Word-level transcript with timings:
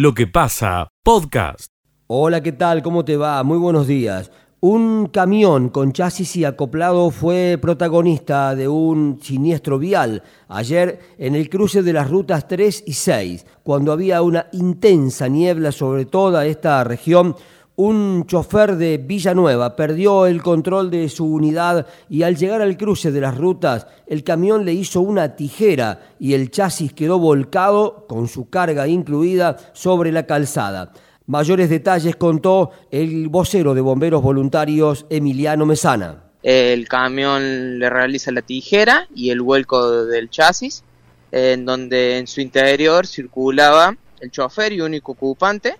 lo 0.00 0.14
que 0.14 0.26
pasa, 0.26 0.88
podcast. 1.02 1.72
Hola, 2.06 2.42
¿qué 2.42 2.52
tal? 2.52 2.82
¿Cómo 2.82 3.04
te 3.04 3.18
va? 3.18 3.42
Muy 3.42 3.58
buenos 3.58 3.86
días. 3.86 4.32
Un 4.60 5.08
camión 5.08 5.68
con 5.68 5.92
chasis 5.92 6.36
y 6.36 6.46
acoplado 6.46 7.10
fue 7.10 7.58
protagonista 7.60 8.54
de 8.54 8.66
un 8.66 9.18
siniestro 9.20 9.78
vial 9.78 10.22
ayer 10.48 11.00
en 11.18 11.34
el 11.34 11.50
cruce 11.50 11.82
de 11.82 11.92
las 11.92 12.08
rutas 12.08 12.48
3 12.48 12.84
y 12.86 12.94
6, 12.94 13.44
cuando 13.62 13.92
había 13.92 14.22
una 14.22 14.46
intensa 14.52 15.28
niebla 15.28 15.70
sobre 15.70 16.06
toda 16.06 16.46
esta 16.46 16.82
región 16.82 17.36
un 17.80 18.26
chofer 18.26 18.76
de 18.76 18.98
Villanueva 18.98 19.74
perdió 19.74 20.26
el 20.26 20.42
control 20.42 20.90
de 20.90 21.08
su 21.08 21.24
unidad 21.24 21.86
y 22.10 22.24
al 22.24 22.36
llegar 22.36 22.60
al 22.60 22.76
cruce 22.76 23.10
de 23.10 23.22
las 23.22 23.38
rutas, 23.38 23.86
el 24.06 24.22
camión 24.22 24.66
le 24.66 24.74
hizo 24.74 25.00
una 25.00 25.34
tijera 25.34 26.10
y 26.18 26.34
el 26.34 26.50
chasis 26.50 26.92
quedó 26.92 27.18
volcado, 27.18 28.04
con 28.06 28.28
su 28.28 28.50
carga 28.50 28.86
incluida, 28.86 29.56
sobre 29.72 30.12
la 30.12 30.26
calzada. 30.26 30.92
Mayores 31.24 31.70
detalles 31.70 32.16
contó 32.16 32.70
el 32.90 33.28
vocero 33.28 33.72
de 33.72 33.80
bomberos 33.80 34.22
voluntarios 34.22 35.06
Emiliano 35.08 35.64
Mesana. 35.64 36.24
El 36.42 36.86
camión 36.86 37.78
le 37.78 37.88
realiza 37.88 38.30
la 38.30 38.42
tijera 38.42 39.08
y 39.14 39.30
el 39.30 39.40
vuelco 39.40 40.04
del 40.04 40.28
chasis, 40.28 40.84
en 41.32 41.64
donde 41.64 42.18
en 42.18 42.26
su 42.26 42.42
interior 42.42 43.06
circulaba 43.06 43.96
el 44.20 44.30
chofer 44.30 44.74
y 44.74 44.82
único 44.82 45.12
ocupante, 45.12 45.76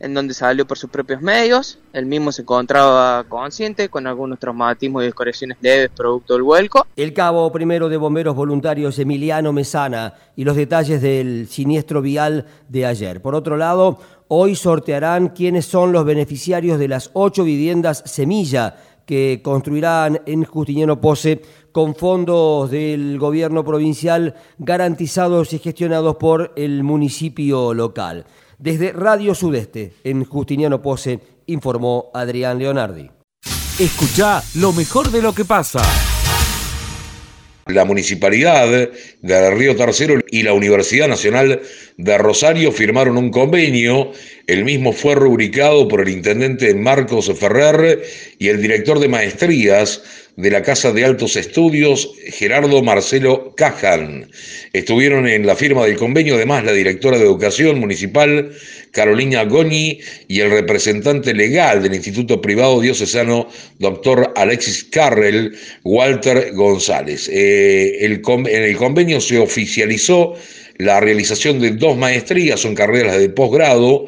en 0.00 0.14
donde 0.14 0.34
salió 0.34 0.66
por 0.66 0.78
sus 0.78 0.90
propios 0.90 1.20
medios. 1.20 1.78
El 1.92 2.06
mismo 2.06 2.32
se 2.32 2.42
encontraba 2.42 3.24
consciente 3.24 3.88
con 3.88 4.06
algunos 4.06 4.38
traumatismos 4.38 5.02
y 5.02 5.06
descoraciones 5.06 5.58
leves 5.60 5.90
producto 5.94 6.34
del 6.34 6.42
vuelco. 6.42 6.86
El 6.96 7.12
cabo 7.12 7.50
primero 7.50 7.88
de 7.88 7.96
bomberos 7.96 8.34
voluntarios 8.34 8.98
Emiliano 8.98 9.52
Mesana 9.52 10.14
y 10.36 10.44
los 10.44 10.56
detalles 10.56 11.02
del 11.02 11.48
siniestro 11.48 12.00
vial 12.02 12.46
de 12.68 12.86
ayer. 12.86 13.20
Por 13.20 13.34
otro 13.34 13.56
lado, 13.56 13.98
hoy 14.28 14.54
sortearán 14.54 15.28
quiénes 15.28 15.66
son 15.66 15.92
los 15.92 16.04
beneficiarios 16.04 16.78
de 16.78 16.88
las 16.88 17.10
ocho 17.14 17.44
viviendas 17.44 18.02
semilla 18.06 18.76
que 19.08 19.40
construirán 19.42 20.20
en 20.26 20.44
Justiniano 20.44 21.00
Pose 21.00 21.40
con 21.72 21.94
fondos 21.94 22.70
del 22.70 23.18
gobierno 23.18 23.64
provincial 23.64 24.34
garantizados 24.58 25.54
y 25.54 25.58
gestionados 25.58 26.16
por 26.16 26.52
el 26.56 26.82
municipio 26.82 27.72
local. 27.72 28.26
Desde 28.58 28.90
Radio 28.92 29.36
Sudeste, 29.36 29.92
en 30.02 30.24
Justiniano 30.24 30.82
Pose, 30.82 31.20
informó 31.46 32.10
Adrián 32.12 32.58
Leonardi. 32.58 33.08
Escucha 33.78 34.42
lo 34.56 34.72
mejor 34.72 35.12
de 35.12 35.22
lo 35.22 35.32
que 35.32 35.44
pasa. 35.44 35.80
La 37.66 37.84
Municipalidad 37.84 38.66
de 39.20 39.50
Río 39.52 39.76
Tercero 39.76 40.18
y 40.32 40.42
la 40.42 40.54
Universidad 40.54 41.06
Nacional 41.06 41.60
de 41.98 42.18
Rosario 42.18 42.72
firmaron 42.72 43.16
un 43.16 43.30
convenio. 43.30 44.10
El 44.48 44.64
mismo 44.64 44.92
fue 44.92 45.14
rubricado 45.14 45.86
por 45.86 46.00
el 46.00 46.08
intendente 46.08 46.74
Marcos 46.74 47.30
Ferrer 47.38 48.02
y 48.40 48.48
el 48.48 48.60
director 48.60 48.98
de 48.98 49.08
maestrías 49.08 50.02
de 50.38 50.52
la 50.52 50.62
Casa 50.62 50.92
de 50.92 51.04
Altos 51.04 51.34
Estudios, 51.34 52.12
Gerardo 52.28 52.80
Marcelo 52.80 53.54
Cajan. 53.56 54.30
Estuvieron 54.72 55.26
en 55.26 55.44
la 55.44 55.56
firma 55.56 55.84
del 55.84 55.96
convenio 55.96 56.36
además 56.36 56.64
la 56.64 56.72
directora 56.72 57.18
de 57.18 57.24
Educación 57.24 57.80
Municipal, 57.80 58.52
Carolina 58.92 59.42
Goñi, 59.42 59.98
y 60.28 60.38
el 60.38 60.52
representante 60.52 61.34
legal 61.34 61.82
del 61.82 61.96
Instituto 61.96 62.40
Privado 62.40 62.80
Diocesano, 62.80 63.48
doctor 63.80 64.32
Alexis 64.36 64.84
Carrell, 64.84 65.58
Walter 65.82 66.52
González. 66.54 67.28
Eh, 67.32 67.98
en 68.04 68.62
el 68.62 68.76
convenio 68.76 69.20
se 69.20 69.40
oficializó 69.40 70.36
la 70.76 71.00
realización 71.00 71.58
de 71.58 71.72
dos 71.72 71.96
maestrías, 71.96 72.60
son 72.60 72.76
carreras 72.76 73.18
de 73.18 73.28
posgrado, 73.28 74.06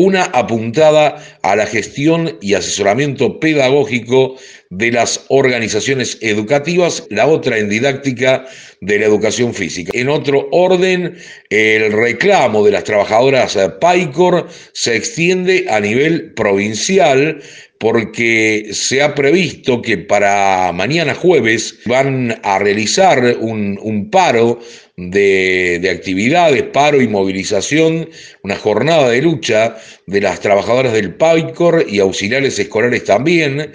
una 0.00 0.24
apuntada 0.24 1.22
a 1.42 1.56
la 1.56 1.66
gestión 1.66 2.38
y 2.40 2.54
asesoramiento 2.54 3.38
pedagógico 3.38 4.36
de 4.70 4.92
las 4.92 5.26
organizaciones 5.28 6.16
educativas, 6.22 7.06
la 7.10 7.26
otra 7.26 7.58
en 7.58 7.68
didáctica 7.68 8.46
de 8.80 8.98
la 8.98 9.04
educación 9.04 9.52
física. 9.52 9.90
En 9.94 10.08
otro 10.08 10.48
orden, 10.52 11.18
el 11.50 11.92
reclamo 11.92 12.64
de 12.64 12.70
las 12.70 12.84
trabajadoras 12.84 13.58
PAICOR 13.78 14.48
se 14.72 14.96
extiende 14.96 15.66
a 15.68 15.80
nivel 15.80 16.32
provincial 16.32 17.42
porque 17.80 18.68
se 18.72 19.02
ha 19.02 19.14
previsto 19.14 19.80
que 19.80 19.96
para 19.96 20.70
mañana 20.72 21.14
jueves 21.14 21.78
van 21.86 22.38
a 22.42 22.58
realizar 22.58 23.36
un, 23.40 24.08
paro 24.10 24.60
de, 25.08 25.78
de, 25.80 25.90
actividades, 25.90 26.62
paro 26.64 27.00
y 27.00 27.08
movilización, 27.08 28.08
una 28.42 28.56
jornada 28.56 29.08
de 29.08 29.22
lucha 29.22 29.76
de 30.06 30.20
las 30.20 30.40
trabajadoras 30.40 30.92
del 30.92 31.14
PAICOR 31.14 31.86
y 31.88 32.00
auxiliares 32.00 32.58
escolares 32.58 33.04
también, 33.04 33.72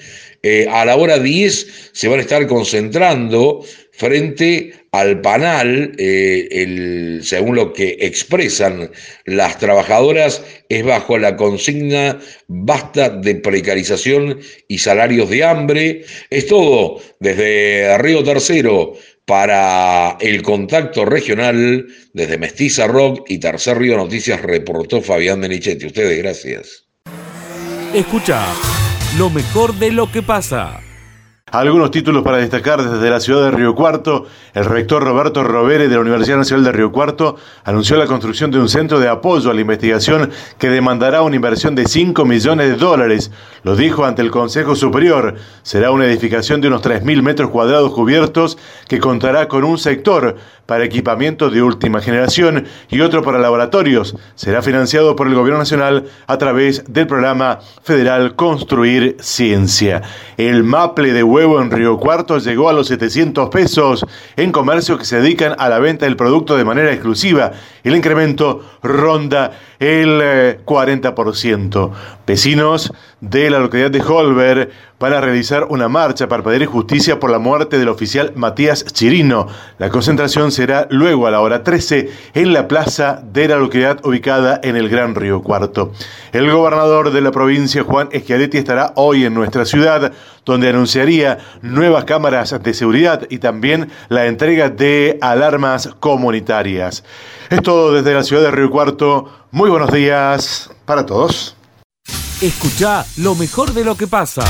eh, 0.48 0.68
a 0.70 0.86
la 0.86 0.96
hora 0.96 1.18
10 1.18 1.90
se 1.92 2.08
van 2.08 2.20
a 2.20 2.22
estar 2.22 2.46
concentrando 2.46 3.66
frente 3.94 4.74
al 4.92 5.20
panal, 5.22 5.94
eh, 5.98 7.20
según 7.24 7.56
lo 7.56 7.74
que 7.74 7.98
expresan 8.00 8.92
las 9.26 9.58
trabajadoras, 9.58 10.44
es 10.70 10.84
bajo 10.86 11.18
la 11.18 11.36
consigna 11.36 12.20
basta 12.48 13.10
de 13.10 13.34
precarización 13.34 14.40
y 14.68 14.78
salarios 14.78 15.32
de 15.32 15.44
hambre. 15.44 16.06
Es 16.30 16.46
todo 16.46 17.02
desde 17.20 17.98
Río 17.98 18.24
Tercero 18.24 18.94
para 19.26 20.18
el 20.20 20.42
contacto 20.44 21.04
regional, 21.04 21.88
desde 22.14 22.38
Mestiza 22.38 22.88
Rock 22.88 23.26
y 23.28 23.40
Tercer 23.40 23.80
Río 23.80 23.98
Noticias, 23.98 24.42
reportó 24.42 25.02
Fabián 25.02 25.42
Denichetti. 25.42 25.88
Ustedes, 25.88 26.18
gracias. 26.20 26.86
Escucha 27.94 28.46
lo 29.18 29.30
mejor 29.30 29.74
de 29.76 29.92
lo 29.92 30.12
que 30.12 30.22
pasa. 30.22 30.82
Algunos 31.52 31.92
títulos 31.92 32.24
para 32.24 32.38
destacar 32.38 32.84
desde 32.84 33.08
la 33.08 33.20
ciudad 33.20 33.44
de 33.44 33.52
Río 33.52 33.76
Cuarto. 33.76 34.26
El 34.56 34.66
rector 34.66 35.04
Roberto 35.04 35.44
Rovere 35.44 35.88
de 35.88 35.94
la 35.94 36.02
Universidad 36.02 36.38
Nacional 36.38 36.66
de 36.66 36.72
Río 36.72 36.92
Cuarto 36.92 37.38
anunció 37.64 37.98
la 37.98 38.08
construcción 38.08 38.50
de 38.50 38.60
un 38.60 38.68
centro 38.68 39.00
de 39.00 39.08
apoyo 39.08 39.52
a 39.52 39.54
la 39.54 39.62
investigación 39.62 40.32
que 40.58 40.72
demandará 40.72 41.22
una 41.22 41.36
inversión 41.36 41.76
de 41.76 41.88
5 41.88 42.26
millones 42.26 42.68
de 42.68 42.76
dólares. 42.76 43.32
Lo 43.62 43.76
dijo 43.76 44.06
ante 44.06 44.24
el 44.24 44.32
Consejo 44.32 44.76
Superior. 44.76 45.36
Será 45.62 45.92
una 45.92 46.08
edificación 46.08 46.62
de 46.62 46.68
unos 46.68 46.82
3.000 46.82 47.22
metros 47.22 47.52
cuadrados 47.52 47.94
cubiertos 47.94 48.58
que 48.88 49.00
contará 49.00 49.48
con 49.48 49.64
un 49.64 49.78
sector 49.78 50.38
para 50.66 50.84
equipamiento 50.84 51.50
de 51.50 51.62
última 51.62 52.02
generación 52.02 52.66
y 52.90 53.02
otro 53.02 53.22
para 53.22 53.40
laboratorios. 53.40 54.16
Será 54.36 54.62
financiado 54.62 55.16
por 55.16 55.28
el 55.28 55.36
Gobierno 55.36 55.60
Nacional 55.60 56.06
a 56.28 56.38
través 56.38 56.84
del 56.88 57.08
programa 57.08 57.60
federal 57.84 58.36
Construir 58.36 59.18
Ciencia. 59.20 60.02
El 60.38 60.64
maple 60.64 61.14
de 61.14 61.24
huevo 61.24 61.62
en 61.62 61.72
Río 61.72 61.98
Cuarto 61.98 62.40
llegó 62.40 62.70
a 62.70 62.74
los 62.74 62.88
700 62.88 63.50
pesos 63.50 64.06
en 64.36 64.52
comercios 64.52 65.00
que 65.00 65.06
se 65.06 65.22
dedican 65.22 65.56
a 65.58 65.70
la 65.70 65.80
venta 65.80 66.06
del 66.06 66.16
producto 66.16 66.58
de 66.58 66.66
manera 66.66 66.92
exclusiva. 66.92 67.52
El 67.84 67.96
incremento 67.96 68.66
ronda 68.82 69.52
el 69.80 70.64
40%. 70.66 71.92
Eh, 71.92 72.16
Vecinos 72.26 72.92
de 73.30 73.50
la 73.50 73.60
localidad 73.60 73.92
de 73.92 74.02
Holber 74.02 74.72
van 75.00 75.14
a 75.14 75.22
realizar 75.22 75.66
una 75.70 75.90
marcha 75.90 76.28
para 76.28 76.44
pedir 76.44 76.66
justicia 76.68 77.20
por 77.20 77.32
la 77.32 77.40
muerte 77.40 77.80
del 77.80 77.90
oficial 77.90 78.32
Matías 78.36 78.86
Chirino. 78.86 79.48
La 79.78 79.90
concentración 79.90 80.52
será 80.52 80.88
luego 80.90 81.28
a 81.28 81.32
la 81.32 81.42
hora 81.42 81.64
13 81.64 82.10
en 82.34 82.54
la 82.54 82.68
plaza 82.68 83.22
de 83.24 83.48
la 83.48 83.58
localidad 83.58 84.06
ubicada 84.06 84.60
en 84.64 84.76
el 84.76 84.90
Gran 84.90 85.16
Río 85.16 85.42
Cuarto. 85.42 85.92
El 86.32 86.50
gobernador 86.52 87.12
de 87.12 87.22
la 87.22 87.32
provincia, 87.32 87.84
Juan 87.84 88.10
Schiaretti, 88.14 88.58
estará 88.58 88.94
hoy 88.96 89.26
en 89.26 89.34
nuestra 89.34 89.66
ciudad, 89.66 90.14
donde 90.46 90.70
anunciaría 90.70 91.40
nuevas 91.62 92.06
cámaras 92.06 92.56
de 92.62 92.74
seguridad 92.74 93.26
y 93.30 93.40
también 93.40 93.90
la 94.10 94.28
entrega 94.28 94.70
de 94.70 95.18
alarmas 95.22 95.90
comunitarias. 96.00 97.04
Es 97.50 97.62
todo 97.62 97.92
desde 97.92 98.14
la 98.14 98.24
ciudad 98.24 98.44
de 98.44 98.52
Río 98.52 98.70
Cuarto. 98.70 99.30
Muy 99.52 99.70
buenos 99.70 99.92
días 99.92 100.70
para 100.86 101.06
todos. 101.06 101.56
Escucha 102.42 103.06
lo 103.18 103.34
mejor 103.34 103.72
de 103.72 103.86
lo 103.86 103.96
que 103.96 104.08
pasa 104.08 104.44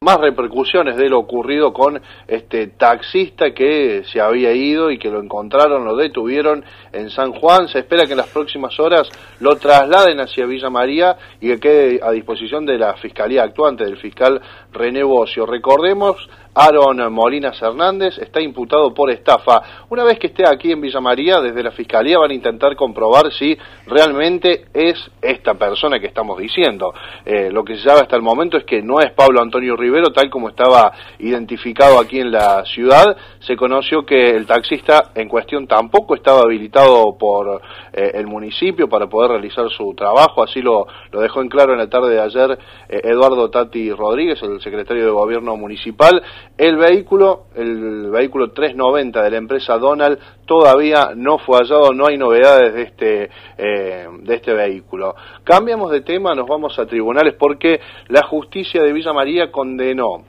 más 0.00 0.20
repercusiones 0.20 0.96
de 0.96 1.08
lo 1.08 1.18
ocurrido 1.18 1.72
con 1.72 2.00
este 2.26 2.68
taxista 2.68 3.52
que 3.52 4.04
se 4.04 4.20
había 4.20 4.52
ido 4.52 4.90
y 4.90 4.98
que 4.98 5.10
lo 5.10 5.20
encontraron, 5.20 5.84
lo 5.84 5.96
detuvieron 5.96 6.64
en 6.92 7.10
San 7.10 7.32
Juan. 7.32 7.68
Se 7.68 7.80
espera 7.80 8.06
que 8.06 8.12
en 8.12 8.18
las 8.18 8.28
próximas 8.28 8.78
horas 8.78 9.08
lo 9.40 9.56
trasladen 9.56 10.20
hacia 10.20 10.46
Villa 10.46 10.70
María 10.70 11.16
y 11.40 11.48
que 11.48 11.60
quede 11.60 12.00
a 12.02 12.12
disposición 12.12 12.64
de 12.64 12.78
la 12.78 12.94
Fiscalía 12.94 13.42
actuante, 13.42 13.84
del 13.84 13.96
fiscal 13.96 14.40
René. 14.72 15.02
Recordemos, 15.46 16.16
Aaron 16.58 17.12
Molinas 17.12 17.62
Hernández, 17.62 18.18
está 18.18 18.40
imputado 18.40 18.92
por 18.92 19.10
estafa. 19.10 19.86
Una 19.90 20.02
vez 20.02 20.18
que 20.18 20.26
esté 20.26 20.42
aquí 20.44 20.72
en 20.72 20.80
Villa 20.80 21.00
María, 21.00 21.40
desde 21.40 21.62
la 21.62 21.70
Fiscalía 21.70 22.18
van 22.18 22.32
a 22.32 22.34
intentar 22.34 22.74
comprobar 22.74 23.32
si 23.32 23.56
realmente 23.86 24.66
es 24.74 24.98
esta 25.22 25.54
persona 25.54 26.00
que 26.00 26.08
estamos 26.08 26.36
diciendo. 26.36 26.92
Eh, 27.24 27.50
lo 27.52 27.62
que 27.62 27.76
se 27.76 27.84
sabe 27.84 28.00
hasta 28.00 28.16
el 28.16 28.22
momento 28.22 28.56
es 28.56 28.64
que 28.64 28.82
no 28.82 28.98
es 28.98 29.12
Pablo 29.12 29.40
Antonio 29.40 29.76
Rivero, 29.76 30.12
tal 30.12 30.28
como 30.30 30.48
estaba 30.48 30.92
identificado 31.20 32.00
aquí 32.00 32.18
en 32.18 32.32
la 32.32 32.64
ciudad. 32.64 33.16
Se 33.38 33.56
conoció 33.56 34.04
que 34.04 34.30
el 34.30 34.44
taxista 34.44 35.12
en 35.14 35.28
cuestión 35.28 35.68
tampoco 35.68 36.16
estaba 36.16 36.40
habilitado 36.40 37.16
por 37.16 37.62
eh, 37.92 38.10
el 38.14 38.26
municipio 38.26 38.88
para 38.88 39.06
poder 39.06 39.30
realizar 39.30 39.70
su 39.70 39.94
trabajo, 39.94 40.42
así 40.42 40.60
lo, 40.60 40.88
lo 41.12 41.20
dejó 41.20 41.40
en 41.40 41.48
claro 41.48 41.72
en 41.72 41.78
la 41.78 41.88
tarde 41.88 42.14
de 42.14 42.20
ayer 42.20 42.58
eh, 42.88 43.00
Eduardo 43.04 43.48
Tati 43.48 43.92
Rodríguez, 43.92 44.42
el 44.42 44.60
secretario 44.60 45.04
de 45.04 45.10
Gobierno 45.10 45.56
Municipal. 45.56 46.20
El 46.58 46.76
vehículo, 46.76 47.44
el 47.54 48.10
vehículo 48.10 48.50
390 48.50 49.22
de 49.22 49.30
la 49.30 49.36
empresa 49.36 49.78
Donald 49.78 50.18
todavía 50.44 51.12
no 51.14 51.38
fue 51.38 51.58
hallado, 51.58 51.92
no 51.92 52.08
hay 52.08 52.18
novedades 52.18 52.74
de 52.74 52.82
este, 52.82 53.30
eh, 53.56 54.08
de 54.22 54.34
este 54.34 54.52
vehículo. 54.54 55.14
Cambiamos 55.44 55.92
de 55.92 56.00
tema, 56.00 56.34
nos 56.34 56.48
vamos 56.48 56.76
a 56.80 56.86
tribunales 56.86 57.34
porque 57.34 57.80
la 58.08 58.24
justicia 58.24 58.82
de 58.82 58.92
Villa 58.92 59.12
María 59.12 59.52
condenó 59.52 60.24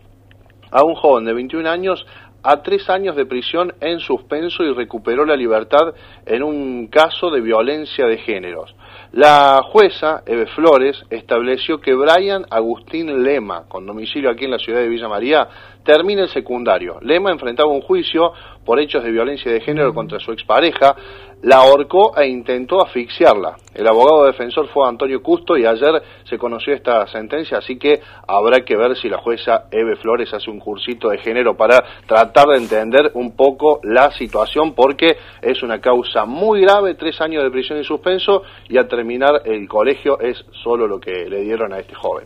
a 0.70 0.84
un 0.84 0.94
joven 0.94 1.26
de 1.26 1.34
21 1.34 1.68
años 1.68 2.06
a 2.44 2.62
tres 2.62 2.90
años 2.90 3.16
de 3.16 3.26
prisión 3.26 3.74
en 3.82 4.00
suspenso 4.00 4.64
y 4.64 4.74
recuperó 4.74 5.26
la 5.26 5.36
libertad 5.36 5.94
en 6.26 6.44
un 6.44 6.88
caso 6.88 7.30
de 7.32 7.42
violencia 7.42 8.06
de 8.06 8.18
géneros. 8.18 8.76
La 9.12 9.62
jueza, 9.64 10.24
Eve 10.26 10.46
Flores, 10.48 11.04
estableció 11.10 11.82
que 11.82 11.96
Brian 11.96 12.46
Agustín 12.50 13.24
Lema, 13.24 13.64
con 13.68 13.86
domicilio 13.86 14.30
aquí 14.30 14.46
en 14.46 14.52
la 14.52 14.60
ciudad 14.60 14.80
de 14.80 14.88
Villa 14.88 15.08
María, 15.08 15.48
termina 15.84 16.24
el 16.24 16.30
secundario. 16.30 17.00
Lema 17.02 17.32
enfrentaba 17.32 17.70
un 17.70 17.82
juicio 17.82 18.32
por 18.66 18.80
hechos 18.80 19.04
de 19.04 19.12
violencia 19.12 19.52
de 19.52 19.62
género 19.62 19.94
contra 19.94 20.20
su 20.20 20.32
expareja, 20.32 20.96
la 21.42 21.58
ahorcó 21.58 22.16
e 22.18 22.28
intentó 22.28 22.84
asfixiarla. 22.84 23.56
El 23.74 23.88
abogado 23.88 24.26
defensor 24.26 24.68
fue 24.68 24.88
Antonio 24.88 25.24
Custo 25.24 25.58
y 25.58 25.66
ayer 25.66 26.04
se 26.24 26.38
conoció 26.38 26.74
esta 26.74 27.08
sentencia, 27.08 27.58
así 27.58 27.80
que 27.80 28.02
habrá 28.28 28.66
que 28.66 28.76
ver 28.76 28.96
si 28.98 29.10
la 29.10 29.18
jueza 29.18 29.66
Eve 29.72 29.96
Flores 29.96 30.34
hace 30.34 30.52
un 30.52 30.60
cursito 30.60 31.10
de 31.10 31.18
género 31.18 31.56
para 31.56 31.84
tratar 32.06 32.48
de 32.50 32.58
entender 32.58 33.12
un 33.14 33.36
poco 33.36 33.80
la 33.84 34.12
situación, 34.12 34.74
porque 34.74 35.18
es 35.42 35.64
una 35.64 35.80
causa 35.80 36.26
muy 36.26 36.62
grave, 36.62 36.96
tres 36.96 37.20
años 37.22 37.44
de 37.44 37.52
prisión 37.52 37.80
y 37.80 37.84
suspenso, 37.84 38.44
y 38.68 38.78
al 38.78 38.88
terminar 38.88 39.42
el 39.46 39.68
colegio 39.68 40.20
es 40.20 40.44
solo 40.62 40.88
lo 40.88 41.00
que 41.00 41.28
le 41.30 41.42
dieron 41.42 41.74
a 41.74 41.80
este 41.80 41.96
joven. 41.96 42.26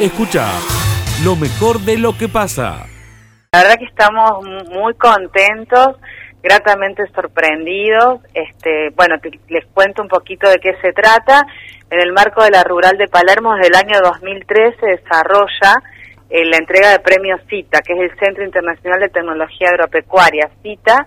Escucha 0.00 0.46
lo 1.24 1.36
mejor 1.36 1.80
de 1.80 1.98
lo 1.98 2.16
que 2.16 2.28
pasa. 2.28 2.86
La 3.52 3.62
verdad 3.62 3.76
que 3.78 3.84
estamos 3.84 4.42
muy 4.70 4.94
contentos, 4.94 5.96
gratamente 6.42 7.02
sorprendidos. 7.14 8.20
Este, 8.32 8.90
bueno, 8.96 9.16
les 9.48 9.66
cuento 9.66 10.02
un 10.02 10.08
poquito 10.08 10.48
de 10.48 10.56
qué 10.56 10.72
se 10.80 10.92
trata. 10.92 11.42
En 11.90 12.00
el 12.00 12.12
marco 12.12 12.42
de 12.42 12.50
la 12.50 12.62
Rural 12.64 12.96
de 12.96 13.08
Palermo, 13.08 13.54
desde 13.54 13.68
el 13.68 13.74
año 13.74 14.00
2013 14.02 14.76
se 14.80 14.86
desarrolla 14.86 15.74
eh, 16.30 16.44
la 16.46 16.56
entrega 16.56 16.90
de 16.90 17.00
premios 17.00 17.40
CITA, 17.50 17.80
que 17.80 17.92
es 17.92 18.12
el 18.12 18.18
Centro 18.18 18.44
Internacional 18.44 19.00
de 19.00 19.08
Tecnología 19.08 19.68
Agropecuaria. 19.68 20.48
CITA, 20.62 21.06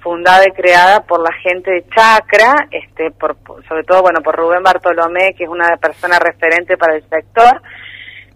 fundada 0.00 0.44
y 0.48 0.52
creada 0.52 1.04
por 1.04 1.20
la 1.20 1.32
gente 1.40 1.70
de 1.70 1.84
Chacra, 1.94 2.66
este, 2.70 3.12
por, 3.12 3.36
sobre 3.68 3.84
todo, 3.84 4.02
bueno, 4.02 4.22
por 4.22 4.34
Rubén 4.34 4.62
Bartolomé, 4.64 5.34
que 5.36 5.44
es 5.44 5.50
una 5.50 5.76
persona 5.76 6.18
referente 6.18 6.76
para 6.76 6.96
el 6.96 7.08
sector 7.08 7.62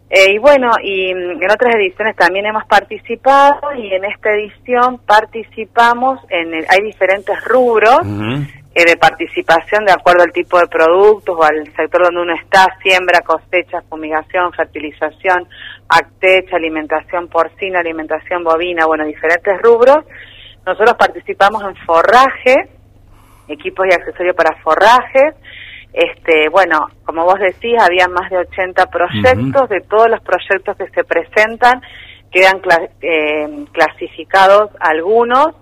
eh, 0.08 0.34
y 0.34 0.38
bueno, 0.38 0.70
y 0.82 1.12
mm, 1.12 1.42
en 1.42 1.50
otras 1.50 1.74
ediciones 1.74 2.14
también 2.14 2.46
hemos 2.46 2.64
participado 2.66 3.74
y 3.74 3.92
en 3.92 4.04
esta 4.04 4.30
edición 4.30 4.98
participamos 4.98 6.20
en, 6.28 6.54
hay 6.54 6.82
diferentes 6.82 7.44
rubros 7.44 8.00
eh, 8.72 8.84
de 8.84 8.96
participación 8.98 9.84
de 9.84 9.92
acuerdo 9.92 10.22
al 10.22 10.32
tipo 10.32 10.60
de 10.60 10.68
productos 10.68 11.34
o 11.36 11.42
al 11.42 11.64
sector 11.74 12.04
donde 12.04 12.22
uno 12.22 12.34
está, 12.34 12.68
siembra, 12.82 13.20
cosecha, 13.22 13.82
fumigación, 13.88 14.52
fertilización, 14.52 15.48
actecha, 15.88 16.54
alimentación 16.56 17.26
porcina, 17.26 17.80
alimentación 17.80 18.44
bovina, 18.44 18.86
bueno, 18.86 19.04
diferentes 19.04 19.60
rubros. 19.60 20.04
Nosotros 20.64 20.94
participamos 20.96 21.64
en 21.64 21.74
forraje, 21.84 22.68
equipos 23.48 23.86
y 23.90 23.94
accesorios 23.94 24.36
para 24.36 24.56
forrajes, 24.62 25.34
este, 25.96 26.50
bueno, 26.50 26.88
como 27.06 27.24
vos 27.24 27.40
decís, 27.40 27.74
había 27.80 28.06
más 28.06 28.28
de 28.28 28.36
80 28.36 28.90
proyectos, 28.90 29.66
de 29.70 29.80
todos 29.80 30.10
los 30.10 30.20
proyectos 30.20 30.76
que 30.76 30.88
se 30.88 31.04
presentan, 31.04 31.80
quedan 32.30 32.60
eh, 33.00 33.64
clasificados 33.72 34.72
algunos 34.78 35.54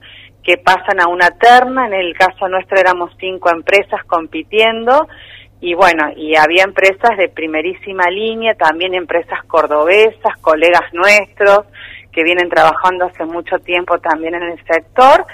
que 0.42 0.56
pasan 0.56 1.00
a 1.00 1.06
una 1.06 1.30
terna, 1.30 1.86
en 1.86 1.94
el 1.94 2.18
caso 2.18 2.48
nuestro 2.48 2.80
éramos 2.80 3.12
cinco 3.20 3.48
empresas 3.48 4.02
compitiendo, 4.08 5.06
y 5.60 5.74
bueno, 5.74 6.08
y 6.16 6.34
había 6.36 6.64
empresas 6.64 7.16
de 7.16 7.28
primerísima 7.28 8.10
línea, 8.10 8.54
también 8.54 8.92
empresas 8.92 9.38
cordobesas, 9.46 10.36
colegas 10.40 10.92
nuestros, 10.92 11.60
que 12.10 12.24
vienen 12.24 12.48
trabajando 12.48 13.04
hace 13.04 13.24
mucho 13.24 13.60
tiempo 13.60 13.98
también 13.98 14.34
en 14.34 14.42
el 14.42 14.64
sector, 14.64 15.26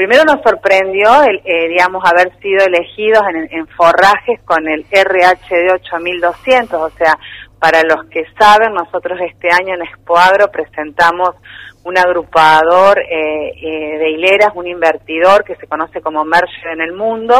Primero 0.00 0.24
nos 0.24 0.40
sorprendió, 0.40 1.22
el, 1.24 1.42
eh, 1.44 1.68
digamos, 1.68 2.02
haber 2.10 2.34
sido 2.40 2.64
elegidos 2.64 3.22
en, 3.50 3.66
forrajes 3.66 4.40
con 4.46 4.66
el 4.66 4.86
RHD 4.90 5.74
8200, 5.74 6.80
o 6.80 6.88
sea, 6.96 7.18
para 7.58 7.82
los 7.82 8.08
que 8.08 8.24
saben, 8.38 8.72
nosotros 8.72 9.18
este 9.20 9.48
año 9.52 9.74
en 9.74 9.82
Expoagro 9.82 10.50
presentamos 10.50 11.36
un 11.84 11.98
agrupador 11.98 12.98
eh, 12.98 13.52
eh, 13.60 13.98
de 13.98 14.10
hileras, 14.12 14.52
un 14.54 14.68
invertidor 14.68 15.44
que 15.44 15.56
se 15.56 15.66
conoce 15.66 16.00
como 16.00 16.24
Merger 16.24 16.72
en 16.72 16.80
el 16.80 16.94
mundo. 16.94 17.34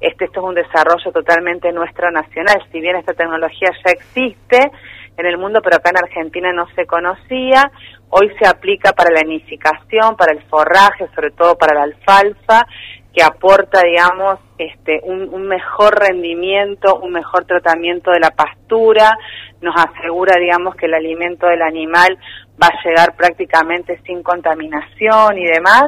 este, 0.00 0.26
esto 0.26 0.38
es 0.38 0.46
un 0.46 0.54
desarrollo 0.54 1.10
totalmente 1.10 1.72
nuestro 1.72 2.12
nacional. 2.12 2.62
Si 2.70 2.78
bien 2.78 2.94
esta 2.94 3.14
tecnología 3.14 3.70
ya 3.84 3.90
existe 3.90 4.70
en 5.16 5.26
el 5.26 5.36
mundo, 5.36 5.60
pero 5.64 5.76
acá 5.76 5.90
en 5.90 5.98
Argentina 5.98 6.52
no 6.52 6.68
se 6.76 6.86
conocía, 6.86 7.72
hoy 8.10 8.30
se 8.40 8.48
aplica 8.48 8.92
para 8.92 9.10
la 9.10 9.22
nidificación, 9.22 10.16
para 10.16 10.32
el 10.32 10.42
forraje, 10.44 11.08
sobre 11.14 11.30
todo 11.30 11.56
para 11.56 11.74
la 11.74 11.82
alfalfa, 11.84 12.66
que 13.12 13.22
aporta, 13.22 13.82
digamos, 13.82 14.38
este, 14.58 15.00
un, 15.04 15.28
un, 15.32 15.48
mejor 15.48 15.98
rendimiento, 15.98 17.00
un 17.00 17.12
mejor 17.12 17.44
tratamiento 17.46 18.10
de 18.10 18.20
la 18.20 18.30
pastura, 18.30 19.16
nos 19.60 19.74
asegura, 19.76 20.34
digamos, 20.38 20.76
que 20.76 20.86
el 20.86 20.94
alimento 20.94 21.46
del 21.46 21.62
animal 21.62 22.18
va 22.62 22.68
a 22.68 22.82
llegar 22.84 23.16
prácticamente 23.16 24.00
sin 24.04 24.22
contaminación 24.22 25.38
y 25.38 25.46
demás. 25.46 25.84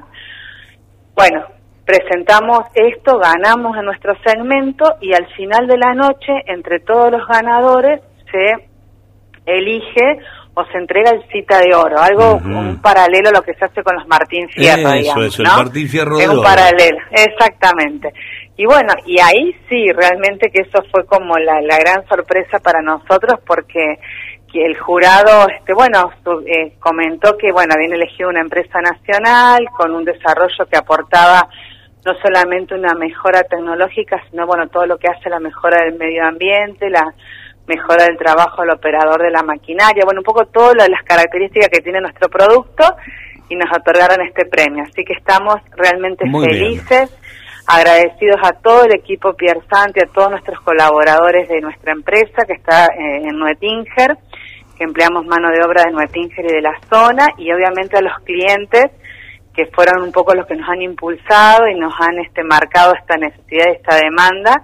Bueno, 1.14 1.44
presentamos 1.84 2.60
esto, 2.74 3.18
ganamos 3.18 3.76
en 3.76 3.84
nuestro 3.84 4.14
segmento 4.24 4.96
y 5.00 5.12
al 5.12 5.26
final 5.34 5.66
de 5.66 5.76
la 5.76 5.94
noche, 5.94 6.32
entre 6.46 6.80
todos 6.80 7.10
los 7.10 7.26
ganadores, 7.26 8.00
se 8.30 8.68
elige 9.46 10.18
o 10.54 10.64
se 10.64 10.78
entrega 10.78 11.10
el 11.10 11.22
cita 11.30 11.60
de 11.60 11.74
oro, 11.74 11.98
algo 12.00 12.34
un 12.36 12.80
paralelo 12.82 13.28
a 13.28 13.32
lo 13.32 13.42
que 13.42 13.54
se 13.54 13.64
hace 13.64 13.82
con 13.82 13.94
los 13.94 14.06
Martín 14.08 14.48
Fierro, 14.48 14.92
digamos, 14.92 15.26
es, 15.26 15.38
el 15.38 15.46
Martín 15.46 15.88
Fierro 15.88 16.18
es 16.18 16.28
un 16.28 16.42
paralelo, 16.42 16.98
exactamente. 17.10 18.12
Y 18.56 18.66
bueno, 18.66 18.92
y 19.06 19.18
ahí 19.20 19.56
sí, 19.68 19.90
realmente 19.92 20.50
que 20.50 20.62
eso 20.62 20.82
fue 20.90 21.06
como 21.06 21.36
la, 21.38 21.60
la 21.62 21.78
gran 21.78 22.06
sorpresa 22.06 22.58
para 22.58 22.82
nosotros 22.82 23.40
porque 23.46 23.98
que 24.52 24.64
el 24.64 24.76
jurado, 24.78 25.48
este, 25.48 25.72
bueno, 25.72 26.10
eh, 26.46 26.74
comentó 26.80 27.36
que, 27.38 27.52
bueno, 27.52 27.74
habían 27.74 27.92
elegido 27.92 28.28
una 28.28 28.40
empresa 28.40 28.80
nacional 28.80 29.64
con 29.76 29.94
un 29.94 30.04
desarrollo 30.04 30.66
que 30.70 30.76
aportaba 30.76 31.48
no 32.04 32.12
solamente 32.22 32.74
una 32.74 32.94
mejora 32.94 33.42
tecnológica, 33.42 34.20
sino, 34.30 34.46
bueno, 34.46 34.68
todo 34.68 34.86
lo 34.86 34.98
que 34.98 35.08
hace 35.08 35.28
la 35.28 35.38
mejora 35.38 35.84
del 35.84 35.98
medio 35.98 36.24
ambiente, 36.24 36.88
la 36.88 37.14
mejora 37.70 38.04
del 38.04 38.16
trabajo 38.16 38.62
del 38.62 38.72
operador 38.72 39.22
de 39.22 39.30
la 39.30 39.42
maquinaria, 39.42 40.02
bueno, 40.04 40.20
un 40.20 40.24
poco 40.24 40.44
todas 40.46 40.88
las 40.88 41.02
características 41.04 41.68
que 41.68 41.80
tiene 41.80 42.00
nuestro 42.00 42.28
producto 42.28 42.84
y 43.48 43.54
nos 43.54 43.70
otorgaron 43.72 44.26
este 44.26 44.44
premio. 44.46 44.82
Así 44.82 45.04
que 45.04 45.12
estamos 45.12 45.56
realmente 45.76 46.24
felices, 46.28 47.16
agradecidos 47.66 48.40
a 48.42 48.52
todo 48.54 48.84
el 48.84 48.94
equipo 48.94 49.34
Pierre 49.34 49.62
Santi, 49.70 50.00
a 50.00 50.12
todos 50.12 50.30
nuestros 50.30 50.58
colaboradores 50.60 51.48
de 51.48 51.60
nuestra 51.60 51.92
empresa 51.92 52.44
que 52.44 52.54
está 52.54 52.86
eh, 52.86 53.28
en 53.28 53.38
Nuetinger, 53.38 54.18
que 54.76 54.84
empleamos 54.84 55.24
mano 55.26 55.50
de 55.50 55.62
obra 55.64 55.84
de 55.84 55.92
Nuetinger 55.92 56.44
y 56.46 56.54
de 56.54 56.62
la 56.62 56.74
zona, 56.90 57.28
y 57.38 57.52
obviamente 57.52 57.98
a 57.98 58.02
los 58.02 58.18
clientes 58.24 58.90
que 59.54 59.66
fueron 59.66 60.02
un 60.02 60.12
poco 60.12 60.34
los 60.34 60.46
que 60.46 60.56
nos 60.56 60.68
han 60.68 60.82
impulsado 60.82 61.68
y 61.68 61.78
nos 61.78 61.92
han 62.00 62.18
este, 62.18 62.42
marcado 62.42 62.94
esta 62.94 63.16
necesidad 63.16 63.66
y 63.68 63.76
esta 63.76 63.96
demanda 63.96 64.54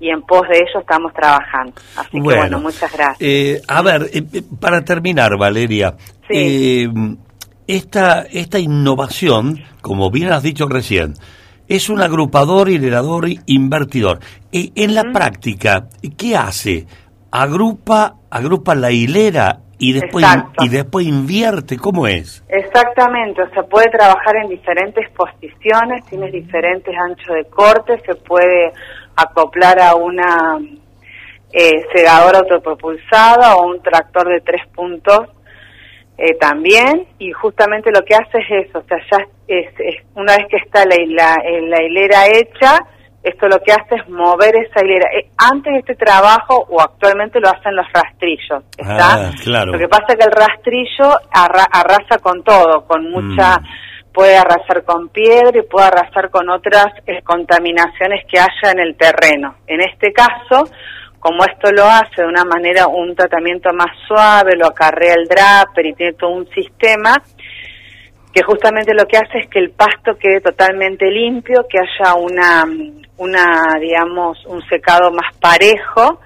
y 0.00 0.10
en 0.10 0.22
pos 0.22 0.42
de 0.48 0.56
ello 0.56 0.80
estamos 0.80 1.12
trabajando. 1.12 1.72
Así 1.96 2.10
que 2.12 2.20
bueno, 2.20 2.60
muchas 2.60 2.92
gracias. 2.92 3.16
Eh, 3.20 3.60
a 3.66 3.82
ver, 3.82 4.02
eh, 4.12 4.22
eh, 4.32 4.42
para 4.60 4.84
terminar, 4.84 5.36
Valeria, 5.38 5.94
esta, 7.66 8.22
esta 8.22 8.58
innovación, 8.58 9.58
como 9.80 10.10
bien 10.10 10.32
has 10.32 10.42
dicho 10.42 10.66
recién, 10.68 11.14
es 11.68 11.88
un 11.88 12.00
agrupador, 12.00 12.68
hilerador, 12.68 13.26
invertidor. 13.46 14.20
en 14.52 14.94
la 14.94 15.04
práctica, 15.12 15.88
¿qué 16.16 16.36
hace? 16.36 16.86
Agrupa, 17.30 18.16
agrupa 18.30 18.74
la 18.74 18.92
hilera 18.92 19.60
y 19.78 19.92
después 19.92 20.24
Exacto. 20.24 20.64
y 20.64 20.68
después 20.68 21.06
invierte, 21.06 21.76
¿cómo 21.76 22.06
es? 22.06 22.44
Exactamente, 22.48 23.42
o 23.42 23.50
sea, 23.50 23.62
puede 23.64 23.90
trabajar 23.90 24.36
en 24.36 24.48
diferentes 24.48 25.10
posiciones, 25.10 26.04
tiene 26.06 26.30
diferentes 26.30 26.94
anchos 26.96 27.34
de 27.34 27.44
corte, 27.50 28.00
se 28.06 28.14
puede 28.14 28.72
acoplar 29.16 29.80
a 29.80 29.94
una 29.94 30.58
eh, 31.52 31.84
segadora 31.94 32.40
autopropulsada 32.40 33.56
o 33.56 33.66
un 33.68 33.82
tractor 33.82 34.28
de 34.28 34.40
tres 34.40 34.62
puntos 34.74 35.20
eh, 36.18 36.34
también, 36.40 37.06
y 37.18 37.30
justamente 37.32 37.90
lo 37.92 38.02
que 38.02 38.14
hace 38.14 38.38
es 38.38 38.66
eso, 38.68 38.78
o 38.78 38.82
sea, 38.88 38.98
ya 39.10 39.18
es, 39.48 39.66
es- 39.78 40.02
una 40.14 40.36
vez 40.36 40.46
que 40.48 40.56
está 40.56 40.84
la, 40.86 40.96
la, 41.08 41.36
la 41.68 41.82
hilera 41.82 42.26
hecha, 42.26 42.78
esto 43.22 43.48
lo 43.48 43.58
que 43.60 43.72
hace 43.72 43.96
es 43.96 44.08
mover 44.08 44.54
esa 44.56 44.84
hilera. 44.84 45.10
Eh, 45.18 45.28
antes 45.36 45.74
este 45.78 45.94
trabajo, 45.96 46.64
o 46.70 46.80
actualmente 46.80 47.40
lo 47.40 47.48
hacen 47.48 47.74
los 47.76 47.86
rastrillos, 47.92 48.62
¿está? 48.78 49.26
Ah, 49.26 49.30
claro. 49.42 49.72
Lo 49.72 49.78
que 49.78 49.88
pasa 49.88 50.04
es 50.10 50.16
que 50.16 50.24
el 50.24 50.32
rastrillo 50.32 51.18
arra- 51.32 51.68
arrasa 51.72 52.18
con 52.22 52.42
todo, 52.44 52.86
con 52.86 53.10
mucha, 53.10 53.58
Mm. 53.58 53.64
Puede 54.16 54.38
arrasar 54.38 54.82
con 54.84 55.10
piedra 55.10 55.58
y 55.58 55.68
puede 55.68 55.88
arrasar 55.88 56.30
con 56.30 56.48
otras 56.48 56.86
eh, 57.06 57.20
contaminaciones 57.22 58.24
que 58.26 58.38
haya 58.38 58.72
en 58.72 58.78
el 58.78 58.96
terreno. 58.96 59.56
En 59.66 59.82
este 59.82 60.10
caso, 60.10 60.70
como 61.20 61.44
esto 61.44 61.70
lo 61.70 61.84
hace 61.84 62.22
de 62.22 62.26
una 62.26 62.46
manera, 62.46 62.86
un 62.86 63.14
tratamiento 63.14 63.74
más 63.74 63.94
suave, 64.08 64.56
lo 64.56 64.68
acarrea 64.68 65.12
el 65.12 65.28
draper 65.28 65.84
y 65.84 65.92
tiene 65.92 66.14
todo 66.14 66.30
un 66.30 66.48
sistema, 66.48 67.12
que 68.32 68.42
justamente 68.42 68.94
lo 68.94 69.04
que 69.04 69.18
hace 69.18 69.40
es 69.40 69.50
que 69.50 69.58
el 69.58 69.72
pasto 69.72 70.16
quede 70.18 70.40
totalmente 70.40 71.10
limpio, 71.10 71.66
que 71.68 71.78
haya 71.78 72.14
una, 72.14 72.64
una 73.18 73.78
digamos, 73.78 74.46
un 74.46 74.66
secado 74.66 75.10
más 75.10 75.36
parejo 75.38 76.20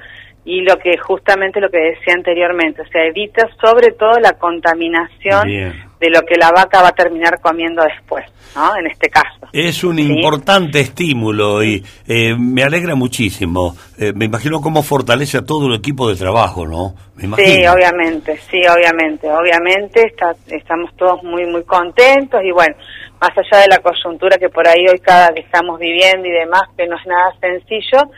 y 0.44 0.60
lo 0.60 0.78
que 0.78 0.96
justamente 0.96 1.60
lo 1.60 1.68
que 1.68 1.78
decía 1.78 2.14
anteriormente, 2.14 2.82
o 2.82 2.86
sea, 2.86 3.04
evita 3.04 3.48
sobre 3.60 3.94
todo 3.94 4.20
la 4.20 4.34
contaminación. 4.34 5.89
De 6.00 6.08
lo 6.10 6.22
que 6.22 6.36
la 6.36 6.50
vaca 6.50 6.80
va 6.82 6.88
a 6.88 6.92
terminar 6.92 7.38
comiendo 7.40 7.82
después, 7.82 8.24
¿no? 8.56 8.74
En 8.76 8.86
este 8.86 9.08
caso. 9.10 9.46
Es 9.52 9.84
un 9.84 9.96
Sí. 9.96 10.02
importante 10.10 10.80
estímulo 10.80 11.62
y 11.62 11.84
eh, 12.08 12.34
me 12.38 12.62
alegra 12.62 12.94
muchísimo. 12.94 13.76
Eh, 13.98 14.12
me 14.14 14.24
imagino 14.24 14.60
cómo 14.62 14.82
fortalece 14.82 15.36
a 15.38 15.44
todo 15.44 15.66
el 15.66 15.74
equipo 15.74 16.08
de 16.08 16.16
trabajo, 16.16 16.66
¿no? 16.66 16.94
Me 17.16 17.24
imagino. 17.24 17.48
Sí, 17.48 17.66
obviamente, 17.66 18.38
sí, 18.50 18.60
obviamente, 18.66 19.30
obviamente 19.30 20.06
está, 20.06 20.34
estamos 20.48 20.90
todos 20.96 21.22
muy, 21.22 21.44
muy 21.46 21.64
contentos 21.64 22.40
y 22.42 22.50
bueno, 22.50 22.74
más 23.20 23.30
allá 23.36 23.60
de 23.62 23.68
la 23.68 23.78
coyuntura 23.78 24.38
que 24.38 24.48
por 24.48 24.66
ahí 24.66 24.86
hoy 24.90 24.98
cada 25.00 25.30
vez 25.32 25.44
estamos 25.44 25.78
viviendo 25.78 26.26
y 26.26 26.30
demás, 26.32 26.62
que 26.78 26.86
no 26.86 26.96
es 26.96 27.06
nada 27.06 27.32
sencillo, 27.40 28.10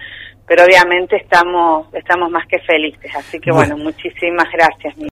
pero 0.47 0.65
obviamente 0.65 1.17
estamos, 1.17 1.93
estamos 1.95 2.31
más 2.31 2.47
que 2.47 2.61
felices, 2.61 3.11
así 3.17 3.41
que 3.41 3.51
bueno, 3.51 3.75
Bueno. 3.75 3.91
muchísimas 3.91 4.47
gracias. 4.53 5.12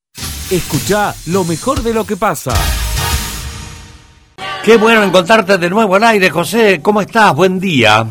Escucha 0.50 1.12
lo 1.30 1.44
mejor 1.44 1.80
de 1.80 1.94
lo 1.94 2.04
que 2.04 2.16
pasa. 2.16 2.50
Qué 4.64 4.76
bueno 4.76 5.02
encontrarte 5.04 5.56
de 5.58 5.70
nuevo 5.70 5.94
al 5.94 6.04
aire, 6.04 6.28
José. 6.28 6.80
¿Cómo 6.82 7.00
estás? 7.00 7.34
Buen 7.34 7.60
día. 7.60 8.04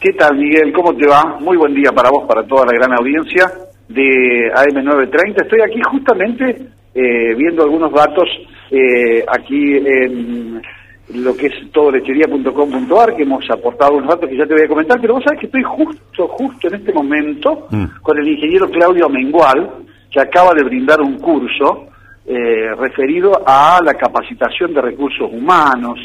¿Qué 0.00 0.12
tal, 0.14 0.36
Miguel? 0.36 0.72
¿Cómo 0.72 0.94
te 0.96 1.06
va? 1.06 1.36
Muy 1.40 1.56
buen 1.56 1.74
día 1.74 1.92
para 1.92 2.10
vos, 2.10 2.24
para 2.26 2.42
toda 2.44 2.64
la 2.66 2.72
gran 2.72 2.92
audiencia 2.98 3.52
de 3.88 4.50
AM930. 4.54 5.42
Estoy 5.42 5.60
aquí 5.60 5.80
justamente 5.90 6.66
eh, 6.94 7.34
viendo 7.36 7.62
algunos 7.62 7.92
datos 7.92 8.28
eh, 8.70 9.24
aquí 9.28 9.76
en 9.76 10.62
lo 11.14 11.36
que 11.36 11.46
es 11.48 11.70
todolechería.com.ar, 11.72 13.14
que 13.14 13.22
hemos 13.22 13.44
aportado 13.50 13.92
unos 13.96 14.08
datos 14.08 14.28
que 14.30 14.36
ya 14.38 14.46
te 14.46 14.54
voy 14.54 14.64
a 14.64 14.68
comentar, 14.68 14.98
pero 15.00 15.14
vos 15.14 15.22
sabés 15.24 15.40
que 15.40 15.46
estoy 15.46 15.62
justo, 15.62 16.26
justo 16.28 16.68
en 16.68 16.74
este 16.76 16.92
momento 16.92 17.68
Mm. 17.70 17.84
con 18.02 18.18
el 18.18 18.28
ingeniero 18.28 18.68
Claudio 18.70 19.08
Mengual, 19.08 19.70
que 20.12 20.20
acaba 20.20 20.52
de 20.54 20.62
brindar 20.62 21.00
un 21.00 21.18
curso 21.18 21.86
eh, 22.26 22.74
referido 22.78 23.42
a 23.46 23.80
la 23.82 23.94
capacitación 23.94 24.74
de 24.74 24.82
recursos 24.82 25.28
humanos, 25.32 25.98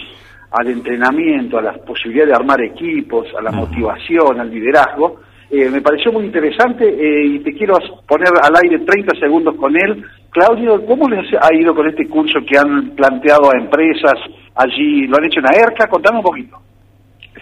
al 0.52 0.68
entrenamiento, 0.68 1.58
a 1.58 1.62
la 1.62 1.74
posibilidad 1.74 2.26
de 2.26 2.34
armar 2.34 2.62
equipos, 2.62 3.28
a 3.38 3.42
la 3.42 3.52
motivación, 3.52 4.40
al 4.40 4.50
liderazgo. 4.50 5.20
Eh, 5.52 5.70
me 5.70 5.82
pareció 5.82 6.12
muy 6.12 6.26
interesante 6.26 6.88
eh, 6.88 7.26
y 7.26 7.40
te 7.40 7.54
quiero 7.54 7.78
poner 8.08 8.30
al 8.42 8.56
aire 8.64 8.80
30 8.80 9.20
segundos 9.20 9.56
con 9.56 9.76
él. 9.76 10.04
Claudio, 10.30 10.86
¿cómo 10.86 11.08
les 11.10 11.26
ha 11.42 11.54
ido 11.54 11.76
con 11.76 11.88
este 11.88 12.08
curso 12.08 12.40
que 12.48 12.58
han 12.58 12.92
planteado 12.96 13.52
a 13.52 13.58
empresas 13.58 14.16
allí? 14.56 15.06
¿Lo 15.08 15.18
han 15.18 15.26
hecho 15.26 15.40
en 15.40 15.48
AERCA? 15.48 15.88
Contame 15.88 16.18
un 16.20 16.24
poquito. 16.24 16.58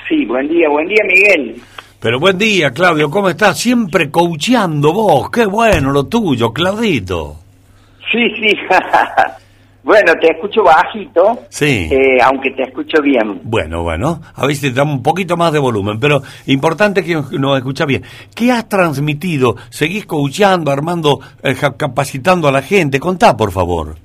Sí, 0.08 0.26
buen 0.26 0.48
día, 0.48 0.70
buen 0.70 0.88
día 0.88 1.04
Miguel. 1.08 1.56
Pero 2.00 2.20
buen 2.20 2.38
día, 2.38 2.72
Claudio. 2.72 3.10
¿Cómo 3.10 3.30
estás? 3.30 3.58
Siempre 3.58 4.12
coacheando 4.12 4.94
vos. 4.94 5.30
Qué 5.32 5.46
bueno 5.46 5.92
lo 5.92 6.06
tuyo, 6.06 6.52
Claudito. 6.54 7.38
Sí, 8.12 8.20
sí. 8.40 8.56
bueno, 9.84 10.14
te 10.22 10.32
escucho 10.32 10.62
bajito, 10.64 11.40
Sí. 11.50 11.90
eh, 11.92 12.18
aunque 12.24 12.52
te 12.52 12.64
escucho 12.64 13.02
bien. 13.02 13.40
Bueno, 13.44 13.82
bueno, 13.82 14.22
a 14.36 14.48
si 14.50 14.70
te 14.70 14.72
damos 14.72 14.98
un 14.98 15.04
poquito 15.04 15.36
más 15.36 15.52
de 15.52 15.60
volumen, 15.60 16.00
pero 16.00 16.22
importante 16.46 17.04
que 17.04 17.16
nos 17.16 17.58
escucha 17.58 17.86
bien. 17.86 18.04
¿Qué 18.36 18.52
has 18.52 18.70
transmitido? 18.70 19.56
¿Seguís 19.70 20.06
coacheando, 20.06 20.72
armando, 20.72 21.20
eh, 21.42 21.56
capacitando 21.78 22.48
a 22.48 22.52
la 22.52 22.62
gente? 22.62 23.00
Contá, 23.00 23.36
por 23.36 23.52
favor. 23.52 23.96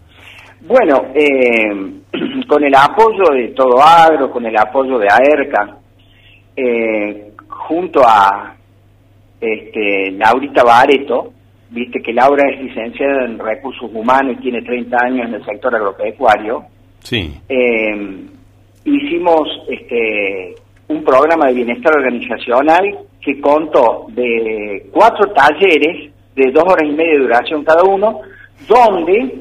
Bueno, 0.66 1.02
eh, 1.14 2.00
con 2.48 2.64
el 2.64 2.74
apoyo 2.74 3.24
de 3.34 3.48
Todo 3.48 3.82
Agro, 3.82 4.30
con 4.30 4.46
el 4.46 4.56
apoyo 4.56 4.98
de 4.98 5.08
AERCA, 5.08 5.76
eh, 6.56 7.26
junto 7.68 8.00
a 8.06 8.54
este, 9.40 10.10
Laurita 10.12 10.62
Bareto, 10.64 11.32
viste 11.70 12.00
que 12.02 12.12
Laura 12.12 12.42
es 12.50 12.60
licenciada 12.62 13.24
en 13.24 13.38
recursos 13.38 13.90
humanos 13.92 14.36
y 14.38 14.42
tiene 14.42 14.62
30 14.62 14.96
años 15.02 15.28
en 15.28 15.34
el 15.34 15.44
sector 15.44 15.74
agropecuario, 15.74 16.64
Sí. 17.02 17.32
eh, 17.48 18.26
hicimos 18.84 19.48
este, 19.68 20.54
un 20.88 21.02
programa 21.04 21.46
de 21.46 21.54
bienestar 21.54 21.96
organizacional 21.96 22.98
que 23.20 23.40
contó 23.40 24.06
de 24.10 24.86
cuatro 24.92 25.32
talleres 25.32 26.10
de 26.34 26.50
dos 26.52 26.64
horas 26.66 26.88
y 26.88 26.92
media 26.92 27.12
de 27.12 27.18
duración 27.20 27.64
cada 27.64 27.82
uno, 27.84 28.20
donde 28.68 29.36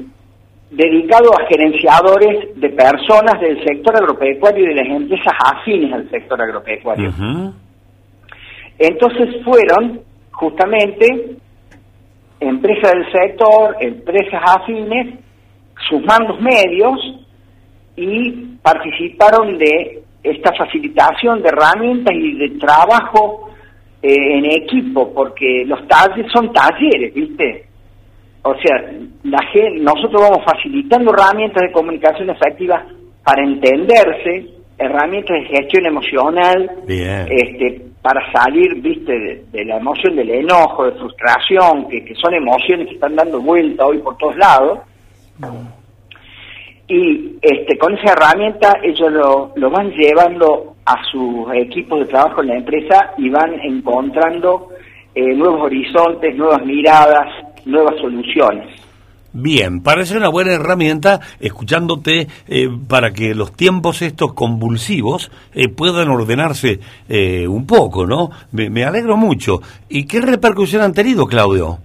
dedicado 0.70 1.30
a 1.34 1.46
gerenciadores 1.48 2.54
de 2.60 2.68
personas 2.70 3.40
del 3.40 3.62
sector 3.64 3.96
agropecuario 3.96 4.64
y 4.64 4.68
de 4.68 4.74
las 4.76 4.86
empresas 4.86 5.34
afines 5.44 5.92
al 5.92 6.08
sector 6.10 6.40
agropecuario. 6.40 7.12
Entonces 8.80 9.44
fueron 9.44 10.00
justamente 10.32 11.36
empresas 12.40 12.92
del 12.92 13.12
sector, 13.12 13.76
empresas 13.80 14.42
afines, 14.42 15.18
sus 15.88 16.02
mandos 16.04 16.40
medios 16.40 16.98
y 17.96 18.30
participaron 18.62 19.58
de 19.58 20.02
esta 20.22 20.52
facilitación 20.54 21.42
de 21.42 21.48
herramientas 21.50 22.14
y 22.14 22.38
de 22.38 22.48
trabajo 22.58 23.50
eh, 24.02 24.14
en 24.38 24.46
equipo, 24.46 25.12
porque 25.12 25.64
los 25.66 25.86
talleres 25.86 26.32
son 26.32 26.50
talleres, 26.52 27.12
¿viste? 27.12 27.66
O 28.42 28.54
sea, 28.54 28.90
la 29.24 29.42
gen- 29.52 29.84
nosotros 29.84 30.22
vamos 30.22 30.42
facilitando 30.44 31.12
herramientas 31.12 31.62
de 31.64 31.72
comunicación 31.72 32.30
efectiva 32.30 32.82
para 33.22 33.42
entenderse, 33.44 34.46
herramientas 34.80 35.36
de 35.40 35.44
gestión 35.46 35.86
emocional, 35.86 36.70
Bien. 36.86 37.26
este, 37.30 37.82
para 38.02 38.20
salir, 38.32 38.74
viste, 38.80 39.12
de, 39.12 39.44
de 39.52 39.64
la 39.66 39.76
emoción 39.76 40.16
del 40.16 40.30
enojo, 40.30 40.86
de 40.86 40.92
frustración, 40.92 41.88
que, 41.88 42.04
que 42.04 42.14
son 42.14 42.34
emociones 42.34 42.88
que 42.88 42.94
están 42.94 43.14
dando 43.14 43.40
vuelta 43.40 43.86
hoy 43.86 43.98
por 43.98 44.16
todos 44.16 44.36
lados. 44.36 44.80
Y 46.88 47.36
este, 47.40 47.78
con 47.78 47.96
esa 47.96 48.12
herramienta 48.12 48.78
ellos 48.82 49.12
lo, 49.12 49.52
lo 49.54 49.70
van 49.70 49.90
llevando 49.92 50.74
a 50.84 50.96
sus 51.04 51.46
equipos 51.54 52.00
de 52.00 52.06
trabajo 52.06 52.40
en 52.42 52.48
la 52.48 52.56
empresa 52.56 53.12
y 53.18 53.28
van 53.28 53.54
encontrando 53.60 54.70
eh, 55.14 55.34
nuevos 55.34 55.62
horizontes, 55.62 56.34
nuevas 56.36 56.64
miradas, 56.64 57.28
nuevas 57.64 57.94
soluciones. 58.00 58.66
Bien, 59.32 59.80
parece 59.82 60.16
una 60.16 60.28
buena 60.28 60.54
herramienta 60.54 61.20
escuchándote 61.38 62.26
eh, 62.48 62.68
para 62.88 63.12
que 63.12 63.34
los 63.34 63.52
tiempos 63.52 64.02
estos 64.02 64.32
convulsivos 64.34 65.30
eh, 65.54 65.68
puedan 65.68 66.08
ordenarse 66.08 66.80
eh, 67.08 67.46
un 67.46 67.64
poco, 67.66 68.06
¿no? 68.06 68.30
Me, 68.52 68.68
me 68.70 68.84
alegro 68.84 69.16
mucho. 69.16 69.60
¿Y 69.88 70.04
qué 70.06 70.20
repercusión 70.20 70.82
han 70.82 70.92
tenido, 70.94 71.26
Claudio? 71.26 71.78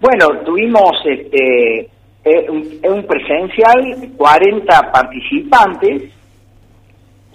Bueno, 0.00 0.28
tuvimos 0.46 0.92
este, 1.04 1.80
eh, 2.24 2.46
un, 2.48 2.64
un 2.92 3.04
presencial, 3.06 4.10
40 4.16 4.92
participantes, 4.92 6.02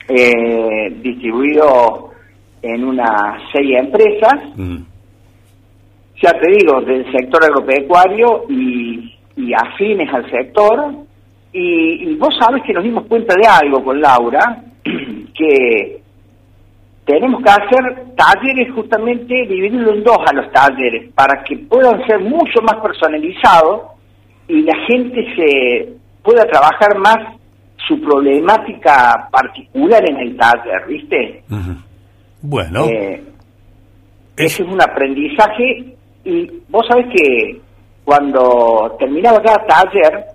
eh, 0.08 0.90
distribuidos 1.02 2.12
en 2.62 2.84
unas 2.86 3.42
seis 3.52 3.78
empresas, 3.78 4.34
Mm. 4.56 4.78
ya 6.22 6.32
te 6.32 6.52
digo, 6.52 6.80
del 6.82 7.10
sector 7.12 7.44
agropecuario 7.44 8.44
y, 8.50 9.13
y 9.36 9.54
afines 9.54 10.14
al 10.14 10.30
sector. 10.30 10.94
Y, 11.52 12.10
y 12.10 12.16
vos 12.16 12.36
sabes 12.40 12.64
que 12.64 12.74
nos 12.74 12.84
dimos 12.84 13.06
cuenta 13.06 13.36
de 13.36 13.48
algo 13.48 13.84
con 13.84 14.02
Laura, 14.02 14.64
que 14.84 16.02
tenemos 17.06 17.42
que 17.44 17.50
hacer 17.50 18.16
talleres 18.16 18.74
justamente, 18.74 19.46
dividirlo 19.48 19.94
en 19.94 20.04
dos 20.04 20.20
a 20.26 20.34
los 20.34 20.52
talleres, 20.52 21.12
para 21.14 21.44
que 21.44 21.58
puedan 21.58 22.06
ser 22.08 22.20
mucho 22.20 22.62
más 22.62 22.76
personalizados 22.82 23.82
y 24.48 24.62
la 24.62 24.76
gente 24.88 25.26
se 25.36 25.94
pueda 26.24 26.46
trabajar 26.46 26.98
más 26.98 27.18
su 27.88 28.00
problemática 28.02 29.28
particular 29.32 30.10
en 30.10 30.18
el 30.20 30.38
taller, 30.38 30.88
¿viste? 30.88 31.44
Bueno. 32.42 32.86
Eh, 32.86 33.22
ese 34.38 34.64
es 34.64 34.70
un 34.70 34.82
aprendizaje 34.82 35.96
y 36.24 36.50
vos 36.70 36.86
sabés 36.88 37.08
que 37.14 37.62
cuando 38.04 38.96
terminaba 39.00 39.42
cada 39.42 39.66
taller 39.66 40.26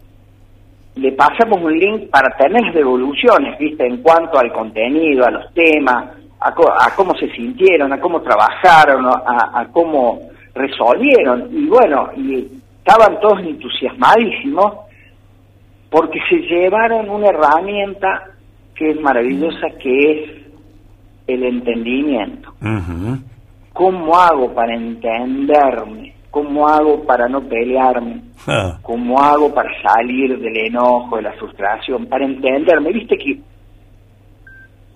le 0.96 1.12
pasamos 1.12 1.62
un 1.62 1.78
link 1.78 2.10
para 2.10 2.36
tener 2.36 2.60
las 2.62 2.74
devoluciones, 2.74 3.58
¿viste? 3.58 3.86
En 3.86 3.98
cuanto 3.98 4.38
al 4.38 4.52
contenido, 4.52 5.24
a 5.24 5.30
los 5.30 5.52
temas, 5.54 6.12
a, 6.40 6.54
cómo 6.96 7.14
se 7.14 7.28
sintieron, 7.30 7.92
a 7.92 8.00
cómo 8.00 8.20
trabajaron, 8.20 9.06
a, 9.06 9.60
a 9.60 9.68
cómo 9.70 10.20
resolvieron. 10.54 11.48
Y 11.52 11.66
bueno, 11.66 12.10
y 12.16 12.48
estaban 12.78 13.20
todos 13.20 13.40
entusiasmadísimos 13.40 14.74
porque 15.90 16.18
se 16.28 16.36
llevaron 16.36 17.08
una 17.08 17.28
herramienta 17.28 18.24
que 18.74 18.90
es 18.90 19.00
maravillosa, 19.00 19.68
que 19.80 20.12
es 20.12 20.30
el 21.26 21.42
entendimiento. 21.44 22.52
¿Cómo 23.72 24.16
hago 24.16 24.52
para 24.54 24.74
entenderme? 24.74 26.14
¿Cómo 26.30 26.68
hago 26.68 27.04
para 27.04 27.28
no 27.28 27.40
pelearme? 27.42 28.22
Ah. 28.46 28.78
¿Cómo 28.82 29.20
hago 29.20 29.52
para 29.52 29.70
salir 29.82 30.38
del 30.38 30.56
enojo, 30.56 31.16
de 31.16 31.22
la 31.22 31.32
frustración? 31.32 32.06
Para 32.06 32.24
entenderme. 32.24 32.92
Viste 32.92 33.16
que 33.16 33.40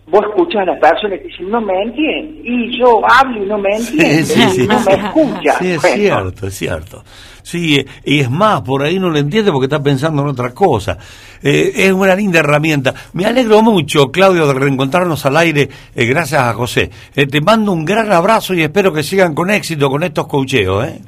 vos 0.06 0.22
escuchas 0.28 0.62
a 0.62 0.64
las 0.66 0.78
personas 0.78 1.18
que 1.20 1.28
dicen, 1.28 1.50
no 1.50 1.60
me 1.60 1.72
entienden, 1.82 2.40
y 2.44 2.78
yo 2.78 3.00
hablo 3.08 3.42
y 3.42 3.46
no 3.46 3.58
me 3.58 3.76
entienden, 3.76 4.68
no 4.68 4.80
me 4.80 4.92
escuchan. 4.92 5.56
Sí, 5.58 5.70
es 5.70 5.82
cierto, 5.82 6.46
es 6.46 6.54
cierto. 6.54 7.04
Sí, 7.42 7.84
y 8.04 8.20
es 8.20 8.30
más, 8.30 8.60
por 8.60 8.82
ahí 8.82 8.98
no 8.98 9.10
lo 9.10 9.18
entiende 9.18 9.50
porque 9.50 9.66
está 9.66 9.82
pensando 9.82 10.22
en 10.22 10.28
otra 10.28 10.52
cosa. 10.52 10.98
Eh, 11.42 11.72
es 11.74 11.92
una 11.92 12.14
linda 12.14 12.38
herramienta. 12.38 12.94
Me 13.14 13.24
alegro 13.24 13.62
mucho, 13.62 14.12
Claudio, 14.12 14.46
de 14.46 14.54
reencontrarnos 14.54 15.24
al 15.26 15.36
aire, 15.38 15.68
eh, 15.94 16.06
gracias 16.06 16.42
a 16.42 16.52
José. 16.54 16.90
Eh, 17.16 17.26
te 17.26 17.40
mando 17.40 17.72
un 17.72 17.84
gran 17.84 18.12
abrazo 18.12 18.54
y 18.54 18.62
espero 18.62 18.92
que 18.92 19.02
sigan 19.02 19.34
con 19.34 19.50
éxito 19.50 19.88
con 19.88 20.02
estos 20.02 20.26
cocheos, 20.26 20.86
¿eh? 20.86 21.00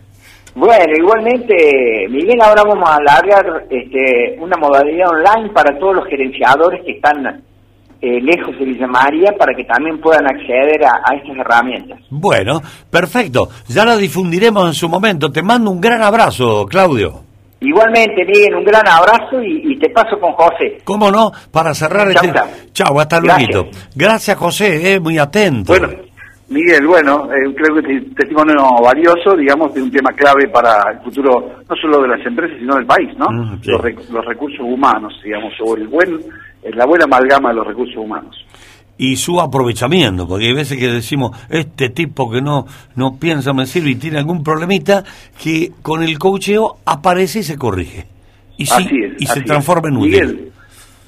Bueno, 0.54 0.94
igualmente, 0.96 2.06
Miguel, 2.08 2.40
ahora 2.40 2.62
vamos 2.62 2.88
a 2.88 2.96
alargar 2.96 3.66
este, 3.68 4.36
una 4.38 4.56
modalidad 4.56 5.08
online 5.08 5.52
para 5.52 5.76
todos 5.78 5.96
los 5.96 6.06
gerenciadores 6.06 6.80
que 6.84 6.92
están 6.92 7.42
eh, 8.00 8.20
lejos 8.20 8.56
de 8.58 8.64
Villa 8.64 8.86
María 8.86 9.32
para 9.36 9.52
que 9.56 9.64
también 9.64 10.00
puedan 10.00 10.26
acceder 10.26 10.84
a, 10.84 11.16
estas 11.16 11.36
herramientas. 11.38 11.98
Bueno, 12.10 12.60
perfecto. 12.88 13.48
Ya 13.66 13.84
la 13.84 13.96
difundiremos 13.96 14.68
en 14.68 14.74
su 14.74 14.88
momento. 14.88 15.32
Te 15.32 15.42
mando 15.42 15.70
un 15.70 15.80
gran 15.80 16.02
abrazo, 16.02 16.66
Claudio. 16.66 17.22
Igualmente, 17.60 18.24
Miguel, 18.26 18.56
un 18.56 18.64
gran 18.64 18.86
abrazo 18.86 19.42
y, 19.42 19.76
te 19.78 19.88
paso 19.88 20.20
con 20.20 20.32
José. 20.34 20.82
¿Cómo 20.84 21.10
no? 21.10 21.32
Para 21.50 21.72
cerrar 21.72 22.08
este... 22.08 22.32
Chao, 22.72 23.00
hasta 23.00 23.20
luego. 23.20 23.70
Gracias. 23.94 24.36
José, 24.36 24.92
eh, 24.92 25.00
muy 25.00 25.18
atento. 25.18 25.72
Bueno, 25.72 25.88
Miguel, 26.54 26.86
bueno, 26.86 27.24
eh, 27.32 27.52
creo 27.52 27.82
que 27.82 27.96
es 27.96 28.14
testimonio 28.14 28.54
valioso, 28.80 29.36
digamos, 29.36 29.74
de 29.74 29.82
un 29.82 29.90
tema 29.90 30.10
clave 30.12 30.48
para 30.48 30.92
el 30.92 31.00
futuro, 31.00 31.58
no 31.68 31.76
solo 31.76 32.02
de 32.02 32.16
las 32.16 32.24
empresas, 32.24 32.56
sino 32.60 32.76
del 32.76 32.86
país, 32.86 33.10
¿no? 33.18 33.26
Mm, 33.28 33.60
los, 33.64 34.10
los 34.10 34.24
recursos 34.24 34.60
humanos, 34.60 35.12
digamos, 35.24 35.52
o 35.66 35.76
el 35.76 35.88
buen 35.88 36.20
es 36.62 36.76
la 36.76 36.86
buena 36.86 37.06
amalgama 37.06 37.48
de 37.48 37.56
los 37.56 37.66
recursos 37.66 37.96
humanos. 37.96 38.36
Y 38.96 39.16
su 39.16 39.40
aprovechamiento, 39.40 40.28
porque 40.28 40.46
hay 40.46 40.54
veces 40.54 40.78
que 40.78 40.86
decimos, 40.86 41.36
este 41.50 41.88
tipo 41.88 42.30
que 42.30 42.40
no, 42.40 42.66
no 42.94 43.16
piensa, 43.18 43.52
me 43.52 43.66
sirve 43.66 43.90
y 43.90 43.96
tiene 43.96 44.18
algún 44.18 44.44
problemita, 44.44 45.02
que 45.42 45.72
con 45.82 46.04
el 46.04 46.16
cocheo 46.20 46.76
aparece 46.86 47.40
y 47.40 47.42
se 47.42 47.58
corrige. 47.58 48.06
Y, 48.56 48.66
sí, 48.66 48.88
y 49.18 49.26
se 49.26 49.40
transforma 49.40 49.88
en 49.88 49.96
útil. 49.96 50.52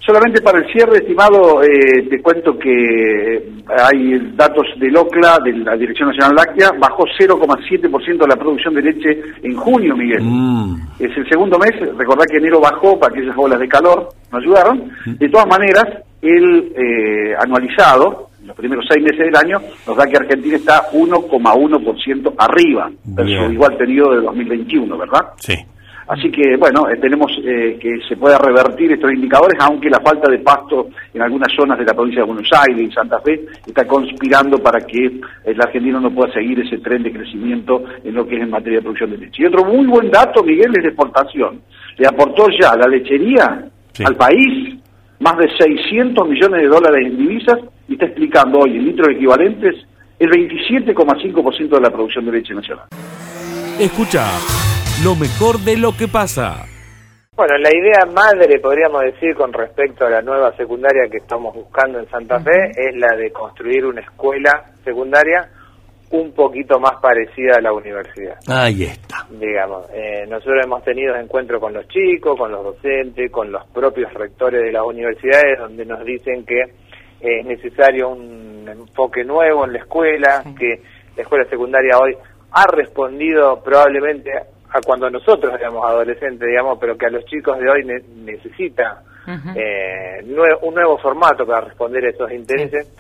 Solamente 0.06 0.40
para 0.40 0.60
el 0.60 0.72
cierre, 0.72 0.98
estimado, 0.98 1.60
eh, 1.64 2.06
te 2.08 2.22
cuento 2.22 2.56
que 2.56 3.50
hay 3.76 4.16
datos 4.36 4.64
del 4.78 4.96
OCLA, 4.96 5.38
de 5.44 5.52
la 5.52 5.76
Dirección 5.76 6.10
Nacional 6.10 6.36
Láctea, 6.36 6.70
bajó 6.78 7.02
0,7% 7.18 8.24
la 8.28 8.36
producción 8.36 8.72
de 8.74 8.82
leche 8.82 9.20
en 9.42 9.56
junio, 9.56 9.96
Miguel. 9.96 10.22
Mm. 10.22 10.76
Es 11.00 11.10
el 11.16 11.28
segundo 11.28 11.58
mes, 11.58 11.72
recordad 11.98 12.24
que 12.30 12.36
enero 12.36 12.60
bajó 12.60 12.96
para 13.00 13.12
aquellas 13.12 13.36
olas 13.36 13.58
de 13.58 13.66
calor, 13.66 14.10
nos 14.30 14.42
ayudaron. 14.42 14.92
Mm. 15.06 15.14
De 15.14 15.28
todas 15.28 15.48
maneras, 15.48 15.86
el 16.22 16.72
eh, 16.76 17.34
anualizado, 17.40 18.28
los 18.44 18.56
primeros 18.56 18.84
seis 18.88 19.02
meses 19.02 19.26
del 19.26 19.34
año, 19.34 19.60
nos 19.88 19.96
da 19.96 20.06
que 20.06 20.18
Argentina 20.18 20.54
está 20.54 20.88
1,1% 20.92 22.34
arriba, 22.38 22.92
versus 23.06 23.52
igual 23.52 23.76
periodo 23.76 24.14
de 24.14 24.20
2021, 24.20 24.98
¿verdad? 24.98 25.32
Sí. 25.38 25.56
Así 26.08 26.30
que, 26.30 26.56
bueno, 26.56 26.88
eh, 26.88 26.96
tenemos 27.00 27.32
eh, 27.42 27.76
que 27.80 27.98
se 28.08 28.16
pueda 28.16 28.38
revertir 28.38 28.92
estos 28.92 29.12
indicadores, 29.12 29.58
aunque 29.60 29.90
la 29.90 30.00
falta 30.00 30.30
de 30.30 30.38
pasto 30.38 30.88
en 31.12 31.20
algunas 31.20 31.52
zonas 31.52 31.78
de 31.78 31.84
la 31.84 31.94
provincia 31.94 32.22
de 32.22 32.28
Buenos 32.28 32.48
Aires 32.52 32.88
y 32.88 32.92
Santa 32.92 33.18
Fe 33.20 33.44
está 33.66 33.84
conspirando 33.86 34.58
para 34.58 34.80
que 34.86 35.20
el 35.44 35.60
argentino 35.60 36.00
no 36.00 36.12
pueda 36.12 36.32
seguir 36.32 36.60
ese 36.60 36.78
tren 36.78 37.02
de 37.02 37.12
crecimiento 37.12 37.82
en 38.04 38.14
lo 38.14 38.26
que 38.26 38.36
es 38.36 38.42
en 38.42 38.50
materia 38.50 38.78
de 38.78 38.82
producción 38.82 39.10
de 39.10 39.18
leche. 39.18 39.42
Y 39.42 39.46
otro 39.46 39.64
muy 39.64 39.86
buen 39.86 40.10
dato, 40.10 40.44
Miguel, 40.44 40.72
es 40.76 40.82
de 40.84 40.88
exportación. 40.90 41.60
Le 41.96 42.06
aportó 42.06 42.46
ya 42.50 42.76
la 42.76 42.86
lechería 42.86 43.64
al 44.04 44.14
país 44.14 44.76
más 45.18 45.36
de 45.38 45.48
600 45.58 46.28
millones 46.28 46.62
de 46.62 46.68
dólares 46.68 47.06
en 47.06 47.16
divisas 47.16 47.58
y 47.88 47.94
está 47.94 48.06
explicando 48.06 48.60
hoy 48.60 48.76
en 48.76 48.84
litros 48.84 49.08
equivalentes 49.08 49.74
el 50.18 50.30
27,5% 50.30 51.68
de 51.68 51.80
la 51.80 51.90
producción 51.90 52.26
de 52.26 52.32
leche 52.32 52.54
nacional. 52.54 52.86
Escucha 53.78 54.24
lo 55.04 55.14
mejor 55.14 55.58
de 55.60 55.76
lo 55.76 55.92
que 55.92 56.08
pasa. 56.08 56.64
Bueno, 57.36 57.58
la 57.58 57.68
idea 57.68 58.06
madre, 58.14 58.58
podríamos 58.60 59.02
decir, 59.02 59.34
con 59.34 59.52
respecto 59.52 60.06
a 60.06 60.10
la 60.10 60.22
nueva 60.22 60.56
secundaria 60.56 61.06
que 61.10 61.18
estamos 61.18 61.54
buscando 61.54 61.98
en 61.98 62.08
Santa 62.08 62.40
Fe, 62.40 62.70
es 62.74 62.96
la 62.96 63.14
de 63.14 63.30
construir 63.30 63.84
una 63.84 64.00
escuela 64.00 64.72
secundaria 64.82 65.50
un 66.12 66.32
poquito 66.32 66.80
más 66.80 66.98
parecida 67.02 67.56
a 67.58 67.60
la 67.60 67.74
universidad. 67.74 68.36
Ahí 68.48 68.84
está. 68.84 69.26
Digamos, 69.28 69.86
eh, 69.92 70.24
nosotros 70.28 70.64
hemos 70.64 70.82
tenido 70.82 71.14
encuentros 71.16 71.60
con 71.60 71.74
los 71.74 71.86
chicos, 71.88 72.38
con 72.38 72.50
los 72.50 72.64
docentes, 72.64 73.30
con 73.30 73.52
los 73.52 73.66
propios 73.66 74.14
rectores 74.14 74.62
de 74.62 74.72
las 74.72 74.84
universidades, 74.84 75.58
donde 75.58 75.84
nos 75.84 76.02
dicen 76.06 76.46
que 76.46 76.62
es 77.20 77.44
necesario 77.44 78.10
un 78.10 78.66
enfoque 78.66 79.24
nuevo 79.24 79.66
en 79.66 79.74
la 79.74 79.78
escuela, 79.80 80.42
que 80.58 80.80
la 81.16 81.22
escuela 81.22 81.44
secundaria 81.50 81.98
hoy 81.98 82.16
ha 82.52 82.66
respondido 82.68 83.62
probablemente 83.62 84.32
cuando 84.84 85.10
nosotros 85.10 85.54
éramos 85.58 85.84
adolescentes, 85.84 86.46
digamos, 86.46 86.78
pero 86.80 86.96
que 86.96 87.06
a 87.06 87.10
los 87.10 87.24
chicos 87.26 87.58
de 87.58 87.70
hoy 87.70 87.84
necesita 88.24 89.02
eh, 89.54 90.24
un 90.62 90.74
nuevo 90.74 90.98
formato 90.98 91.46
para 91.46 91.62
responder 91.62 92.04
a 92.04 92.10
esos 92.10 92.30
intereses. 92.32 92.92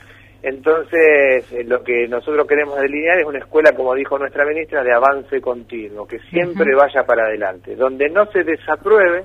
Entonces, 0.42 1.50
eh, 1.52 1.64
lo 1.64 1.82
que 1.82 2.06
nosotros 2.08 2.46
queremos 2.46 2.80
delinear 2.80 3.18
es 3.18 3.26
una 3.26 3.38
escuela, 3.38 3.72
como 3.72 3.94
dijo 3.94 4.18
nuestra 4.18 4.44
ministra, 4.44 4.82
de 4.82 4.92
avance 4.92 5.40
continuo, 5.40 6.06
que 6.06 6.18
siempre 6.30 6.74
vaya 6.74 7.04
para 7.04 7.24
adelante, 7.26 7.74
donde 7.74 8.08
no 8.08 8.26
se 8.26 8.44
desapruebe 8.44 9.24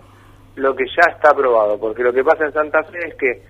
lo 0.55 0.75
que 0.75 0.85
ya 0.85 1.13
está 1.13 1.31
aprobado, 1.31 1.79
porque 1.79 2.03
lo 2.03 2.13
que 2.13 2.23
pasa 2.23 2.45
en 2.45 2.53
Santa 2.53 2.83
Fe 2.83 2.99
es 3.07 3.15
que 3.15 3.41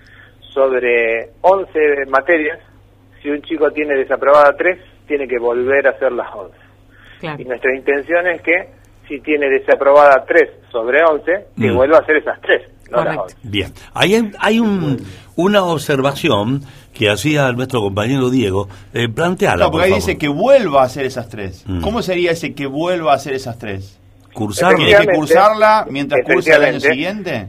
sobre 0.54 1.30
11 1.42 2.06
materias, 2.10 2.60
si 3.22 3.30
un 3.30 3.42
chico 3.42 3.72
tiene 3.72 3.96
desaprobada 3.96 4.56
3, 4.58 4.80
tiene 5.08 5.28
que 5.28 5.40
volver 5.40 5.88
a 5.88 5.92
hacer 5.92 6.12
las 6.12 6.28
11. 6.34 6.58
Y 7.38 7.46
nuestra 7.46 7.76
intención 7.76 8.28
es 8.28 8.42
que 8.42 8.81
si 9.08 9.20
tiene 9.22 9.50
desaprobada 9.50 10.24
3 10.28 10.50
sobre 10.72 11.00
11, 11.04 11.32
que 11.58 11.72
mm. 11.72 11.76
vuelva 11.76 11.98
a 11.98 12.02
hacer 12.02 12.18
esas 12.18 12.40
3. 12.42 12.62
No 12.92 13.26
Bien, 13.44 13.72
hay, 13.94 14.32
hay 14.40 14.60
un, 14.60 14.98
una 15.38 15.64
observación 15.64 16.62
que 16.94 17.10
hacía 17.10 17.52
nuestro 17.54 17.80
compañero 17.80 18.30
Diego, 18.30 18.68
eh, 18.94 19.08
planteala. 19.08 19.66
No, 19.66 19.72
porque 19.72 19.88
ahí 19.88 19.94
dice 19.94 20.18
que 20.18 20.28
vuelva 20.28 20.82
a 20.82 20.86
hacer 20.86 21.06
esas 21.06 21.30
tres. 21.30 21.64
Mm. 21.66 21.82
¿Cómo 21.82 22.02
sería 22.02 22.32
ese 22.32 22.54
que 22.54 22.68
vuelva 22.68 23.14
a 23.14 23.16
hacer 23.16 23.34
esas 23.34 23.58
tres? 23.58 24.00
¿Cursarla? 24.34 24.78
¿Tiene 24.78 25.06
que 25.06 25.14
cursarla 25.14 25.86
mientras 25.90 26.22
cursa 26.26 26.58
el 26.58 26.64
año 26.64 26.80
siguiente? 26.80 27.48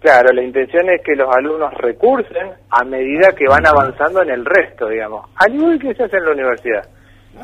Claro, 0.00 0.32
la 0.32 0.42
intención 0.42 0.88
es 0.90 1.02
que 1.02 1.16
los 1.16 1.28
alumnos 1.34 1.74
recursen 1.74 2.50
a 2.70 2.84
medida 2.84 3.32
que 3.36 3.48
van 3.48 3.66
avanzando 3.66 4.22
en 4.22 4.30
el 4.30 4.44
resto, 4.44 4.88
digamos, 4.88 5.28
al 5.36 5.54
igual 5.54 5.78
que 5.78 5.94
se 5.94 6.04
hace 6.04 6.16
en 6.18 6.24
la 6.24 6.30
universidad. 6.30 6.88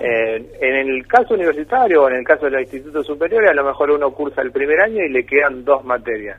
Eh, 0.01 0.59
en 0.61 0.75
el 0.75 1.07
caso 1.07 1.35
universitario 1.35 2.03
o 2.03 2.09
en 2.09 2.17
el 2.17 2.25
caso 2.25 2.47
de 2.47 2.53
los 2.53 2.63
institutos 2.63 3.07
superiores, 3.07 3.51
a 3.51 3.55
lo 3.55 3.65
mejor 3.65 3.91
uno 3.91 4.11
cursa 4.13 4.43
el 4.43 4.51
primer 4.51 4.81
año 4.81 5.05
y 5.05 5.11
le 5.11 5.25
quedan 5.25 5.65
dos 5.65 5.85
materias 5.85 6.39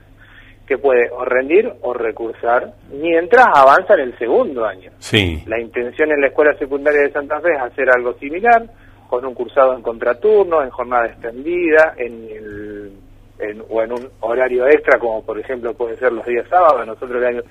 que 0.65 0.77
puede 0.77 1.09
o 1.11 1.25
rendir 1.25 1.71
o 1.81 1.93
recursar 1.93 2.73
mientras 2.91 3.45
avanza 3.53 3.95
en 3.95 4.01
el 4.01 4.17
segundo 4.17 4.65
año. 4.65 4.91
Sí. 4.99 5.43
La 5.45 5.59
intención 5.59 6.11
en 6.11 6.21
la 6.21 6.27
escuela 6.27 6.53
secundaria 6.57 7.01
de 7.01 7.11
Santa 7.11 7.39
Fe 7.41 7.53
es 7.53 7.61
hacer 7.61 7.89
algo 7.89 8.13
similar, 8.13 8.63
con 9.09 9.25
un 9.25 9.33
cursado 9.33 9.75
en 9.75 9.81
contraturno, 9.81 10.63
en 10.63 10.69
jornada 10.69 11.07
extendida, 11.07 11.93
en 11.97 12.27
el, 12.29 13.63
o 13.69 13.83
en 13.83 13.91
un 13.91 14.09
horario 14.21 14.65
extra, 14.67 14.97
como 14.97 15.23
por 15.23 15.37
ejemplo 15.39 15.73
puede 15.73 15.97
ser 15.97 16.13
los 16.13 16.25
días 16.25 16.47
sábados. 16.49 16.87
Nosotros 16.87 17.21
el 17.21 17.27
año 17.27 17.41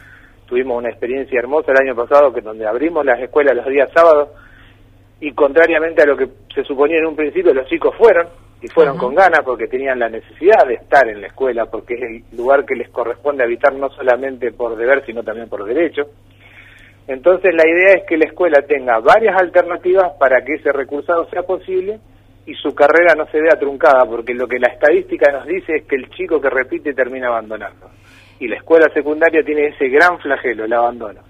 tuvimos 0.46 0.78
una 0.78 0.88
experiencia 0.88 1.38
hermosa 1.38 1.72
el 1.72 1.88
año 1.88 1.94
pasado 1.94 2.32
que 2.32 2.40
donde 2.40 2.66
abrimos 2.66 3.04
las 3.04 3.20
escuelas 3.20 3.56
los 3.56 3.66
días 3.66 3.90
sábados 3.94 4.30
y 5.22 5.32
contrariamente 5.34 6.02
a 6.02 6.06
lo 6.06 6.16
que 6.16 6.28
se 6.52 6.64
suponía 6.64 6.98
en 6.98 7.06
un 7.06 7.14
principio, 7.14 7.54
los 7.54 7.68
chicos 7.68 7.94
fueron 7.96 8.26
y 8.60 8.66
fueron 8.66 8.98
con 8.98 9.14
ganas 9.14 9.42
porque 9.44 9.68
tenían 9.68 10.00
la 10.00 10.08
necesidad 10.08 10.66
de 10.66 10.74
estar 10.74 11.08
en 11.08 11.20
la 11.20 11.28
escuela, 11.28 11.66
porque 11.66 11.94
es 11.94 12.02
el 12.02 12.36
lugar 12.36 12.64
que 12.64 12.74
les 12.74 12.88
corresponde 12.88 13.44
habitar 13.44 13.72
no 13.72 13.88
solamente 13.90 14.50
por 14.50 14.74
deber, 14.74 15.06
sino 15.06 15.22
también 15.22 15.48
por 15.48 15.64
derecho. 15.64 16.02
Entonces 17.06 17.54
la 17.54 17.68
idea 17.68 17.94
es 17.98 18.04
que 18.04 18.16
la 18.16 18.24
escuela 18.24 18.62
tenga 18.66 18.98
varias 18.98 19.40
alternativas 19.40 20.10
para 20.18 20.44
que 20.44 20.54
ese 20.54 20.72
recursado 20.72 21.28
sea 21.30 21.44
posible 21.44 22.00
y 22.44 22.54
su 22.54 22.74
carrera 22.74 23.14
no 23.16 23.24
se 23.26 23.40
vea 23.40 23.56
truncada, 23.56 24.04
porque 24.04 24.34
lo 24.34 24.48
que 24.48 24.58
la 24.58 24.72
estadística 24.72 25.30
nos 25.30 25.46
dice 25.46 25.76
es 25.76 25.84
que 25.84 25.94
el 25.94 26.10
chico 26.10 26.40
que 26.40 26.50
repite 26.50 26.94
termina 26.94 27.28
abandonando. 27.28 27.90
Y 28.40 28.48
la 28.48 28.56
escuela 28.56 28.92
secundaria 28.92 29.44
tiene 29.44 29.68
ese 29.68 29.86
gran 29.88 30.18
flagelo, 30.18 30.64
el 30.64 30.72
abandono. 30.72 31.20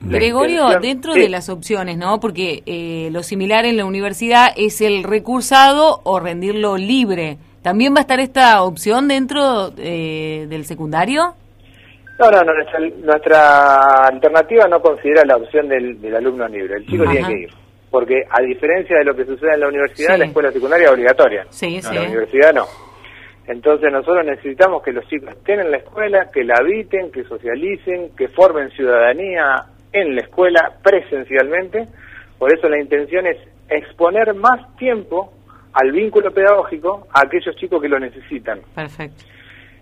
Gregorio, 0.00 0.78
dentro 0.80 1.12
Sí. 1.14 1.20
de 1.20 1.28
las 1.28 1.48
opciones, 1.48 1.96
¿no? 1.96 2.20
Porque 2.20 2.62
eh, 2.66 3.08
lo 3.12 3.22
similar 3.22 3.64
en 3.66 3.76
la 3.76 3.84
universidad 3.84 4.48
es 4.56 4.80
el 4.80 5.02
recursado 5.04 6.00
o 6.04 6.20
rendirlo 6.20 6.76
libre. 6.76 7.38
¿También 7.62 7.92
va 7.94 7.98
a 7.98 8.00
estar 8.02 8.20
esta 8.20 8.62
opción 8.62 9.08
dentro 9.08 9.72
eh, 9.76 10.46
del 10.48 10.64
secundario? 10.64 11.34
No, 12.18 12.30
no, 12.30 12.42
no, 12.42 12.52
nuestra, 12.54 12.78
nuestra 13.04 14.06
alternativa 14.08 14.66
no 14.68 14.80
considera 14.80 15.22
la 15.24 15.36
opción 15.36 15.68
del, 15.68 16.00
del 16.00 16.14
alumno 16.16 16.48
libre. 16.48 16.76
El 16.78 16.86
chico 16.86 17.02
Ajá. 17.04 17.12
tiene 17.12 17.28
que 17.28 17.40
ir. 17.42 17.48
Porque 17.90 18.22
a 18.30 18.42
diferencia 18.42 18.98
de 18.98 19.04
lo 19.04 19.14
que 19.14 19.24
sucede 19.24 19.54
en 19.54 19.60
la 19.60 19.68
universidad, 19.68 20.14
Sí. 20.14 20.18
la 20.20 20.26
escuela 20.26 20.52
secundaria 20.52 20.86
es 20.86 20.92
obligatoria. 20.92 21.46
Sí, 21.50 21.76
No, 21.76 21.88
sí. 21.88 21.94
La 21.94 22.02
universidad 22.02 22.52
no. 22.54 22.66
Entonces 23.46 23.90
nosotros 23.90 24.26
necesitamos 24.26 24.82
que 24.82 24.92
los 24.92 25.06
chicos 25.08 25.30
estén 25.30 25.60
en 25.60 25.70
la 25.70 25.78
escuela, 25.78 26.28
que 26.32 26.44
la 26.44 26.56
habiten, 26.58 27.10
que 27.10 27.24
socialicen, 27.24 28.10
que 28.16 28.28
formen 28.28 28.68
ciudadanía 28.70 29.64
en 29.92 30.14
la 30.14 30.22
escuela 30.22 30.72
presencialmente. 30.82 31.86
Por 32.38 32.52
eso 32.52 32.68
la 32.68 32.80
intención 32.80 33.26
es 33.26 33.36
exponer 33.68 34.34
más 34.34 34.76
tiempo 34.76 35.32
al 35.72 35.92
vínculo 35.92 36.32
pedagógico 36.32 37.06
a 37.12 37.20
aquellos 37.26 37.54
chicos 37.56 37.80
que 37.80 37.88
lo 37.88 37.98
necesitan. 37.98 38.60
Perfecto. 38.74 39.24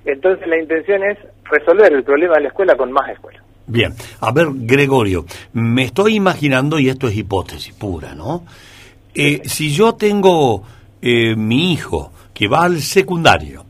Entonces 0.04 0.46
la 0.46 0.58
intención 0.58 1.02
es 1.04 1.18
resolver 1.44 1.92
el 1.92 2.04
problema 2.04 2.34
de 2.34 2.42
la 2.42 2.48
escuela 2.48 2.76
con 2.76 2.92
más 2.92 3.10
escuela. 3.10 3.42
Bien, 3.66 3.92
a 4.20 4.32
ver, 4.32 4.46
Gregorio, 4.52 5.24
me 5.52 5.84
estoy 5.84 6.14
imaginando, 6.14 6.78
y 6.78 6.88
esto 6.88 7.08
es 7.08 7.16
hipótesis 7.16 7.74
pura, 7.74 8.14
¿no? 8.14 8.44
Eh, 9.12 9.42
si 9.44 9.72
yo 9.72 9.94
tengo 9.94 10.62
eh, 11.02 11.34
mi 11.34 11.72
hijo 11.72 12.12
que 12.32 12.46
va 12.46 12.64
al 12.64 12.78
secundario 12.78 13.65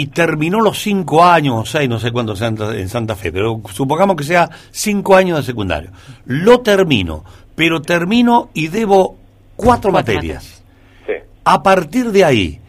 y 0.00 0.06
terminó 0.06 0.60
los 0.60 0.78
cinco 0.78 1.22
años 1.24 1.54
o 1.58 1.64
seis, 1.66 1.88
no 1.88 1.98
sé 1.98 2.10
cuántos 2.10 2.38
sean 2.38 2.56
en 2.74 2.88
Santa 2.88 3.14
Fe, 3.16 3.30
pero 3.30 3.60
supongamos 3.70 4.16
que 4.16 4.24
sea 4.24 4.48
cinco 4.70 5.14
años 5.14 5.36
de 5.38 5.42
secundario, 5.44 5.90
lo 6.24 6.60
termino, 6.60 7.22
pero 7.54 7.82
termino 7.82 8.48
y 8.54 8.68
debo 8.68 9.16
cuatro, 9.56 9.92
materias. 9.92 10.62
Sí. 11.06 11.12
A 11.44 11.62
partir 11.62 12.12
de 12.12 12.24
ahí, 12.24 12.60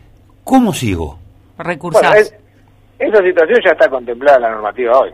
¿cómo 0.44 0.74
sigo? 0.74 1.20
Bueno, 2.02 2.16
es- 2.16 2.36
esa 3.00 3.24
situación 3.24 3.60
ya 3.66 3.72
está 3.72 3.90
contemplada 3.90 4.36
en 4.38 4.42
la 4.44 4.50
normativa 4.52 5.00
hoy. 5.00 5.12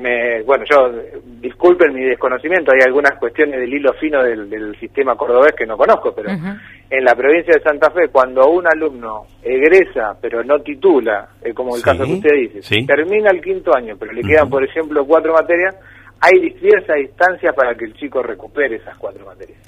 Me- 0.00 0.42
bueno, 0.42 0.64
yo, 0.70 0.92
disculpen 1.40 1.92
mi 1.94 2.04
desconocimiento, 2.04 2.70
hay 2.72 2.80
algunas 2.86 3.18
cuestiones 3.18 3.58
del 3.60 3.72
hilo 3.74 3.92
fino 3.94 4.22
del, 4.22 4.48
del 4.48 4.78
sistema 4.78 5.16
cordobés 5.16 5.52
que 5.56 5.66
no 5.66 5.76
conozco, 5.76 6.14
pero 6.14 6.30
en 6.30 7.04
la 7.04 7.14
provincia 7.14 7.54
de 7.54 7.62
Santa 7.62 7.90
Fe, 7.90 8.08
cuando 8.08 8.46
un 8.48 8.66
alumno 8.66 9.26
egresa, 9.42 10.16
pero 10.20 10.44
no 10.44 10.60
titula, 10.60 11.28
eh, 11.42 11.52
como 11.52 11.74
el 11.74 11.82
Sí, 11.82 11.84
caso 11.84 12.04
que 12.04 12.12
usted 12.12 12.34
dice, 12.36 12.62
sí. 12.62 12.86
termina 12.86 13.30
el 13.30 13.40
quinto 13.42 13.74
año, 13.76 13.96
pero 13.98 14.12
le 14.12 14.22
quedan, 14.22 14.48
por 14.48 14.62
ejemplo, 14.64 15.04
cuatro 15.06 15.32
materias, 15.34 15.74
hay 16.20 16.50
diversas 16.50 16.96
instancias 16.98 17.54
para 17.54 17.74
que 17.74 17.84
el 17.86 17.94
chico 17.94 18.22
recupere 18.22 18.76
esas 18.76 18.96
cuatro 18.96 19.26
materias. 19.26 19.58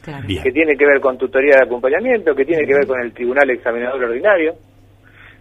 Que 0.42 0.50
tiene 0.52 0.76
que 0.76 0.86
ver 0.86 1.00
con 1.00 1.18
tutoría 1.18 1.56
de 1.56 1.64
acompañamiento, 1.66 2.34
que 2.34 2.44
tiene 2.44 2.64
que 2.66 2.74
ver 2.74 2.86
con 2.86 3.00
el 3.00 3.12
tribunal 3.12 3.50
examinador 3.50 4.04
ordinario, 4.04 4.54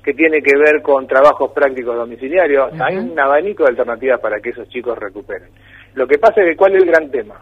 que 0.08 0.13
tiene 0.13 0.41
que 0.41 0.58
ver 0.58 0.82
con 0.82 1.06
trabajos 1.06 1.52
prácticos 1.52 1.93
domiciliarios. 1.98 2.72
Hay 2.80 2.96
un 2.96 3.20
abanico 3.20 3.63
de 3.63 3.72
alternativas 3.72 4.22
para 4.22 4.39
que 4.39 4.52
esos 4.52 4.70
chicos 4.70 4.98
recuperen. 4.98 5.50
Lo 5.96 6.08
que 6.08 6.17
pasa 6.17 6.36
es 6.43 6.52
que, 6.52 6.56
¿cuál 6.56 6.78
es 6.78 6.84
el 6.84 6.89
gran 6.89 7.12
tema? 7.12 7.36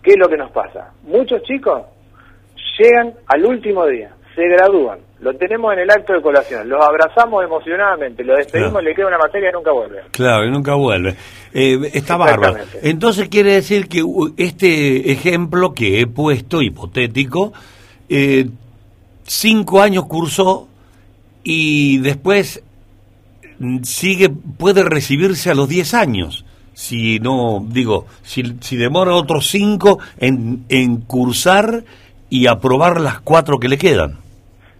¿Qué 0.00 0.12
es 0.12 0.16
lo 0.16 0.28
que 0.28 0.36
nos 0.36 0.52
pasa? 0.52 0.92
Muchos 1.02 1.42
chicos 1.42 1.82
llegan 2.78 3.12
al 3.26 3.44
último 3.44 3.84
día, 3.86 4.14
se 4.36 4.42
gradúan, 4.46 5.00
lo 5.18 5.34
tenemos 5.34 5.72
en 5.72 5.80
el 5.80 5.90
acto 5.90 6.12
de 6.12 6.22
colación, 6.22 6.68
los 6.68 6.80
abrazamos 6.80 7.42
emocionadamente, 7.42 8.22
lo 8.22 8.36
despedimos, 8.36 8.70
Claro. 8.74 8.86
le 8.86 8.94
queda 8.94 9.06
una 9.08 9.18
materia 9.18 9.50
y 9.50 9.52
nunca 9.52 9.72
vuelve. 9.72 10.02
Claro, 10.12 10.46
y 10.46 10.50
nunca 10.52 10.74
vuelve. 10.76 11.16
Eh, 11.52 11.90
está 11.92 12.16
bárbaro. 12.16 12.58
Entonces 12.84 13.28
quiere 13.28 13.54
decir 13.54 13.88
que 13.88 14.04
uh, 14.04 14.32
este 14.36 15.10
ejemplo 15.10 15.72
que 15.74 16.00
he 16.02 16.06
puesto, 16.06 16.62
hipotético, 16.62 17.52
eh, 18.08 18.44
cinco 19.24 19.80
años 19.82 20.04
cursó 20.06 20.68
y 21.48 21.98
después 21.98 22.60
mm, 23.60 23.84
sigue, 23.84 24.30
puede 24.30 24.82
recibirse 24.82 25.48
a 25.48 25.54
los 25.54 25.68
diez 25.68 25.94
años. 25.94 26.44
Si 26.74 27.20
no, 27.20 27.64
digo, 27.68 28.06
si, 28.22 28.56
si 28.60 28.76
demora 28.76 29.14
otros 29.14 29.46
cinco 29.46 30.00
en, 30.18 30.64
en 30.68 31.02
cursar 31.02 31.84
y 32.28 32.48
aprobar 32.48 33.00
las 33.00 33.20
cuatro 33.20 33.58
que 33.60 33.68
le 33.68 33.78
quedan. 33.78 34.18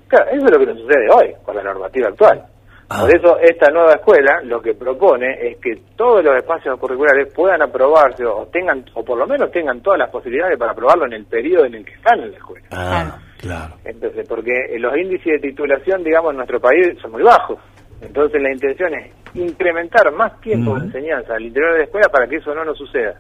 Claro, 0.09 0.27
eso 0.33 0.45
es 0.45 0.51
lo 0.51 0.59
que 0.59 0.67
nos 0.67 0.79
sucede 0.81 1.09
hoy 1.09 1.35
con 1.45 1.55
la 1.55 1.63
normativa 1.63 2.09
actual. 2.09 2.45
Ah. 2.89 3.01
Por 3.01 3.17
eso 3.17 3.39
esta 3.41 3.71
nueva 3.73 3.95
escuela 3.95 4.41
lo 4.45 4.63
que 4.63 4.75
propone 4.75 5.27
es 5.49 5.59
que 5.59 5.75
todos 5.97 6.23
los 6.23 6.37
espacios 6.37 6.79
curriculares 6.79 7.33
puedan 7.35 7.61
aprobarse 7.61 8.25
o 8.25 8.47
tengan 8.47 8.85
o 8.95 9.05
por 9.05 9.19
lo 9.19 9.27
menos 9.27 9.51
tengan 9.51 9.81
todas 9.81 9.99
las 9.99 10.11
posibilidades 10.11 10.57
para 10.57 10.71
aprobarlo 10.71 11.07
en 11.07 11.15
el 11.15 11.25
periodo 11.25 11.65
en 11.65 11.75
el 11.75 11.85
que 11.85 11.95
están 11.95 12.21
en 12.21 12.31
la 12.31 12.37
escuela. 12.37 12.67
Ah, 12.71 13.19
claro. 13.39 13.75
Entonces, 13.85 14.25
porque 14.29 14.53
eh, 14.53 14.79
los 14.79 14.97
índices 14.97 15.41
de 15.41 15.49
titulación, 15.49 16.05
digamos, 16.05 16.31
en 16.31 16.37
nuestro 16.37 16.61
país 16.61 16.97
son 17.03 17.11
muy 17.11 17.23
bajos. 17.23 17.59
Entonces, 18.01 18.41
la 18.41 18.53
intención 18.53 18.95
es 18.95 19.13
incrementar 19.35 20.13
más 20.13 20.41
tiempo 20.41 20.79
de 20.79 20.87
enseñanza 20.87 21.35
al 21.35 21.45
interior 21.45 21.73
de 21.73 21.79
la 21.79 21.85
escuela 21.85 22.09
para 22.09 22.29
que 22.29 22.37
eso 22.37 22.55
no 22.55 22.65
nos 22.65 22.79
suceda. 22.79 23.19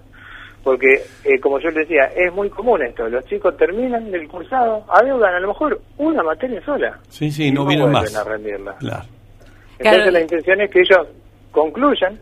Porque, 0.63 1.03
eh, 1.25 1.41
como 1.41 1.59
yo 1.61 1.71
les 1.71 1.89
decía, 1.89 2.05
es 2.15 2.33
muy 2.33 2.51
común 2.51 2.83
esto. 2.83 3.09
Los 3.09 3.25
chicos 3.27 3.57
terminan 3.57 4.13
el 4.15 4.29
cursado, 4.29 4.85
adeudan 4.89 5.35
a 5.35 5.41
lo 5.41 5.49
mejor 5.49 5.81
una 5.97 6.23
materia 6.23 6.63
sola. 6.65 6.99
Sí, 7.09 7.31
sí, 7.31 7.49
y 7.49 7.53
no 7.53 7.65
vienen 7.65 7.91
vuelven 7.91 8.13
más. 8.13 8.17
a 8.17 8.25
rendirla. 8.25 8.75
Claro. 8.79 9.16
Entonces, 9.79 10.03
Claro. 10.03 10.11
la 10.11 10.21
intención 10.21 10.61
es 10.61 10.71
que 10.71 10.81
ellos 10.81 11.07
concluyan 11.53 12.19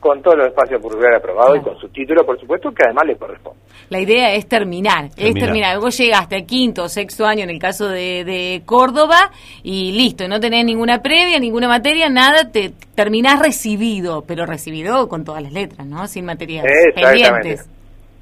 con 0.00 0.22
todos 0.22 0.36
los 0.38 0.46
espacios 0.48 0.80
curriculares 0.80 1.18
aprobados 1.18 1.58
y 1.58 1.60
con 1.62 1.78
su 1.78 1.88
título, 1.88 2.24
por 2.24 2.38
supuesto, 2.38 2.70
que 2.70 2.84
además 2.84 3.06
les 3.06 3.18
corresponde. 3.18 3.58
La 3.88 4.00
idea 4.00 4.34
es 4.34 4.46
terminar, 4.48 5.06
es 5.16 5.34
Terminar. 5.34 5.78
Vos 5.80 5.96
llegaste 5.98 6.36
al 6.36 6.46
quinto 6.46 6.84
o 6.84 6.88
sexto 6.88 7.24
año 7.26 7.42
en 7.44 7.50
el 7.50 7.58
caso 7.58 7.88
de, 7.88 8.24
de 8.24 8.62
Córdoba 8.64 9.30
y 9.62 9.92
listo, 9.92 10.28
no 10.28 10.38
tenés 10.40 10.64
ninguna 10.64 11.02
previa, 11.02 11.38
ninguna 11.38 11.68
materia, 11.68 12.08
nada, 12.08 12.50
te 12.50 12.72
terminás 12.94 13.40
recibido, 13.40 14.22
pero 14.26 14.46
recibido 14.46 15.08
con 15.08 15.24
todas 15.24 15.42
las 15.42 15.52
letras, 15.52 15.86
¿no? 15.86 16.06
Sin 16.06 16.24
materias 16.24 16.64
pendientes. 16.94 17.68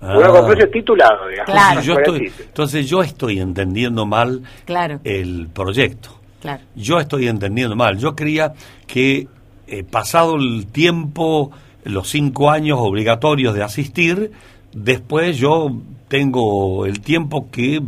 Uno 0.01 0.33
concluye 0.33 0.67
titulado, 0.67 1.29
digamos. 1.29 1.51
Claro. 1.51 1.81
Entonces, 1.81 1.87
yo 1.87 1.95
estoy, 1.95 2.19
título. 2.21 2.45
entonces 2.49 2.87
yo 2.91 3.03
estoy 3.03 3.39
entendiendo 3.41 4.05
mal 4.07 4.43
Claro, 4.67 5.01
el 5.05 5.49
proyecto. 5.53 6.11
Claro. 6.45 6.63
Yo 6.77 6.99
estoy 7.01 7.27
entendiendo 7.29 7.75
mal. 7.75 7.97
Yo 7.99 8.15
creía 8.15 8.53
que 8.87 9.27
eh, 9.67 9.83
pasado 9.83 10.37
el 10.37 10.67
tiempo, 10.71 11.51
los 11.85 12.09
cinco 12.11 12.51
años 12.51 12.79
obligatorios 12.81 13.55
de 13.55 13.63
asistir, 13.63 14.31
después 14.75 15.39
yo 15.39 15.71
tengo 16.09 16.85
el 16.87 17.01
tiempo 17.01 17.49
que, 17.51 17.81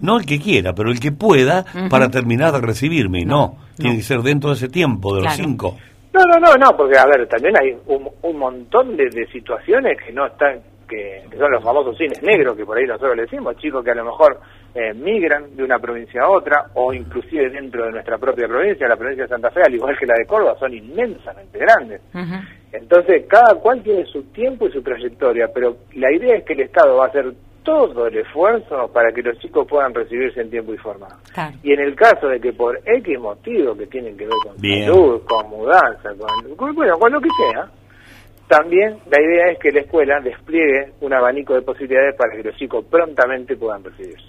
no 0.00 0.18
el 0.18 0.26
que 0.26 0.38
quiera, 0.38 0.74
pero 0.74 0.90
el 0.90 1.00
que 1.00 1.10
pueda 1.10 1.64
para 1.90 2.10
terminar 2.10 2.52
de 2.52 2.60
recibirme. 2.60 3.24
No, 3.24 3.36
No, 3.36 3.56
tiene 3.76 3.92
no. 3.92 3.96
que 3.98 4.02
ser 4.04 4.20
dentro 4.22 4.50
de 4.50 4.56
ese 4.56 4.68
tiempo, 4.68 5.14
de 5.16 5.22
los 5.22 5.32
cinco. 5.34 5.76
No, 6.12 6.20
no, 6.24 6.38
no, 6.40 6.54
no, 6.56 6.76
porque 6.76 6.98
a 6.98 7.06
ver, 7.06 7.26
también 7.28 7.54
hay 7.60 7.76
un, 7.86 8.08
un 8.22 8.38
montón 8.38 8.96
de, 8.96 9.04
de 9.10 9.26
situaciones 9.32 9.96
que 10.04 10.12
no 10.12 10.26
están, 10.26 10.58
que, 10.88 11.22
que 11.30 11.36
son 11.38 11.50
los 11.50 11.62
famosos 11.62 11.96
cines 11.96 12.20
negros, 12.22 12.56
que 12.56 12.64
por 12.64 12.76
ahí 12.76 12.86
nosotros 12.86 13.16
le 13.16 13.22
decimos, 13.22 13.56
chicos 13.58 13.84
que 13.84 13.90
a 13.92 13.94
lo 13.94 14.04
mejor 14.04 14.40
eh, 14.74 14.92
migran 14.94 15.56
de 15.56 15.64
una 15.64 15.78
provincia 15.78 16.22
a 16.22 16.28
otra, 16.30 16.66
o 16.74 16.92
inclusive 16.92 17.50
dentro 17.50 17.86
de 17.86 17.92
nuestra 17.92 18.18
propia 18.18 18.46
provincia, 18.46 18.86
la 18.88 18.96
provincia 18.96 19.24
de 19.24 19.28
Santa 19.28 19.50
Fe, 19.50 19.62
al 19.62 19.74
igual 19.74 19.98
que 19.98 20.06
la 20.06 20.14
de 20.14 20.26
Córdoba, 20.26 20.56
son 20.58 20.72
inmensamente 20.74 21.58
grandes. 21.58 22.00
Entonces, 22.72 23.24
cada 23.28 23.54
cual 23.54 23.82
tiene 23.82 24.04
su 24.06 24.22
tiempo 24.24 24.68
y 24.68 24.72
su 24.72 24.82
trayectoria, 24.82 25.48
pero 25.52 25.76
la 25.94 26.12
idea 26.12 26.36
es 26.36 26.44
que 26.44 26.52
el 26.52 26.60
Estado 26.60 26.96
va 26.96 27.06
a 27.06 27.08
hacer 27.08 27.32
todo 27.64 28.06
el 28.06 28.16
esfuerzo 28.18 28.88
para 28.92 29.10
que 29.12 29.22
los 29.22 29.38
chicos 29.40 29.66
puedan 29.66 29.92
recibirse 29.92 30.40
en 30.40 30.48
tiempo 30.50 30.72
y 30.72 30.78
forma. 30.78 31.08
Claro. 31.34 31.54
Y 31.62 31.72
en 31.72 31.80
el 31.80 31.94
caso 31.94 32.28
de 32.28 32.40
que 32.40 32.52
por 32.52 32.78
X 32.84 33.18
motivo 33.18 33.76
que 33.76 33.86
tienen 33.86 34.16
que 34.16 34.24
ver 34.24 34.34
con 34.42 34.56
Bien. 34.58 34.86
salud, 34.86 35.22
con 35.24 35.50
mudanza, 35.50 36.10
con, 36.18 36.54
con- 36.56 36.74
bueno, 36.74 36.98
con 36.98 37.12
lo 37.12 37.20
que 37.20 37.28
sea, 37.52 37.68
también 38.46 38.96
la 39.10 39.20
idea 39.20 39.50
es 39.50 39.58
que 39.58 39.70
la 39.72 39.80
escuela 39.80 40.20
despliegue 40.20 40.92
un 41.02 41.12
abanico 41.12 41.54
de 41.54 41.62
posibilidades 41.62 42.14
para 42.16 42.34
que 42.36 42.42
los 42.42 42.56
chicos 42.56 42.84
prontamente 42.90 43.54
puedan 43.56 43.84
recibirse. 43.84 44.24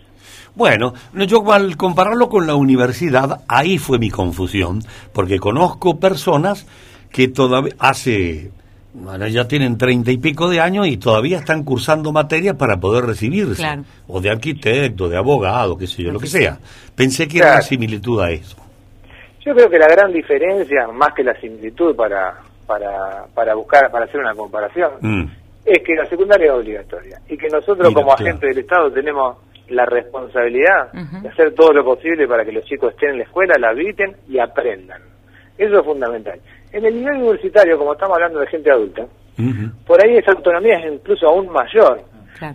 Bueno, 0.56 0.94
no, 1.14 1.24
yo 1.26 1.52
al 1.52 1.78
compararlo 1.78 2.28
con 2.30 2.48
la 2.48 2.56
universidad, 2.56 3.42
ahí 3.48 3.78
fue 3.78 4.00
mi 4.00 4.10
confusión, 4.10 4.82
porque 5.14 5.38
conozco 5.40 6.00
personas 6.00 6.66
que 7.12 7.28
todavía 7.28 7.74
hace 7.80 8.52
Bueno, 8.94 9.28
ya 9.28 9.48
tienen 9.48 9.78
treinta 9.78 10.12
y 10.12 10.18
pico 10.18 10.50
de 10.50 10.60
años 10.60 10.88
y 10.88 10.98
todavía 10.98 11.38
están 11.38 11.64
cursando 11.64 12.12
materias 12.12 12.56
para 12.58 12.78
poder 12.78 13.06
recibirse. 13.06 13.62
Claro. 13.62 13.84
O 14.08 14.20
de 14.20 14.32
arquitecto, 14.32 15.08
de 15.08 15.16
abogado, 15.16 15.78
qué 15.78 15.86
sé 15.86 16.04
yo, 16.04 16.12
lo 16.12 16.20
que 16.20 16.26
sea. 16.28 16.58
Pensé 16.96 17.28
que 17.28 17.38
era 17.38 17.52
una 17.54 17.62
similitud 17.62 18.20
a 18.20 18.32
eso. 18.32 18.58
Yo 19.46 19.54
creo 19.54 19.70
que 19.70 19.78
la 19.78 19.88
gran 19.88 20.12
diferencia, 20.12 20.88
más 20.92 21.14
que 21.16 21.24
la 21.24 21.40
similitud 21.40 21.96
para, 21.96 22.34
para, 22.68 23.26
para 23.34 23.54
buscar, 23.56 23.90
para 23.92 24.06
hacer 24.06 24.20
una 24.20 24.34
comparación, 24.34 24.90
Mm. 25.02 25.24
es 25.66 25.84
que 25.86 25.94
la 25.96 26.06
secundaria 26.08 26.48
es 26.48 26.54
obligatoria 26.54 27.22
y 27.30 27.38
que 27.38 27.48
nosotros 27.48 27.88
Mira, 27.88 27.94
como 27.94 28.08
claro. 28.16 28.24
agentes 28.26 28.50
del 28.50 28.58
Estado 28.60 28.92
tenemos 28.92 29.38
la 29.70 29.86
responsabilidad 29.86 30.92
de 31.22 31.30
hacer 31.30 31.54
todo 31.54 31.72
lo 31.74 31.84
posible 31.84 32.28
para 32.28 32.44
que 32.46 32.52
los 32.52 32.64
chicos 32.66 32.94
estén 32.94 33.12
en 33.12 33.18
la 33.20 33.24
escuela, 33.24 33.56
la 33.60 33.70
habiten 33.70 34.16
y 34.28 34.40
aprendan. 34.40 35.02
Eso 35.58 35.80
es 35.80 35.86
fundamental. 35.86 36.40
En 36.72 36.86
el 36.86 36.96
nivel 36.96 37.18
universitario, 37.18 37.78
como 37.78 37.94
estamos 37.94 38.16
hablando 38.16 38.40
de 38.40 38.48
gente 38.48 38.72
adulta, 38.72 39.06
por 39.86 40.04
ahí 40.04 40.18
esa 40.18 40.32
autonomía 40.32 40.80
es 40.80 40.94
incluso 40.94 41.28
aún 41.28 41.50
mayor. 41.50 42.02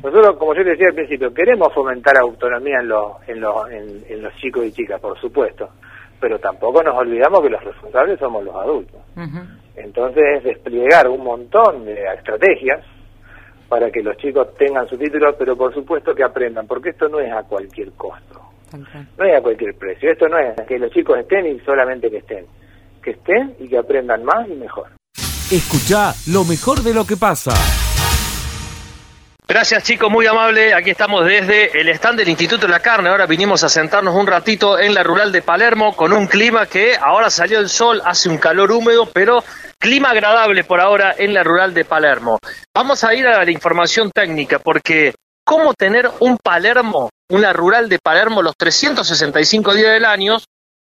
Nosotros, 0.03 0.37
como 0.39 0.55
yo 0.55 0.63
te 0.65 0.71
decía 0.71 0.89
al 0.89 0.95
principio, 0.95 1.33
queremos 1.35 1.73
fomentar 1.75 2.17
autonomía 2.17 2.79
en 2.81 2.89
los, 2.89 3.29
en 3.29 3.41
los, 3.41 3.71
en, 3.71 4.05
en 4.09 4.23
los 4.23 4.35
chicos 4.37 4.65
y 4.65 4.73
chicas, 4.73 5.01
por 5.01 5.19
supuesto, 5.21 5.69
pero 6.21 6.39
tampoco 6.39 6.83
nos 6.83 6.97
olvidamos 6.97 7.43
que 7.43 7.51
los 7.51 7.63
responsables 7.63 8.19
somos 8.19 8.45
los 8.45 8.55
adultos. 8.55 9.01
Entonces 9.77 10.25
es 10.39 10.45
desplegar 10.45 11.09
un 11.09 11.25
montón 11.25 11.85
de 11.85 12.03
estrategias 12.17 12.81
para 13.75 13.91
que 13.91 14.05
los 14.05 14.17
chicos 14.19 14.55
tengan 14.57 14.89
su 14.89 14.97
título, 14.97 15.35
pero 15.37 15.57
por 15.57 15.75
supuesto 15.75 16.15
que 16.15 16.23
aprendan, 16.23 16.65
porque 16.65 16.91
esto 16.91 17.09
no 17.09 17.19
es 17.19 17.33
a 17.33 17.43
cualquier 17.43 17.91
costo, 17.95 18.41
no 19.19 19.25
es 19.25 19.37
a 19.37 19.43
cualquier 19.43 19.75
precio, 19.75 20.13
esto 20.13 20.29
no 20.29 20.39
es 20.39 20.55
que 20.69 20.79
los 20.79 20.93
chicos 20.93 21.19
estén 21.19 21.45
y 21.45 21.59
solamente 21.59 22.09
que 22.09 22.19
estén, 22.19 22.47
que 23.03 23.11
estén 23.11 23.57
y 23.59 23.67
que 23.67 23.77
aprendan 23.77 24.25
más 24.25 24.49
y 24.49 24.53
mejor. 24.53 24.87
Escucha 25.51 26.15
lo 26.29 26.45
mejor 26.45 26.85
de 26.85 26.95
lo 26.95 27.05
que 27.05 27.17
pasa. 27.17 27.51
Gracias 29.49 29.83
chicos, 29.83 30.09
muy 30.09 30.25
amable. 30.27 30.73
Aquí 30.73 30.91
estamos 30.91 31.27
desde 31.27 31.79
el 31.81 31.89
stand 31.89 32.21
del 32.21 32.29
Instituto 32.29 32.67
de 32.67 32.73
la 32.73 32.79
Carne. 32.79 33.09
Ahora 33.09 33.27
vinimos 33.27 33.65
a 33.65 33.69
sentarnos 33.69 34.15
un 34.15 34.29
ratito 34.29 34.79
en 34.79 34.95
la 34.95 35.03
rural 35.03 35.33
de 35.33 35.43
Palermo 35.43 35.97
con 35.97 36.13
un 36.13 36.29
clima 36.29 36.67
que 36.67 36.95
ahora 36.97 37.29
salió 37.29 37.59
el 37.59 37.69
sol, 37.69 38.01
hace 38.05 38.29
un 38.29 38.39
calor 38.39 38.71
húmedo, 38.71 39.07
pero 39.13 39.43
clima 39.79 40.11
agradable 40.11 40.65
por 40.65 40.81
ahora 40.81 41.15
en 41.17 41.35
la 41.35 41.43
rural 41.43 41.75
de 41.75 41.85
Palermo. 41.85 42.39
Vamos 42.75 43.05
a 43.05 43.15
ir 43.15 43.27
a 43.27 43.45
la 43.45 43.51
información 43.51 44.11
técnica 44.11 44.59
porque 44.59 45.15
¿cómo 45.45 45.75
tener 45.75 46.11
un 46.21 46.37
Palermo, 46.39 47.11
una 47.31 47.53
rural 47.53 47.89
de 47.89 47.99
Palermo 47.99 48.43
los 48.43 48.55
365 48.57 49.75
días 49.75 49.93
del 49.93 50.05
año 50.05 50.39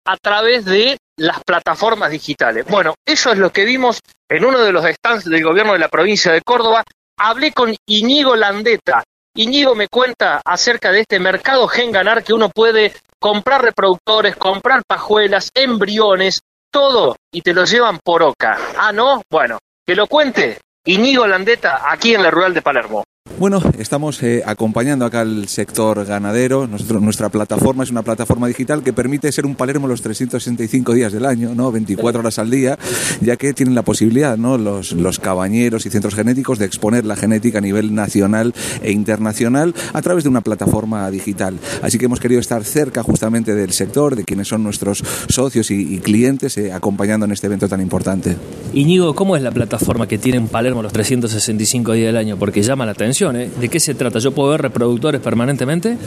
a 0.05 0.17
través 0.17 0.65
de 0.65 0.97
las 1.17 1.43
plataformas 1.43 2.11
digitales? 2.11 2.65
Bueno, 2.67 2.95
eso 3.05 3.31
es 3.31 3.37
lo 3.37 3.51
que 3.51 3.65
vimos 3.65 3.99
en 4.29 4.45
uno 4.45 4.59
de 4.59 4.71
los 4.71 4.85
stands 4.85 5.25
del 5.25 5.43
gobierno 5.43 5.73
de 5.73 5.79
la 5.79 5.89
provincia 5.89 6.31
de 6.31 6.41
Córdoba 6.41 6.83
hablé 7.21 7.51
con 7.51 7.75
Iñigo 7.85 8.35
Landeta. 8.35 9.03
Iñigo 9.35 9.75
me 9.75 9.87
cuenta 9.87 10.41
acerca 10.43 10.91
de 10.91 11.01
este 11.01 11.19
mercado 11.19 11.67
gen 11.67 11.91
ganar 11.91 12.23
que 12.23 12.33
uno 12.33 12.49
puede 12.49 12.93
comprar 13.19 13.61
reproductores, 13.61 14.35
comprar 14.35 14.81
pajuelas, 14.87 15.51
embriones, 15.53 16.41
todo 16.71 17.17
y 17.31 17.41
te 17.41 17.53
lo 17.53 17.65
llevan 17.65 17.99
por 17.99 18.23
oca. 18.23 18.57
Ah, 18.77 18.91
¿no? 18.91 19.21
Bueno, 19.29 19.59
que 19.85 19.95
lo 19.95 20.07
cuente 20.07 20.59
Iñigo 20.85 21.27
Landeta 21.27 21.91
aquí 21.91 22.15
en 22.15 22.23
la 22.23 22.31
rural 22.31 22.53
de 22.53 22.61
Palermo. 22.61 23.03
Bueno, 23.41 23.59
estamos 23.79 24.21
eh, 24.23 24.43
acompañando 24.45 25.05
acá 25.05 25.21
al 25.21 25.47
sector 25.47 26.05
ganadero. 26.05 26.67
Nuestra 26.67 27.29
plataforma 27.29 27.83
es 27.83 27.91
una 27.91 28.01
plataforma 28.01 28.47
digital 28.47 28.83
que 28.83 28.93
permite 28.93 29.31
ser 29.31 29.45
un 29.45 29.55
Palermo 29.55 29.87
los 29.87 30.01
365 30.01 30.93
días 30.93 31.11
del 31.11 31.25
año, 31.25 31.53
¿no? 31.55 31.71
24 31.71 32.19
horas 32.19 32.39
al 32.39 32.49
día, 32.49 32.79
ya 33.21 33.37
que 33.37 33.53
tienen 33.53 33.75
la 33.75 33.83
posibilidad, 33.83 34.37
¿no? 34.37 34.57
Los, 34.57 34.93
cabañeros 35.19 35.85
y 35.85 35.91
centros 35.91 36.15
genéticos 36.15 36.57
de 36.57 36.65
exponer 36.65 37.05
la 37.05 37.15
genética 37.15 37.59
a 37.59 37.61
nivel 37.61 37.93
nacional 37.93 38.53
e 38.81 38.91
internacional 38.91 39.75
a 39.93 40.01
través 40.01 40.23
de 40.23 40.29
una 40.29 40.41
plataforma 40.41 41.09
digital. 41.11 41.59
Así 41.83 41.99
que 41.99 42.05
hemos 42.05 42.19
querido 42.19 42.39
estar 42.39 42.63
cerca 42.63 43.03
justamente 43.03 43.53
del 43.53 43.71
sector, 43.71 44.15
de 44.15 44.23
quienes 44.23 44.47
son 44.47 44.63
nuestros 44.63 45.03
socios 45.29 45.69
y, 45.69 45.95
y 45.95 45.99
clientes, 45.99 46.57
eh, 46.57 46.73
acompañando 46.73 47.25
en 47.25 47.33
este 47.33 47.47
evento 47.47 47.67
tan 47.67 47.81
importante. 47.81 48.35
Iñigo, 48.73 49.13
¿cómo 49.15 49.35
es 49.35 49.43
la 49.43 49.51
plataforma 49.51 50.07
que 50.07 50.17
tiene 50.17 50.37
en 50.37 50.47
Palermo 50.47 50.81
los 50.81 50.93
365 50.93 51.93
días 51.93 52.07
del 52.07 52.17
año? 52.17 52.37
Porque 52.37 52.63
llama 52.63 52.85
la 52.85 52.93
atención, 52.93 53.10
¿eh? 53.11 53.51
¿De 53.59 53.67
qué 53.67 53.79
se 53.79 53.93
trata? 53.93 54.19
¿Yo 54.19 54.31
puedo 54.31 54.51
ver 54.51 54.61
reproductores 54.61 55.19
permanentemente? 55.19 55.97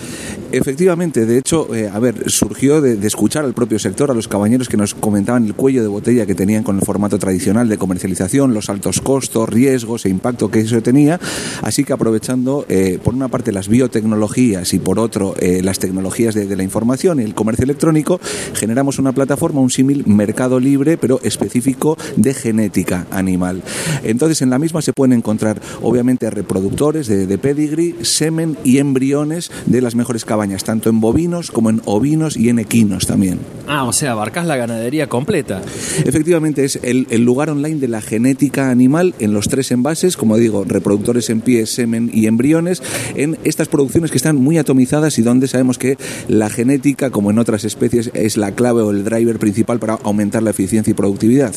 Efectivamente, 0.52 1.26
de 1.26 1.38
hecho, 1.38 1.74
eh, 1.74 1.90
a 1.92 1.98
ver, 1.98 2.30
surgió 2.30 2.80
de, 2.80 3.06
escuchar 3.06 3.44
al 3.44 3.52
propio 3.52 3.78
sector, 3.78 4.10
a 4.10 4.14
los 4.14 4.26
cabañeros 4.26 4.70
que 4.70 4.78
nos 4.78 4.94
comentaban 4.94 5.44
el 5.44 5.54
cuello 5.54 5.82
de 5.82 5.88
botella 5.88 6.24
que 6.24 6.34
tenían 6.34 6.62
con 6.62 6.76
el 6.76 6.82
formato 6.82 7.18
tradicional 7.18 7.68
de 7.68 7.76
comercialización, 7.76 8.54
los 8.54 8.70
altos 8.70 9.02
costos, 9.02 9.48
riesgos 9.50 10.06
e 10.06 10.08
impacto 10.08 10.50
que 10.50 10.60
eso 10.60 10.80
tenía. 10.82 11.20
Así 11.60 11.84
que 11.84 11.92
aprovechando, 11.92 12.64
eh, 12.70 12.98
por 13.02 13.14
una 13.14 13.28
parte, 13.28 13.52
las 13.52 13.68
biotecnologías 13.68 14.72
y 14.72 14.78
por 14.78 14.98
otro, 14.98 15.34
las 15.40 15.78
tecnologías 15.78 16.34
de, 16.34 16.46
de 16.46 16.56
la 16.56 16.62
información 16.62 17.20
y 17.20 17.24
el 17.24 17.34
comercio 17.34 17.64
electrónico, 17.64 18.18
generamos 18.54 18.98
una 18.98 19.12
plataforma, 19.12 19.60
un 19.60 19.70
símil 19.70 20.06
mercado 20.06 20.58
libre, 20.58 20.96
pero 20.96 21.20
específico 21.22 21.98
de 22.16 22.32
genética 22.32 23.06
animal. 23.10 23.62
Entonces, 24.04 24.40
en 24.40 24.50
la 24.50 24.58
misma 24.58 24.80
se 24.80 24.92
pueden 24.92 25.12
encontrar, 25.12 25.60
obviamente, 25.82 26.30
reproductores 26.30 26.93
de, 27.02 27.26
de 27.26 27.38
pedigree, 27.38 27.94
semen 28.02 28.56
y 28.64 28.78
embriones 28.78 29.50
de 29.66 29.80
las 29.80 29.94
mejores 29.94 30.24
cabañas, 30.24 30.64
tanto 30.64 30.88
en 30.88 31.00
bovinos 31.00 31.50
como 31.50 31.70
en 31.70 31.82
ovinos 31.84 32.36
y 32.36 32.48
en 32.48 32.58
equinos 32.58 33.06
también. 33.06 33.40
Ah, 33.66 33.84
o 33.84 33.92
sea, 33.92 34.12
abarcás 34.12 34.46
la 34.46 34.56
ganadería 34.56 35.08
completa. 35.08 35.60
Efectivamente, 36.04 36.64
es 36.64 36.78
el, 36.82 37.06
el 37.10 37.24
lugar 37.24 37.50
online 37.50 37.80
de 37.80 37.88
la 37.88 38.00
genética 38.00 38.70
animal 38.70 39.14
en 39.18 39.32
los 39.32 39.48
tres 39.48 39.72
envases, 39.72 40.16
como 40.16 40.36
digo, 40.36 40.64
reproductores 40.64 41.30
en 41.30 41.40
pie, 41.40 41.66
semen 41.66 42.10
y 42.12 42.26
embriones, 42.26 42.82
en 43.16 43.36
estas 43.44 43.68
producciones 43.68 44.10
que 44.10 44.16
están 44.16 44.36
muy 44.36 44.58
atomizadas 44.58 45.18
y 45.18 45.22
donde 45.22 45.48
sabemos 45.48 45.78
que 45.78 45.98
la 46.28 46.50
genética, 46.50 47.10
como 47.10 47.30
en 47.30 47.38
otras 47.38 47.64
especies, 47.64 48.10
es 48.14 48.36
la 48.36 48.52
clave 48.52 48.82
o 48.82 48.90
el 48.90 49.04
driver 49.04 49.38
principal 49.38 49.78
para 49.78 49.94
aumentar 49.94 50.42
la 50.42 50.50
eficiencia 50.50 50.90
y 50.90 50.94
productividad. 50.94 51.54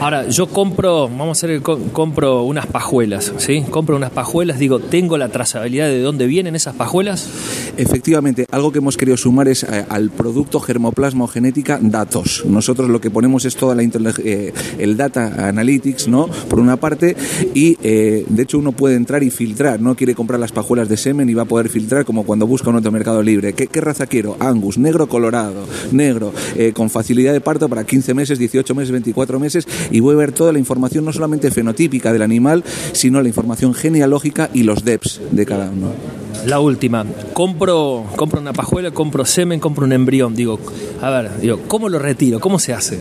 Ahora, 0.00 0.28
yo 0.28 0.46
compro, 0.46 1.08
vamos 1.08 1.28
a 1.28 1.32
hacer, 1.32 1.50
el 1.50 1.60
co- 1.62 1.76
compro 1.92 2.44
unas 2.44 2.66
pajuelas, 2.66 3.32
¿sí? 3.38 3.64
Compro 3.68 3.96
unas 3.96 4.10
pajuelas, 4.12 4.60
digo, 4.60 4.78
¿tengo 4.78 5.18
la 5.18 5.28
trazabilidad 5.28 5.88
de 5.88 6.00
dónde 6.00 6.26
vienen 6.26 6.54
esas 6.54 6.76
pajuelas? 6.76 7.28
Efectivamente, 7.76 8.46
algo 8.52 8.70
que 8.70 8.78
hemos 8.78 8.96
querido 8.96 9.16
sumar 9.16 9.48
es 9.48 9.64
eh, 9.64 9.84
al 9.88 10.10
producto 10.10 10.60
germoplasma 10.60 11.24
o 11.24 11.26
genética 11.26 11.80
datos. 11.82 12.44
Nosotros 12.46 12.88
lo 12.88 13.00
que 13.00 13.10
ponemos 13.10 13.44
es 13.44 13.56
toda 13.56 13.74
la 13.74 13.82
eh, 13.82 14.52
el 14.78 14.96
data 14.96 15.48
analytics, 15.48 16.06
¿no? 16.06 16.28
Por 16.48 16.60
una 16.60 16.76
parte, 16.76 17.16
y 17.54 17.76
eh, 17.82 18.24
de 18.28 18.42
hecho 18.44 18.58
uno 18.60 18.70
puede 18.70 18.94
entrar 18.94 19.24
y 19.24 19.30
filtrar, 19.30 19.80
no 19.80 19.96
quiere 19.96 20.14
comprar 20.14 20.38
las 20.38 20.52
pajuelas 20.52 20.88
de 20.88 20.96
semen 20.96 21.28
y 21.28 21.34
va 21.34 21.42
a 21.42 21.46
poder 21.46 21.68
filtrar 21.68 22.04
como 22.04 22.22
cuando 22.24 22.46
busca 22.46 22.70
en 22.70 22.76
otro 22.76 22.92
mercado 22.92 23.20
libre. 23.20 23.52
¿Qué, 23.52 23.66
qué 23.66 23.80
raza 23.80 24.06
quiero? 24.06 24.36
Angus, 24.38 24.78
negro 24.78 25.08
colorado, 25.08 25.66
negro, 25.90 26.32
eh, 26.56 26.72
con 26.72 26.88
facilidad 26.88 27.32
de 27.32 27.40
parto 27.40 27.68
para 27.68 27.82
15 27.84 28.14
meses, 28.14 28.38
18 28.38 28.74
meses, 28.76 28.92
24 28.92 29.40
meses, 29.40 29.66
y 29.90 30.00
voy 30.00 30.14
a 30.14 30.18
ver 30.18 30.32
toda 30.32 30.52
la 30.52 30.58
información, 30.58 31.04
no 31.04 31.12
solamente 31.12 31.50
fenotípica 31.50 32.12
del 32.12 32.22
animal, 32.22 32.64
sino 32.92 33.20
la 33.22 33.28
información 33.28 33.74
genealógica 33.74 34.50
y 34.52 34.62
los 34.62 34.84
DEPs 34.84 35.20
de 35.30 35.46
cada 35.46 35.70
uno. 35.70 36.27
La 36.48 36.60
última, 36.60 37.04
compro, 37.34 38.06
compro 38.16 38.40
una 38.40 38.54
pajuela, 38.54 38.90
compro 38.90 39.26
semen, 39.26 39.60
compro 39.60 39.84
un 39.84 39.92
embrión. 39.92 40.34
Digo, 40.34 40.58
a 41.02 41.10
ver, 41.10 41.38
digo, 41.40 41.60
¿cómo 41.68 41.90
lo 41.90 41.98
retiro? 41.98 42.40
¿Cómo 42.40 42.58
se 42.58 42.72
hace? 42.72 42.98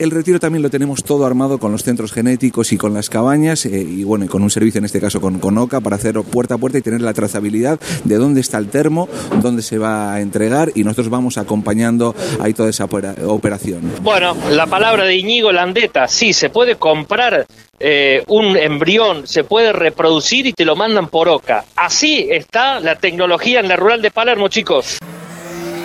El 0.00 0.10
retiro 0.10 0.40
también 0.40 0.62
lo 0.62 0.68
tenemos 0.68 1.04
todo 1.04 1.24
armado 1.24 1.58
con 1.58 1.70
los 1.70 1.84
centros 1.84 2.12
genéticos 2.12 2.72
y 2.72 2.76
con 2.76 2.92
las 2.92 3.08
cabañas 3.08 3.64
eh, 3.66 3.80
y 3.80 4.02
bueno, 4.02 4.24
y 4.24 4.28
con 4.28 4.42
un 4.42 4.50
servicio 4.50 4.78
en 4.78 4.84
este 4.84 5.00
caso 5.00 5.20
con, 5.20 5.38
con 5.38 5.56
OCA 5.56 5.80
para 5.80 5.94
hacer 5.96 6.20
puerta 6.22 6.54
a 6.54 6.58
puerta 6.58 6.76
y 6.78 6.82
tener 6.82 7.00
la 7.02 7.14
trazabilidad 7.14 7.78
de 8.04 8.16
dónde 8.16 8.40
está 8.40 8.58
el 8.58 8.68
termo, 8.68 9.08
dónde 9.40 9.62
se 9.62 9.78
va 9.78 10.12
a 10.14 10.20
entregar 10.20 10.72
y 10.74 10.82
nosotros 10.82 11.08
vamos 11.08 11.38
acompañando 11.38 12.14
ahí 12.40 12.52
toda 12.52 12.68
esa 12.68 12.84
opera- 12.84 13.14
operación. 13.26 13.90
Bueno, 14.02 14.36
la 14.50 14.66
palabra 14.66 15.04
de 15.04 15.16
Iñigo 15.16 15.52
Landeta, 15.52 16.08
sí, 16.08 16.32
se 16.34 16.50
puede 16.50 16.76
comprar 16.76 17.46
eh, 17.78 18.22
un 18.28 18.56
embrión, 18.56 19.26
se 19.26 19.44
puede 19.44 19.72
reproducir 19.72 20.46
y 20.46 20.52
te 20.52 20.64
lo 20.66 20.76
mandan 20.76 21.08
por 21.08 21.28
oca. 21.28 21.64
Así 21.76 22.26
está 22.30 22.55
la 22.56 22.96
tecnología 22.96 23.60
en 23.60 23.68
la 23.68 23.76
rural 23.76 24.00
de 24.00 24.10
Palermo, 24.10 24.48
chicos. 24.48 24.98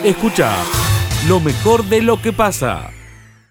Escucha 0.06 0.54
lo 1.28 1.42
mejor 1.42 1.84
de 1.86 2.02
lo 2.02 2.22
que 2.22 2.32
pasa. 2.32 2.90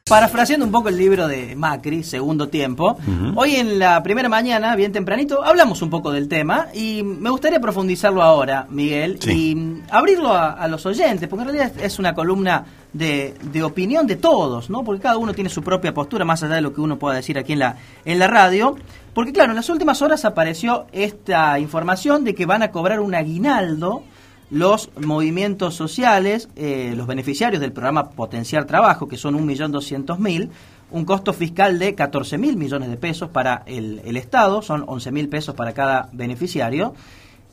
Parafraseando 0.09 0.65
un 0.65 0.73
poco 0.73 0.89
el 0.89 0.97
libro 0.97 1.29
de 1.29 1.55
Macri, 1.55 2.03
Segundo 2.03 2.49
Tiempo, 2.49 2.99
hoy 3.37 3.57
en 3.57 3.79
la 3.79 4.03
primera 4.03 4.29
mañana, 4.29 4.75
bien 4.75 4.91
tempranito, 4.91 5.45
hablamos 5.45 5.83
un 5.83 5.91
poco 5.91 6.11
del 6.11 6.29
tema 6.29 6.69
y 6.75 7.03
me 7.05 7.31
gustaría 7.31 7.61
profundizarlo 7.61 8.23
ahora, 8.23 8.67
Miguel, 8.71 9.21
y 9.29 9.83
abrirlo 9.91 10.33
a, 10.33 10.53
a 10.53 10.67
los 10.67 10.85
oyentes, 10.87 11.29
porque 11.29 11.43
en 11.43 11.55
realidad 11.55 11.73
es 11.81 11.99
una 12.01 12.15
columna 12.15 12.65
de, 12.93 13.35
de 13.43 13.63
opinión 13.63 14.07
de 14.07 14.17
todos, 14.17 14.71
¿no? 14.71 14.83
Porque 14.85 15.03
cada 15.03 15.19
uno 15.19 15.33
tiene 15.33 15.51
su 15.51 15.63
propia 15.63 15.95
postura, 15.95 16.25
más 16.25 16.43
allá 16.43 16.57
de 16.57 16.61
lo 16.61 16.73
que 16.73 16.81
uno 16.81 16.99
pueda 16.99 17.17
decir 17.17 17.39
aquí 17.39 17.53
en 17.53 17.61
la, 17.61 17.77
en 18.05 18.19
la 18.19 18.27
radio. 18.27 18.77
Porque 19.15 19.33
claro, 19.33 19.53
en 19.53 19.57
las 19.57 19.69
últimas 19.69 20.03
horas 20.03 20.25
apareció 20.25 20.87
esta 20.93 21.59
información 21.59 22.25
de 22.25 22.35
que 22.35 22.47
van 22.47 22.63
a 22.63 22.71
cobrar 22.71 23.01
un 23.01 23.15
aguinaldo 23.15 24.03
los 24.51 24.91
movimientos 24.97 25.77
sociales, 25.77 26.49
eh, 26.57 26.93
los 26.97 27.07
beneficiarios 27.07 27.61
del 27.61 27.73
programa 27.73 28.11
Potenciar 28.11 28.65
Trabajo, 28.65 29.07
que 29.07 29.17
son 29.17 29.37
1.200.000, 29.47 30.49
un 30.91 31.05
costo 31.05 31.33
fiscal 31.33 31.79
de 31.79 31.95
14.000 31.95 32.57
millones 32.57 32.91
de 32.91 32.97
pesos 32.97 33.31
para 33.31 33.63
el, 33.67 34.01
el 34.05 34.17
Estado, 34.17 34.61
son 34.61 34.85
11.000 34.87 35.29
pesos 35.29 35.55
para 35.55 35.73
cada 35.73 36.09
beneficiario. 36.13 36.95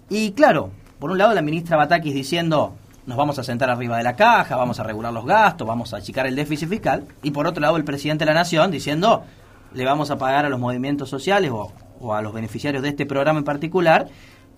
Y 0.09 0.31
claro, 0.31 0.71
por 0.99 1.11
un 1.11 1.19
lado 1.19 1.35
la 1.35 1.43
ministra 1.43 1.77
Batakis 1.77 2.15
diciendo 2.15 2.73
nos 3.07 3.17
vamos 3.17 3.39
a 3.39 3.43
sentar 3.43 3.69
arriba 3.69 3.97
de 3.97 4.03
la 4.03 4.15
caja, 4.15 4.55
vamos 4.57 4.79
a 4.79 4.83
regular 4.83 5.11
los 5.11 5.25
gastos, 5.25 5.67
vamos 5.67 5.93
a 5.93 5.97
achicar 5.97 6.27
el 6.27 6.35
déficit 6.35 6.69
fiscal, 6.69 7.05
y 7.23 7.31
por 7.31 7.47
otro 7.47 7.61
lado 7.61 7.77
el 7.77 7.85
presidente 7.85 8.25
de 8.25 8.31
la 8.31 8.35
Nación 8.35 8.69
diciendo 8.69 9.23
le 9.73 9.85
vamos 9.85 10.11
a 10.11 10.17
pagar 10.17 10.45
a 10.45 10.49
los 10.49 10.59
movimientos 10.59 11.09
sociales 11.09 11.49
o, 11.51 11.71
o 11.99 12.13
a 12.13 12.21
los 12.21 12.33
beneficiarios 12.33 12.83
de 12.83 12.89
este 12.89 13.05
programa 13.05 13.39
en 13.39 13.45
particular 13.45 14.07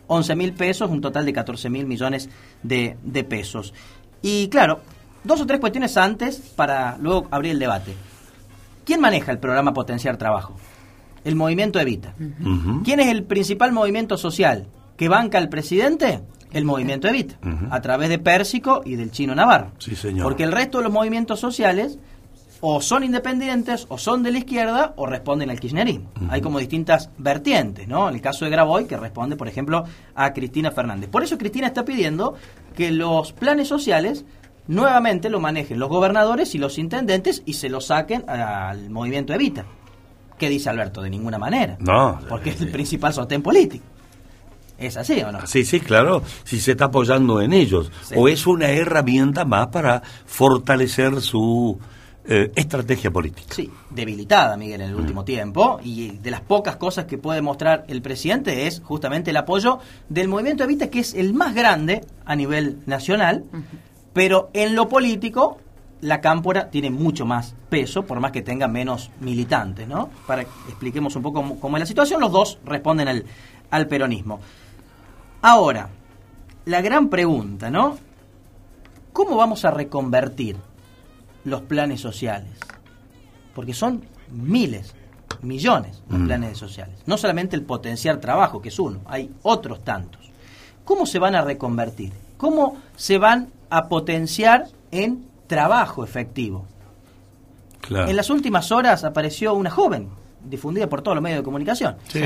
11 0.08 0.36
mil 0.36 0.54
pesos, 0.54 0.90
un 0.90 1.02
total 1.02 1.26
de 1.26 1.34
14 1.34 1.70
mil 1.70 1.86
millones 1.86 2.30
de, 2.64 2.98
de 3.04 3.24
pesos. 3.24 3.74
Y 4.24 4.50
claro, 4.50 4.80
dos 5.24 5.40
o 5.42 5.46
tres 5.46 5.60
cuestiones 5.60 5.96
antes 5.98 6.40
para 6.56 6.98
luego 6.98 7.28
abrir 7.30 7.52
el 7.52 7.60
debate. 7.60 7.94
¿Quién 8.84 9.02
maneja 9.02 9.32
el 9.32 9.38
programa 9.38 9.74
Potenciar 9.74 10.18
Trabajo? 10.18 10.56
El 11.24 11.36
movimiento 11.36 11.80
Evita. 11.80 12.16
¿Quién 12.84 13.00
es 13.00 13.08
el 13.08 13.24
principal 13.24 13.72
movimiento 13.72 14.18
social 14.18 14.66
que 14.98 15.10
banca 15.10 15.38
al 15.38 15.50
presidente? 15.50 16.22
El 16.52 16.66
movimiento 16.66 17.08
Evita, 17.08 17.38
a 17.70 17.82
través 17.82 18.10
de 18.10 18.20
Pérsico 18.20 18.82
y 18.84 18.96
del 18.96 19.12
chino 19.12 19.36
Navarro. 19.36 19.72
Sí, 19.78 19.96
señor. 19.96 20.24
Porque 20.24 20.44
el 20.44 20.52
resto 20.52 20.80
de 20.80 20.86
los 20.86 20.94
movimientos 20.94 21.40
sociales 21.40 22.00
o 22.62 22.82
son 22.82 23.04
independientes, 23.04 23.86
o 23.90 23.98
son 23.98 24.24
de 24.24 24.32
la 24.32 24.40
izquierda, 24.40 24.94
o 24.98 25.06
responden 25.06 25.50
al 25.50 25.60
kirchnerismo. 25.60 26.10
Hay 26.30 26.42
como 26.42 26.60
distintas 26.60 27.10
vertientes, 27.18 27.88
¿no? 27.88 28.10
En 28.10 28.16
el 28.16 28.22
caso 28.22 28.46
de 28.46 28.52
Graboy, 28.52 28.86
que 28.86 28.98
responde, 28.98 29.38
por 29.38 29.48
ejemplo, 29.48 29.86
a 30.16 30.34
Cristina 30.34 30.72
Fernández. 30.72 31.10
Por 31.10 31.24
eso 31.24 31.38
Cristina 31.38 31.68
está 31.68 31.86
pidiendo 31.86 32.36
que 32.76 32.92
los 32.92 33.32
planes 33.32 33.68
sociales 33.68 34.26
nuevamente 34.68 35.30
lo 35.30 35.40
manejen 35.40 35.80
los 35.80 35.90
gobernadores 35.90 36.54
y 36.54 36.58
los 36.58 36.78
intendentes 36.78 37.44
y 37.46 37.54
se 37.54 37.70
lo 37.70 37.82
saquen 37.82 38.30
al 38.30 38.90
movimiento 38.90 39.34
Evita. 39.34 39.66
¿Qué 40.38 40.50
dice 40.50 40.70
Alberto? 40.70 41.02
De 41.02 41.10
ninguna 41.10 41.38
manera. 41.38 41.78
No. 41.80 42.20
Porque 42.28 42.52
es 42.52 42.62
el 42.62 42.72
principal 42.72 43.14
sostén 43.14 43.42
político. 43.42 43.86
¿Es 44.80 44.96
así 44.96 45.22
o 45.22 45.32
no? 45.32 45.46
Sí, 45.46 45.66
sí, 45.66 45.80
claro, 45.80 46.24
si 46.44 46.60
se 46.60 46.72
está 46.72 46.86
apoyando 46.86 47.42
en 47.42 47.54
ellos. 47.54 47.92
Sí. 48.04 48.16
O 48.18 48.28
es 48.28 48.48
una 48.48 48.70
herramienta 48.70 49.44
más 49.44 49.68
para 49.68 50.02
fortalecer 50.26 51.22
su 51.22 51.78
eh, 52.26 52.52
estrategia 52.56 53.12
política. 53.12 53.54
Sí, 53.54 53.70
debilitada, 53.90 54.56
Miguel, 54.56 54.82
en 54.82 54.90
el 54.92 54.96
último 54.96 55.26
tiempo. 55.26 55.80
Y 55.84 56.18
de 56.18 56.32
las 56.32 56.42
pocas 56.42 56.78
cosas 56.78 57.06
que 57.06 57.18
puede 57.18 57.42
mostrar 57.42 57.86
el 57.88 58.02
presidente 58.02 58.68
es 58.68 58.82
justamente 58.84 59.32
el 59.32 59.38
apoyo 59.38 59.80
del 60.08 60.28
movimiento 60.28 60.64
Evita, 60.64 60.90
que 60.90 61.00
es 61.00 61.14
el 61.14 61.34
más 61.34 61.54
grande 61.54 62.02
a 62.26 62.36
nivel 62.36 62.80
nacional. 62.86 63.44
Pero 64.14 64.50
en 64.54 64.76
lo 64.76 64.88
político, 64.88 65.58
la 66.02 66.22
cámpora 66.22 66.70
tiene 66.70 66.90
mucho 66.90 67.26
más 67.26 67.56
peso, 67.70 68.06
por 68.06 68.20
más 68.20 68.32
que 68.32 68.42
tenga 68.42 68.68
menos 68.68 69.12
militantes, 69.20 69.88
¿no? 69.88 70.10
Para 70.26 70.44
que 70.44 70.50
expliquemos 70.70 71.16
un 71.16 71.24
poco 71.24 71.42
cómo, 71.42 71.60
cómo 71.60 71.78
es 71.78 71.82
la 71.82 71.88
situación, 71.88 72.22
los 72.22 72.32
dos 72.32 72.60
responden 72.64 73.08
al, 73.08 73.26
al 73.72 73.88
peronismo. 73.88 74.40
Ahora, 75.42 75.90
la 76.66 76.82
gran 76.82 77.10
pregunta, 77.10 77.70
¿no? 77.70 77.98
¿Cómo 79.14 79.38
vamos 79.38 79.66
a 79.66 79.72
reconvertir 79.72 80.58
los 81.46 81.62
planes 81.62 82.02
sociales? 82.02 82.52
Porque 83.56 83.74
son 83.74 84.04
miles, 84.32 84.94
millones 85.42 86.02
de 86.08 86.18
Mm. 86.18 86.26
planes 86.26 86.58
sociales. 86.58 87.00
No 87.06 87.18
solamente 87.18 87.56
el 87.56 87.64
potenciar 87.64 88.20
trabajo, 88.20 88.62
que 88.62 88.70
es 88.70 88.80
uno, 88.80 89.00
hay 89.06 89.32
otros 89.44 89.84
tantos. 89.84 90.30
¿Cómo 90.86 91.06
se 91.06 91.20
van 91.20 91.36
a 91.36 91.42
reconvertir? 91.42 92.12
¿Cómo 92.38 92.78
se 92.96 93.18
van 93.18 93.50
a 93.70 93.88
potenciar 93.88 94.68
en 94.92 95.26
trabajo 95.48 96.04
efectivo? 96.04 96.66
Claro. 97.82 98.10
En 98.10 98.16
las 98.16 98.30
últimas 98.30 98.72
horas 98.72 99.04
apareció 99.04 99.54
una 99.54 99.70
joven, 99.70 100.10
difundida 100.44 100.88
por 100.88 101.02
todos 101.02 101.16
los 101.16 101.22
medios 101.24 101.40
de 101.40 101.44
comunicación. 101.44 101.96
Sí, 102.08 102.22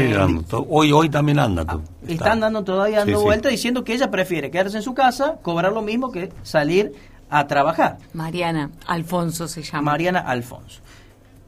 hoy, 0.69 0.91
hoy 0.91 1.09
también 1.09 1.39
anda. 1.39 1.65
to- 1.65 1.81
Están 2.07 2.39
dando 2.39 2.63
todavía 2.63 2.99
dando 2.99 3.13
Sí, 3.13 3.19
sí. 3.19 3.23
vuelta 3.25 3.49
diciendo 3.49 3.83
que 3.83 3.93
ella 3.93 4.09
prefiere 4.11 4.51
quedarse 4.51 4.77
en 4.77 4.83
su 4.83 4.93
casa, 4.93 5.37
cobrar 5.41 5.73
lo 5.73 5.81
mismo 5.81 6.11
que 6.11 6.31
salir 6.43 6.93
a 7.29 7.47
trabajar. 7.47 7.97
Mariana 8.13 8.69
Alfonso 8.87 9.47
se 9.47 9.63
llama. 9.63 9.91
Mariana 9.91 10.19
Alfonso. 10.19 10.81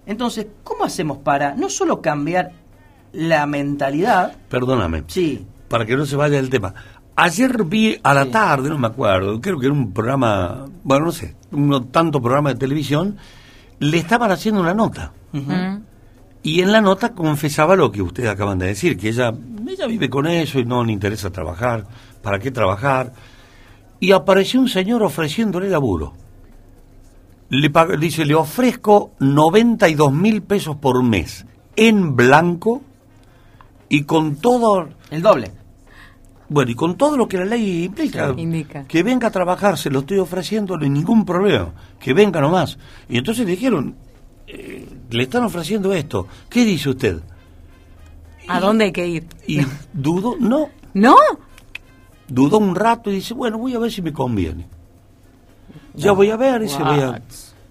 Entonces, 0.06 0.48
¿cómo 0.64 0.84
hacemos 0.84 1.18
para 1.20 1.56
no 1.56 1.70
solo 1.70 2.02
cambiar 2.02 2.52
la 3.12 3.46
mentalidad? 3.46 4.36
Perdóname. 4.50 5.04
Sí. 5.08 5.46
Para 5.68 5.86
que 5.86 5.96
no 5.96 6.06
se 6.06 6.16
vaya 6.16 6.38
el 6.40 6.50
tema. 6.50 6.74
Ayer 7.16 7.64
vi 7.64 7.98
a 8.04 8.14
la 8.14 8.26
tarde, 8.26 8.70
no 8.70 8.78
me 8.78 8.88
acuerdo, 8.88 9.40
creo 9.40 9.58
que 9.58 9.68
era 9.68 9.74
un 9.74 9.94
programa, 9.94 10.66
bueno, 10.84 11.06
no 11.06 11.12
sé, 11.12 11.36
un 11.52 11.88
tanto 11.90 12.22
programa 12.22 12.50
de 12.50 12.60
televisión, 12.60 13.18
le 13.80 13.98
estaban 13.98 14.32
haciendo 14.32 14.60
una 14.62 14.74
nota. 14.74 15.14
Mm. 15.32 15.78
Y 16.46 16.62
en 16.62 16.72
la 16.72 16.80
nota 16.80 17.16
confesaba 17.16 17.76
lo 17.76 17.92
que 17.92 18.04
ustedes 18.04 18.30
acaban 18.30 18.60
de 18.60 18.68
decir, 18.68 19.00
que 19.00 19.10
ella, 19.10 19.34
ella 19.68 19.88
vive 19.88 20.12
con 20.12 20.28
eso 20.28 20.60
y 20.60 20.64
no 20.64 20.84
le 20.84 20.92
interesa 20.92 21.32
trabajar. 21.32 21.88
¿Para 22.22 22.38
qué 22.38 22.52
trabajar? 22.52 23.14
Y 24.00 24.12
apareció 24.12 24.60
un 24.60 24.70
señor 24.70 25.02
ofreciéndole 25.02 25.70
laburo. 25.70 26.14
Le 27.50 27.72
dice, 27.98 28.26
le 28.26 28.36
ofrezco 28.36 29.14
92 29.18 30.14
mil 30.14 30.44
pesos 30.44 30.76
por 30.76 31.02
mes 31.02 31.48
en 31.76 32.16
blanco 32.16 32.84
y 33.90 34.04
con 34.04 34.36
todo... 34.36 34.90
El 35.10 35.24
doble. 35.24 35.52
Bueno, 36.48 36.70
y 36.70 36.76
con 36.76 36.96
todo 36.96 37.18
lo 37.18 37.28
que 37.28 37.40
la 37.40 37.46
ley 37.46 37.86
implica. 37.86 38.36
Indica. 38.38 38.86
Que 38.88 39.02
venga 39.02 39.30
a 39.30 39.32
trabajar, 39.32 39.80
se 39.80 39.90
lo 39.90 40.02
estoy 40.02 40.20
ofreciendo, 40.20 40.78
no 40.78 40.84
hay 40.84 40.92
ningún 40.92 41.26
problema. 41.26 41.74
Que 42.00 42.14
venga 42.14 42.40
nomás. 42.40 42.78
Y 43.10 43.18
entonces 43.18 43.46
le 43.46 43.52
dijeron, 43.54 43.96
eh, 44.46 44.88
le 45.10 45.24
están 45.24 45.44
ofreciendo 45.44 45.94
esto. 45.94 46.28
¿Qué 46.50 46.66
dice 46.66 46.90
usted? 46.90 47.20
¿A 48.48 48.60
dónde 48.60 48.86
hay 48.86 48.92
que 48.92 49.08
ir? 49.08 49.26
Y 49.48 49.62
dudo, 49.94 50.36
no. 50.40 50.70
¿No? 50.94 51.16
Dudó 52.28 52.58
un 52.58 52.76
rato 52.76 53.12
y 53.12 53.16
dice, 53.16 53.34
bueno, 53.34 53.58
voy 53.58 53.74
a 53.74 53.80
ver 53.80 53.92
si 53.92 54.02
me 54.02 54.14
conviene. 54.14 54.68
Ya 55.94 56.12
voy 56.12 56.30
a 56.30 56.38
ver, 56.38 56.62
dice, 56.62 56.82
voy 56.82 57.00
a, 57.00 57.22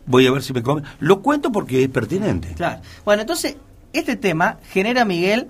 voy 0.07 0.27
a 0.27 0.31
ver 0.31 0.43
si 0.43 0.53
me 0.53 0.63
conviene. 0.63 0.89
Lo 1.01 1.21
cuento 1.21 1.51
porque 1.51 1.83
es 1.83 1.89
pertinente. 1.89 2.55
Claro. 2.55 2.81
Bueno, 3.05 3.23
entonces, 3.23 3.57
este 3.93 4.17
tema 4.17 4.59
genera, 4.71 5.05
Miguel, 5.05 5.49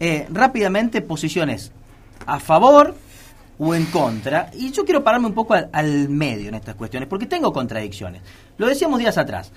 eh, 0.00 0.26
rápidamente 0.30 1.02
posiciones 1.02 1.72
a 2.26 2.40
favor 2.40 2.94
o 3.58 3.74
en 3.74 3.86
contra. 3.86 4.50
Y 4.54 4.70
yo 4.72 4.84
quiero 4.84 5.02
pararme 5.04 5.26
un 5.28 5.34
poco 5.34 5.54
al, 5.54 5.68
al 5.72 6.08
medio 6.08 6.48
en 6.48 6.54
estas 6.54 6.74
cuestiones, 6.74 7.08
porque 7.08 7.26
tengo 7.26 7.52
contradicciones. 7.52 8.22
Lo 8.58 8.66
decíamos 8.66 8.98
días 8.98 9.18
atrás. 9.18 9.52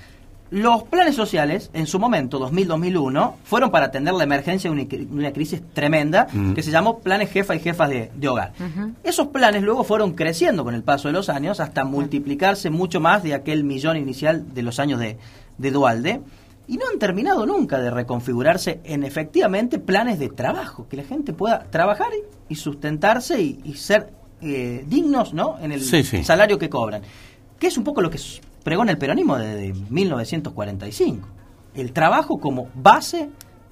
Los 0.51 0.83
planes 0.83 1.15
sociales, 1.15 1.69
en 1.73 1.85
su 1.85 1.99
momento, 1.99 2.39
2000-2001, 2.39 3.33
fueron 3.43 3.69
para 3.69 3.85
atender 3.87 4.13
la 4.15 4.23
emergencia 4.23 4.69
de 4.69 4.75
una, 4.75 4.83
cri- 4.89 5.07
una 5.11 5.31
crisis 5.31 5.61
tremenda 5.73 6.27
Mm. 6.33 6.53
que 6.53 6.63
se 6.63 6.71
llamó 6.71 6.99
planes 6.99 7.29
jefa 7.31 7.55
y 7.55 7.59
jefas 7.59 7.89
de, 7.89 8.11
de 8.15 8.27
hogar. 8.27 8.53
Esos 9.03 9.27
planes 9.27 9.61
luego 9.61 9.83
fueron 9.83 10.13
creciendo 10.13 10.63
con 10.63 10.73
el 10.73 10.81
paso 10.83 11.07
de 11.07 11.13
los 11.13 11.29
años 11.29 11.59
hasta 11.59 11.83
multiplicarse 11.83 12.69
mucho 12.71 12.99
más 12.99 13.21
de 13.23 13.35
aquel 13.35 13.63
millón 13.63 13.97
inicial 13.97 14.53
de 14.53 14.63
los 14.63 14.79
años 14.79 14.99
de, 14.99 15.17
de 15.57 15.71
Dualde 15.71 16.21
y 16.67 16.77
no 16.77 16.85
han 16.91 16.99
terminado 16.99 17.45
nunca 17.45 17.79
de 17.79 17.89
reconfigurarse 17.91 18.79
en 18.83 19.03
efectivamente 19.03 19.77
planes 19.79 20.19
de 20.19 20.29
trabajo, 20.29 20.87
que 20.89 20.97
la 20.97 21.03
gente 21.03 21.31
pueda 21.33 21.63
trabajar 21.69 22.07
y, 22.49 22.53
y 22.53 22.55
sustentarse 22.55 23.39
y, 23.41 23.59
y 23.63 23.73
ser 23.75 24.11
eh, 24.41 24.83
dignos 24.87 25.33
¿no? 25.33 25.57
en 25.61 25.71
el 25.73 25.81
Sí, 25.81 26.03
sí. 26.03 26.23
salario 26.23 26.57
que 26.57 26.69
cobran. 26.69 27.01
Que 27.59 27.67
es 27.67 27.77
un 27.77 27.83
poco 27.83 28.01
lo 28.01 28.09
que 28.09 28.17
pregona 28.63 28.91
el 28.91 28.97
peronismo 28.97 29.37
desde 29.37 29.73
1945. 29.89 31.27
El 31.75 31.91
trabajo 31.93 32.39
como 32.39 32.67
base 32.75 33.29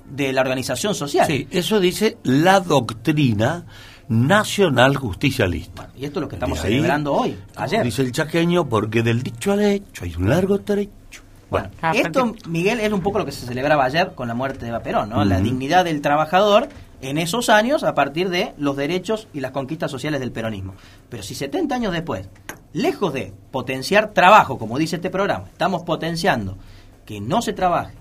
de 0.09 0.31
la 0.33 0.41
organización 0.41 0.95
social. 0.95 1.27
Sí, 1.27 1.47
eso 1.51 1.79
dice 1.79 2.17
la 2.23 2.59
doctrina 2.59 3.65
nacional 4.07 4.95
justicialista. 4.95 5.89
Y 5.97 6.05
esto 6.05 6.19
es 6.19 6.21
lo 6.21 6.29
que 6.29 6.35
estamos 6.35 6.59
ahí, 6.63 6.71
celebrando 6.71 7.13
hoy, 7.13 7.35
ayer. 7.55 7.83
Dice 7.83 8.01
el 8.03 8.11
chaqueño, 8.11 8.67
porque 8.69 9.03
del 9.03 9.21
dicho 9.21 9.51
al 9.51 9.61
hecho 9.61 10.05
hay 10.05 10.15
un 10.15 10.29
largo 10.29 10.59
trecho. 10.59 11.21
Bueno, 11.49 11.69
Ah, 11.81 11.93
Esto, 11.95 12.35
Miguel, 12.47 12.79
es 12.81 12.91
un 12.91 13.01
poco 13.01 13.19
lo 13.19 13.25
que 13.25 13.31
se 13.31 13.45
celebraba 13.45 13.85
ayer 13.85 14.11
con 14.15 14.27
la 14.27 14.33
muerte 14.33 14.59
de 14.61 14.67
Eva 14.69 14.81
Perón, 14.81 15.09
¿no? 15.09 15.23
La 15.23 15.39
dignidad 15.39 15.85
del 15.85 16.01
trabajador 16.01 16.67
en 17.01 17.17
esos 17.17 17.49
años 17.49 17.83
a 17.83 17.93
partir 17.93 18.29
de 18.29 18.53
los 18.57 18.75
derechos 18.75 19.27
y 19.33 19.39
las 19.39 19.51
conquistas 19.51 19.91
sociales 19.91 20.19
del 20.19 20.31
peronismo. 20.31 20.73
Pero 21.09 21.23
si 21.23 21.35
70 21.35 21.75
años 21.75 21.93
después, 21.93 22.29
lejos 22.73 23.13
de 23.13 23.33
potenciar 23.51 24.13
trabajo, 24.13 24.57
como 24.57 24.77
dice 24.77 24.95
este 24.97 25.09
programa, 25.09 25.45
estamos 25.51 25.83
potenciando 25.83 26.57
que 27.05 27.21
no 27.21 27.41
se 27.41 27.53
trabaje 27.53 27.93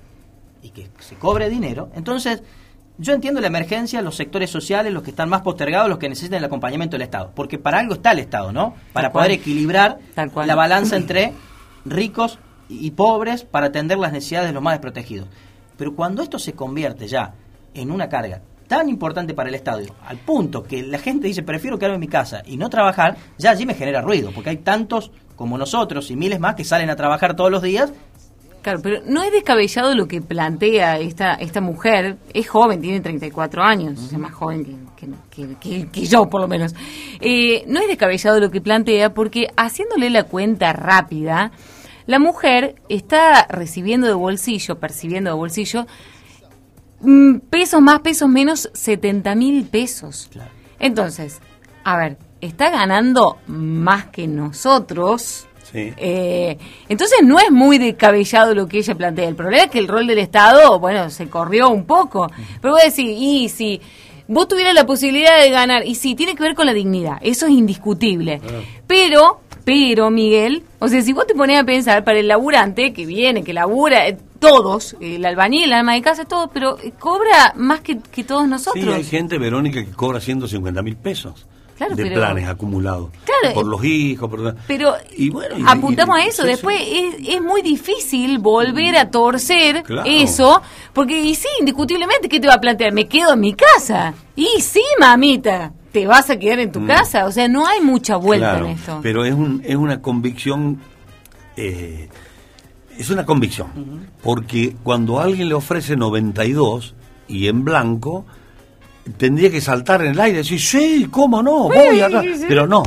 y 0.62 0.70
que 0.70 0.88
se 1.00 1.16
cobre 1.16 1.48
dinero, 1.50 1.90
entonces 1.94 2.42
yo 2.98 3.12
entiendo 3.12 3.42
la 3.42 3.48
emergencia, 3.48 4.00
los 4.00 4.16
sectores 4.16 4.48
sociales, 4.48 4.92
los 4.92 5.02
que 5.02 5.10
están 5.10 5.28
más 5.28 5.42
postergados, 5.42 5.88
los 5.88 5.98
que 5.98 6.08
necesitan 6.08 6.38
el 6.38 6.44
acompañamiento 6.46 6.94
del 6.94 7.02
Estado, 7.02 7.30
porque 7.34 7.58
para 7.58 7.78
algo 7.78 7.94
está 7.94 8.12
el 8.12 8.20
Estado, 8.20 8.52
¿no? 8.52 8.74
Para 8.94 9.08
Tal 9.08 9.12
cual. 9.12 9.24
poder 9.26 9.30
equilibrar 9.32 9.98
Tal 10.14 10.30
cual. 10.32 10.46
la 10.46 10.54
balanza 10.54 10.96
entre 10.96 11.34
ricos 11.84 12.38
y 12.70 12.90
pobres 12.92 13.44
para 13.44 13.66
atender 13.66 13.98
las 13.98 14.12
necesidades 14.12 14.48
de 14.48 14.54
los 14.54 14.62
más 14.62 14.72
desprotegidos. 14.74 15.28
Pero 15.76 15.94
cuando 15.94 16.22
esto 16.22 16.38
se 16.38 16.54
convierte 16.54 17.06
ya 17.06 17.34
en 17.74 17.90
una 17.90 18.08
carga 18.08 18.40
tan 18.68 18.88
importante 18.88 19.34
para 19.34 19.48
el 19.48 19.54
Estado, 19.54 19.82
al 20.06 20.18
punto 20.18 20.62
que 20.62 20.82
la 20.82 20.98
gente 20.98 21.26
dice 21.28 21.42
prefiero 21.42 21.78
quedarme 21.78 21.96
en 21.96 22.00
mi 22.00 22.08
casa 22.08 22.42
y 22.46 22.56
no 22.56 22.68
trabajar, 22.68 23.16
ya 23.38 23.50
allí 23.50 23.64
me 23.66 23.74
genera 23.74 24.00
ruido, 24.02 24.30
porque 24.34 24.50
hay 24.50 24.56
tantos 24.58 25.10
como 25.36 25.56
nosotros 25.58 26.10
y 26.10 26.16
miles 26.16 26.40
más 26.40 26.54
que 26.54 26.64
salen 26.64 26.90
a 26.90 26.96
trabajar 26.96 27.36
todos 27.36 27.50
los 27.50 27.62
días 27.62 27.92
Claro, 28.62 28.80
pero 28.82 29.00
no 29.06 29.22
es 29.22 29.30
descabellado 29.30 29.94
lo 29.94 30.08
que 30.08 30.20
plantea 30.20 30.98
esta 30.98 31.34
esta 31.34 31.60
mujer. 31.60 32.16
Es 32.34 32.48
joven, 32.48 32.80
tiene 32.80 32.98
34 33.00 33.62
años, 33.62 34.02
es 34.12 34.18
más 34.18 34.32
joven 34.32 34.64
que, 34.96 35.06
que- 35.30 35.54
que- 35.60 35.88
que 35.88 36.04
yo, 36.06 36.28
por 36.28 36.40
lo 36.40 36.48
menos. 36.48 36.74
Eh, 37.20 37.62
no 37.68 37.78
es 37.78 37.86
descabellado 37.86 38.40
lo 38.40 38.50
que 38.50 38.60
plantea 38.60 39.14
porque 39.14 39.46
haciéndole 39.56 40.10
la 40.10 40.24
cuenta 40.24 40.72
rápida, 40.72 41.52
la 42.06 42.18
mujer 42.18 42.74
está 42.88 43.46
recibiendo 43.48 44.08
de 44.08 44.14
bolsillo, 44.14 44.80
percibiendo 44.80 45.30
de 45.30 45.36
bolsillo, 45.36 45.86
pesos 47.50 47.80
más, 47.80 48.00
pesos 48.00 48.28
menos, 48.28 48.70
70 48.72 49.34
mil 49.34 49.64
pesos. 49.64 50.30
Entonces, 50.78 51.40
a 51.84 51.96
ver, 51.96 52.18
está 52.40 52.70
ganando 52.70 53.38
más 53.46 54.06
que 54.06 54.26
nosotros. 54.26 55.46
Sí. 55.72 55.92
Eh, 55.96 56.58
entonces 56.88 57.18
no 57.24 57.38
es 57.38 57.50
muy 57.50 57.78
descabellado 57.78 58.54
lo 58.54 58.66
que 58.68 58.78
ella 58.78 58.94
plantea. 58.94 59.28
El 59.28 59.36
problema 59.36 59.64
es 59.64 59.70
que 59.70 59.78
el 59.78 59.88
rol 59.88 60.06
del 60.06 60.18
Estado, 60.18 60.78
bueno, 60.78 61.10
se 61.10 61.28
corrió 61.28 61.70
un 61.70 61.84
poco. 61.84 62.30
Pero 62.60 62.74
voy 62.74 62.82
a 62.82 62.86
decir, 62.86 63.06
y 63.10 63.48
si 63.48 63.80
vos 64.28 64.48
tuvieras 64.48 64.74
la 64.74 64.86
posibilidad 64.86 65.40
de 65.40 65.50
ganar, 65.50 65.86
y 65.86 65.94
sí, 65.94 66.14
tiene 66.14 66.34
que 66.34 66.42
ver 66.42 66.54
con 66.54 66.66
la 66.66 66.72
dignidad, 66.72 67.18
eso 67.20 67.46
es 67.46 67.52
indiscutible. 67.52 68.40
Pero, 68.86 69.40
pero, 69.66 70.10
Miguel, 70.10 70.62
o 70.78 70.86
sea, 70.86 71.02
si 71.02 71.12
vos 71.12 71.26
te 71.26 71.34
pones 71.34 71.60
a 71.60 71.64
pensar 71.64 72.04
para 72.04 72.20
el 72.20 72.28
laburante 72.28 72.92
que 72.92 73.04
viene, 73.04 73.42
que 73.42 73.52
labura, 73.52 74.06
eh, 74.06 74.16
todos, 74.38 74.96
el 75.00 75.24
albañil, 75.26 75.64
el 75.64 75.72
alma 75.72 75.94
de 75.94 76.02
casa, 76.02 76.24
todo, 76.24 76.48
pero 76.54 76.78
eh, 76.80 76.92
cobra 76.96 77.52
más 77.56 77.80
que, 77.80 77.98
que 77.98 78.22
todos 78.22 78.46
nosotros. 78.46 78.84
Sí, 78.84 78.88
hay 78.90 79.02
gente, 79.02 79.38
Verónica, 79.38 79.84
que 79.84 79.90
cobra 79.90 80.20
150 80.20 80.82
mil 80.82 80.96
pesos 80.96 81.46
Claro, 81.76 81.96
de 81.96 82.04
pero- 82.04 82.14
planes 82.14 82.48
acumulados. 82.48 83.10
Claro, 83.24 83.54
por 83.54 83.66
eh, 83.66 83.68
los 83.68 83.84
hijos, 83.84 84.30
por... 84.30 84.54
Pero 84.68 84.94
Y 85.16 85.30
bueno, 85.30 85.58
y- 85.58 85.64
apuntamos 85.66 86.16
y- 86.16 86.22
a 86.22 86.26
eso. 86.26 86.42
sí, 86.44 86.48
Después 86.48 86.80
Es, 86.80 87.28
es 87.28 87.42
muy 87.42 87.60
difícil 87.60 88.38
volver 88.38 88.96
a 88.96 89.10
torcer 89.10 89.82
Claro. 89.82 90.08
eso, 90.08 90.62
porque 90.92 91.20
y 91.20 91.34
sí, 91.34 91.48
indiscutiblemente, 91.58 92.28
¿qué 92.28 92.38
te 92.38 92.46
va 92.46 92.54
a 92.54 92.60
plantear? 92.60 92.92
Me 92.92 93.08
quedo 93.08 93.32
en 93.32 93.40
mi 93.40 93.52
casa. 93.54 94.14
Y 94.36 94.46
sí, 94.60 94.80
mamita, 95.00 95.72
te 95.96 96.06
vas 96.06 96.28
a 96.28 96.38
quedar 96.38 96.58
en 96.58 96.70
tu 96.72 96.80
Mm. 96.80 96.86
casa. 96.88 97.24
O 97.24 97.32
sea, 97.32 97.48
no 97.48 97.66
hay 97.66 97.80
mucha 97.80 98.16
vuelta 98.16 98.50
Claro, 98.50 98.66
en 98.66 98.72
esto. 98.72 99.00
pero 99.02 99.24
es, 99.24 99.32
un, 99.32 99.62
es 99.64 99.76
una 99.76 100.02
convicción, 100.02 100.78
eh, 101.56 102.10
es 102.98 103.08
una 103.08 103.24
convicción, 103.24 103.68
porque 104.22 104.76
cuando 104.82 105.18
alguien 105.20 105.48
le 105.48 105.54
ofrece 105.54 105.96
92 105.96 106.94
y 107.28 107.48
en 107.48 107.64
blanco, 107.64 108.26
tendría 109.16 109.50
que 109.50 109.62
saltar 109.62 110.02
en 110.02 110.10
el 110.12 110.20
aire 110.20 110.34
y 110.40 110.42
decir, 110.42 110.60
sí, 110.60 111.08
cómo 111.10 111.42
no, 111.42 111.70
voy 111.70 111.98
acá, 112.02 112.20
sí, 112.20 112.34
sí. 112.36 112.44
pero 112.46 112.66
no, 112.66 112.82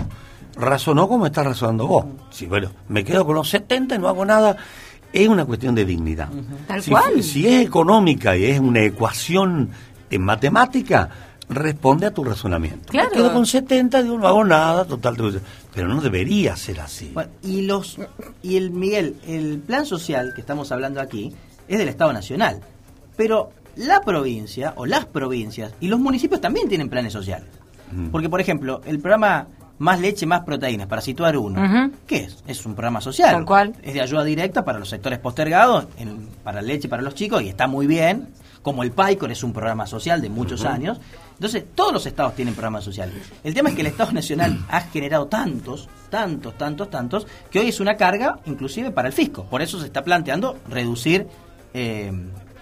razonó 0.56 1.08
como 1.08 1.26
estás 1.26 1.46
razonando 1.48 1.88
vos. 1.88 2.06
Sí, 2.30 2.46
bueno, 2.46 2.70
me 2.90 3.04
quedo 3.04 3.26
con 3.26 3.34
los 3.34 3.50
70 3.50 3.96
y 3.96 3.98
no 3.98 4.08
hago 4.08 4.24
nada. 4.24 4.56
Es 5.12 5.28
una 5.28 5.46
cuestión 5.46 5.74
de 5.74 5.84
dignidad. 5.84 6.30
Tal 6.68 6.84
si, 6.84 6.92
cual. 6.92 7.24
si 7.24 7.48
es 7.48 7.66
económica 7.66 8.38
y 8.38 8.46
es 8.46 8.60
una 8.60 8.82
ecuación 8.84 9.70
en 10.12 10.22
matemática, 10.24 11.10
responde 11.50 12.06
a 12.06 12.12
tu 12.14 12.24
razonamiento. 12.24 12.88
Claro. 12.92 13.10
Me 13.12 13.16
quedo 13.18 13.34
con 13.34 13.46
70, 13.46 14.04
digo, 14.04 14.18
no 14.18 14.28
hago 14.28 14.44
nada, 14.46 14.86
total. 14.86 15.16
Pero 15.74 15.88
no 15.88 16.00
debería 16.02 16.56
ser 16.56 16.80
así. 16.82 17.12
Bueno, 17.14 17.32
y 17.44 17.62
los 17.64 17.98
y 18.44 18.58
el 18.58 18.72
Miguel, 18.72 19.16
el 19.28 19.60
plan 19.60 19.86
social 19.86 20.32
que 20.36 20.42
estamos 20.42 20.72
hablando 20.72 21.02
aquí 21.02 21.34
es 21.68 21.78
del 21.78 21.90
Estado 21.90 22.14
Nacional, 22.14 22.62
pero 23.18 23.52
la 23.76 24.02
provincia 24.02 24.74
o 24.76 24.86
las 24.86 25.06
provincias 25.06 25.74
y 25.80 25.88
los 25.88 26.00
municipios 26.00 26.42
también 26.42 26.68
tienen 26.70 26.90
planes 26.90 27.14
sociales. 27.14 27.48
Mm. 27.92 28.10
Porque 28.10 28.30
por 28.30 28.42
ejemplo, 28.42 28.82
el 28.86 29.00
programa 29.00 29.48
Más 29.80 30.02
leche, 30.02 30.26
más 30.26 30.42
proteínas, 30.42 30.88
para 30.88 31.02
situar 31.02 31.38
uno, 31.38 31.64
Ujú. 31.64 31.94
¿qué 32.06 32.18
es? 32.26 32.44
Es 32.46 32.66
un 32.66 32.74
programa 32.76 33.00
social. 33.00 33.32
Tal 33.32 33.46
cual. 33.46 33.74
Es 33.82 33.94
de 33.94 34.02
ayuda 34.02 34.26
directa 34.26 34.66
para 34.66 34.78
los 34.78 34.90
sectores 34.90 35.20
postergados, 35.20 35.86
en- 35.98 36.28
para 36.44 36.62
leche 36.62 36.90
para 36.90 37.02
los 37.02 37.16
chicos, 37.16 37.42
y 37.44 37.48
está 37.48 37.66
muy 37.66 37.88
bien. 37.88 38.28
Como 38.62 38.84
el 38.84 38.92
PAICOR 38.92 39.32
es 39.32 39.42
un 39.42 39.54
programa 39.54 39.88
social 39.88 40.22
de 40.22 40.30
muchos 40.30 40.66
años. 40.66 41.00
Entonces, 41.40 41.64
todos 41.74 41.94
los 41.94 42.06
estados 42.06 42.36
tienen 42.36 42.54
programas 42.54 42.84
sociales. 42.84 43.16
El 43.46 43.54
tema 43.54 43.70
es 43.70 43.76
que 43.76 43.80
el 43.82 43.88
Estado 43.88 44.12
Nacional 44.12 44.60
ha 44.68 44.82
generado 44.82 45.28
tantos, 45.28 45.88
tantos, 46.10 46.58
tantos, 46.58 46.90
tantos, 46.90 47.28
que 47.50 47.60
hoy 47.60 47.70
es 47.70 47.80
una 47.80 47.96
carga 47.96 48.40
inclusive 48.46 48.92
para 48.92 49.08
el 49.08 49.14
fisco. 49.14 49.46
Por 49.46 49.62
eso 49.62 49.80
se 49.80 49.86
está 49.86 50.04
planteando 50.04 50.58
reducir 50.68 51.28
eh, 51.74 52.12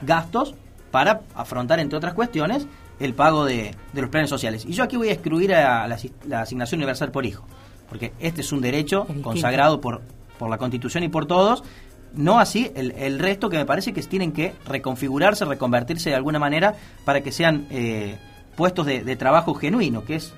gastos 0.04 0.54
para 0.92 1.22
afrontar, 1.34 1.80
entre 1.80 1.98
otras 1.98 2.14
cuestiones, 2.14 2.68
el 3.00 3.16
pago 3.16 3.46
de, 3.46 3.74
de 3.94 4.02
los 4.02 4.12
planes 4.12 4.30
sociales. 4.30 4.64
Y 4.64 4.74
yo 4.74 4.84
aquí 4.84 4.96
voy 4.96 5.10
a 5.10 5.14
excluir 5.14 5.56
a 5.56 5.88
la, 5.88 5.96
asi- 5.96 6.14
la 6.28 6.42
asignación 6.42 6.78
universal 6.80 7.10
por 7.12 7.26
hijo, 7.26 7.46
porque 7.90 8.14
este 8.20 8.42
es 8.42 8.52
un 8.52 8.62
derecho 8.62 9.08
consagrado 9.24 9.82
por, 9.82 10.02
por 10.38 10.52
la 10.52 10.60
Constitución 10.60 11.04
y 11.04 11.10
por 11.10 11.26
todos. 11.26 11.64
No 12.14 12.40
así 12.40 12.72
el, 12.76 12.92
el 12.92 13.18
resto 13.18 13.50
que 13.50 13.58
me 13.58 13.66
parece 13.66 13.92
que 13.92 14.04
tienen 14.04 14.32
que 14.32 14.54
reconfigurarse, 14.68 15.46
reconvertirse 15.46 16.12
de 16.12 16.16
alguna 16.16 16.38
manera 16.38 16.76
para 17.06 17.22
que 17.22 17.32
sean 17.32 17.66
eh, 17.72 18.18
puestos 18.58 18.86
de, 18.86 19.04
de 19.04 19.16
trabajo 19.16 19.54
genuino, 19.54 20.04
que 20.04 20.16
es 20.16 20.34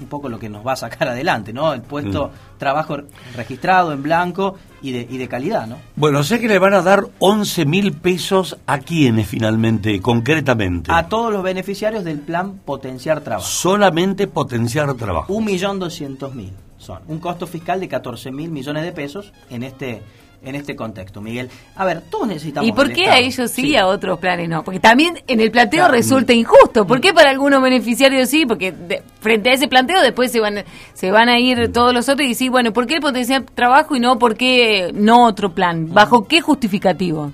un 0.00 0.06
poco 0.06 0.28
lo 0.28 0.38
que 0.38 0.48
nos 0.48 0.66
va 0.66 0.72
a 0.72 0.76
sacar 0.76 1.08
adelante, 1.08 1.52
¿no? 1.52 1.72
El 1.72 1.82
puesto 1.82 2.30
trabajo 2.58 2.98
registrado 3.34 3.92
en 3.92 4.02
blanco 4.02 4.56
y 4.82 4.92
de, 4.92 5.06
y 5.10 5.18
de 5.18 5.28
calidad, 5.28 5.66
¿no? 5.66 5.78
Bueno, 5.96 6.22
sé 6.22 6.40
que 6.40 6.48
le 6.48 6.58
van 6.58 6.74
a 6.74 6.82
dar 6.82 7.06
11 7.18 7.64
mil 7.66 7.92
pesos 7.92 8.56
a 8.66 8.78
quienes 8.78 9.26
finalmente, 9.26 10.00
concretamente. 10.00 10.92
A 10.92 11.08
todos 11.08 11.32
los 11.32 11.42
beneficiarios 11.42 12.04
del 12.04 12.20
plan 12.20 12.58
Potenciar 12.64 13.22
Trabajo. 13.22 13.46
Solamente 13.46 14.26
potenciar 14.26 14.92
trabajo. 14.94 15.32
Un 15.32 15.44
millón 15.44 15.78
doscientos 15.78 16.34
mil 16.34 16.52
son. 16.76 17.00
Un 17.08 17.18
costo 17.18 17.46
fiscal 17.46 17.80
de 17.80 17.88
14 17.88 18.30
mil 18.30 18.50
millones 18.50 18.84
de 18.84 18.92
pesos 18.92 19.32
en 19.48 19.62
este 19.62 20.02
en 20.44 20.54
este 20.54 20.76
contexto, 20.76 21.20
Miguel. 21.20 21.48
A 21.76 21.84
ver, 21.84 22.00
todos 22.02 22.28
necesitamos. 22.28 22.68
¿Y 22.68 22.72
por 22.72 22.92
qué 22.92 23.06
a 23.08 23.18
ellos 23.18 23.50
sí, 23.50 23.68
y 23.68 23.76
a 23.76 23.86
otros 23.86 24.18
planes 24.18 24.48
no? 24.48 24.62
Porque 24.64 24.80
también 24.80 25.18
en 25.26 25.40
el 25.40 25.50
planteo 25.50 25.80
Claro. 25.80 25.94
resulta 25.94 26.32
injusto. 26.32 26.86
¿Por 26.86 27.00
qué 27.00 27.12
para 27.12 27.30
algunos 27.30 27.62
beneficiarios 27.62 28.28
sí? 28.28 28.46
Porque 28.46 28.72
de- 28.72 29.02
frente 29.20 29.50
a 29.50 29.52
ese 29.54 29.68
planteo 29.68 30.00
después 30.02 30.30
se 30.32 30.40
van 30.40 30.64
se 30.92 31.10
van 31.10 31.28
a 31.28 31.38
ir 31.38 31.72
todos 31.72 31.92
los 31.94 32.08
otros 32.08 32.26
y 32.26 32.30
decir, 32.30 32.50
bueno, 32.50 32.72
¿por 32.72 32.86
qué 32.86 32.94
el 32.94 33.00
potencial 33.00 33.44
trabajo 33.54 33.96
y 33.96 34.00
no 34.00 34.18
por 34.18 34.36
qué 34.36 34.90
no 34.94 35.24
otro 35.26 35.52
plan? 35.54 35.92
¿Bajo 35.92 36.26
qué 36.28 36.40
justificativo? 36.40 37.32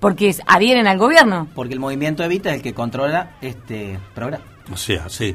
Porque 0.00 0.28
es- 0.28 0.42
adhieren 0.46 0.86
al 0.86 0.98
gobierno. 0.98 1.48
Porque 1.54 1.74
el 1.74 1.80
movimiento 1.80 2.22
Evita 2.22 2.50
es 2.50 2.56
el 2.56 2.62
que 2.62 2.74
controla 2.74 3.32
este 3.40 3.98
programa. 4.14 4.44
O 4.72 4.76
sea, 4.76 5.08
sí. 5.08 5.34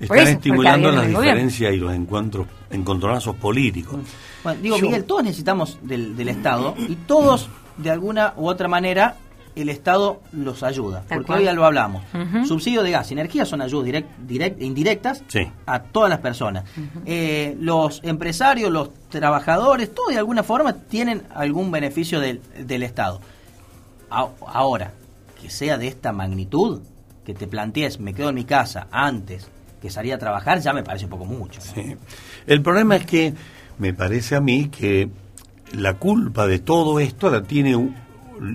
Están 0.00 0.18
eso, 0.18 0.30
estimulando 0.30 0.90
las 0.90 1.06
diferencias 1.08 1.72
y 1.72 1.76
los 1.76 1.92
encuentros, 1.94 2.46
encontronazos 2.70 3.36
políticos. 3.36 4.00
Bueno, 4.42 4.60
digo, 4.62 4.76
Yo- 4.78 4.86
Miguel, 4.86 5.04
todos 5.04 5.22
necesitamos 5.24 5.78
del, 5.82 6.16
del 6.16 6.28
Estado 6.30 6.74
y 6.88 6.94
todos, 6.96 7.48
de 7.76 7.90
alguna 7.90 8.32
u 8.36 8.48
otra 8.48 8.66
manera, 8.66 9.16
el 9.56 9.68
Estado 9.68 10.20
los 10.32 10.62
ayuda. 10.62 11.02
Porque 11.08 11.24
cual. 11.26 11.38
hoy 11.40 11.44
ya 11.44 11.52
lo 11.52 11.66
hablamos. 11.66 12.02
Ujú. 12.14 12.46
Subsidio 12.46 12.82
de 12.82 12.92
gas 12.92 13.10
y 13.10 13.14
energía 13.14 13.44
son 13.44 13.60
ayudas 13.60 13.84
direct, 13.84 14.08
direct- 14.26 14.62
indirectas 14.62 15.22
Sí. 15.26 15.40
a 15.66 15.80
todas 15.82 16.08
las 16.08 16.20
personas. 16.20 16.64
Eh, 17.04 17.56
los 17.60 18.00
empresarios, 18.02 18.70
los 18.70 18.90
trabajadores, 19.10 19.92
todos 19.94 20.10
de 20.10 20.18
alguna 20.18 20.44
forma 20.44 20.72
tienen 20.72 21.24
algún 21.34 21.70
beneficio 21.70 22.20
del, 22.20 22.40
del 22.64 22.84
Estado. 22.84 23.20
A- 24.10 24.28
Ahora, 24.46 24.92
que 25.42 25.50
sea 25.50 25.76
de 25.76 25.88
esta 25.88 26.12
magnitud, 26.12 26.80
que 27.24 27.34
te 27.34 27.46
plantees, 27.46 28.00
me 28.00 28.14
quedo 28.14 28.30
en 28.30 28.36
mi 28.36 28.44
casa 28.44 28.86
antes 28.90 29.48
que 29.80 29.90
salir 29.90 30.12
a 30.14 30.18
trabajar, 30.18 30.60
ya 30.60 30.72
me 30.72 30.82
parece 30.82 31.04
un 31.06 31.10
poco 31.10 31.24
mucho. 31.24 31.60
¿no? 31.64 31.82
Sí. 31.82 31.96
El 32.46 32.62
problema 32.62 32.96
es 32.96 33.06
que 33.06 33.34
me 33.78 33.94
parece 33.94 34.36
a 34.36 34.40
mí 34.40 34.68
que 34.68 35.08
la 35.72 35.94
culpa 35.94 36.46
de 36.46 36.58
todo 36.58 37.00
esto 37.00 37.30
la 37.30 37.42
tiene 37.42 37.76
u- 37.76 37.94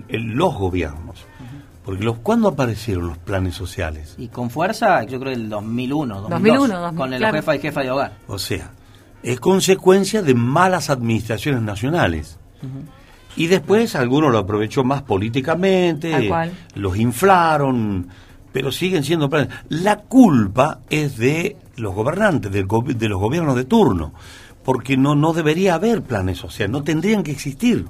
el- 0.08 0.32
los 0.34 0.54
gobiernos. 0.56 1.26
Porque 1.84 2.04
los 2.04 2.18
¿cuándo 2.18 2.48
aparecieron 2.48 3.08
los 3.08 3.18
planes 3.20 3.54
sociales? 3.54 4.16
Y 4.18 4.30
con 4.30 4.50
fuerza, 4.50 5.04
yo 5.04 5.20
creo 5.20 5.32
el 5.34 5.50
2001, 5.50 6.22
2002, 6.22 6.30
2001, 6.42 6.80
2000, 6.82 6.98
con 6.98 7.14
el 7.14 7.20
claro. 7.20 7.36
jefa 7.38 7.56
y 7.56 7.60
jefa 7.60 7.82
de 7.82 7.92
hogar. 7.92 8.18
O 8.28 8.40
sea, 8.40 8.72
es 9.22 9.40
consecuencia 9.40 10.24
de 10.24 10.34
malas 10.34 10.90
administraciones 10.90 11.62
nacionales. 11.62 12.40
Y 13.38 13.46
después 13.48 13.96
algunos 13.96 14.32
lo 14.32 14.40
aprovechó 14.40 14.84
más 14.84 15.04
políticamente, 15.04 16.28
los 16.74 16.98
inflaron, 16.98 18.08
pero 18.56 18.72
siguen 18.72 19.04
siendo 19.04 19.30
planes. 19.30 19.50
La 19.68 19.98
culpa 19.98 20.80
es 20.90 21.18
de 21.18 21.58
los 21.76 21.94
gobernantes, 21.94 22.54
de 22.54 23.10
los 23.10 23.20
gobiernos 23.20 23.54
de 23.58 23.66
turno, 23.66 24.14
porque 24.64 24.96
no, 24.96 25.14
no 25.14 25.34
debería 25.34 25.74
haber 25.74 26.04
planes 26.04 26.38
sociales, 26.38 26.72
no 26.72 26.82
tendrían 26.82 27.22
que 27.22 27.32
existir. 27.32 27.86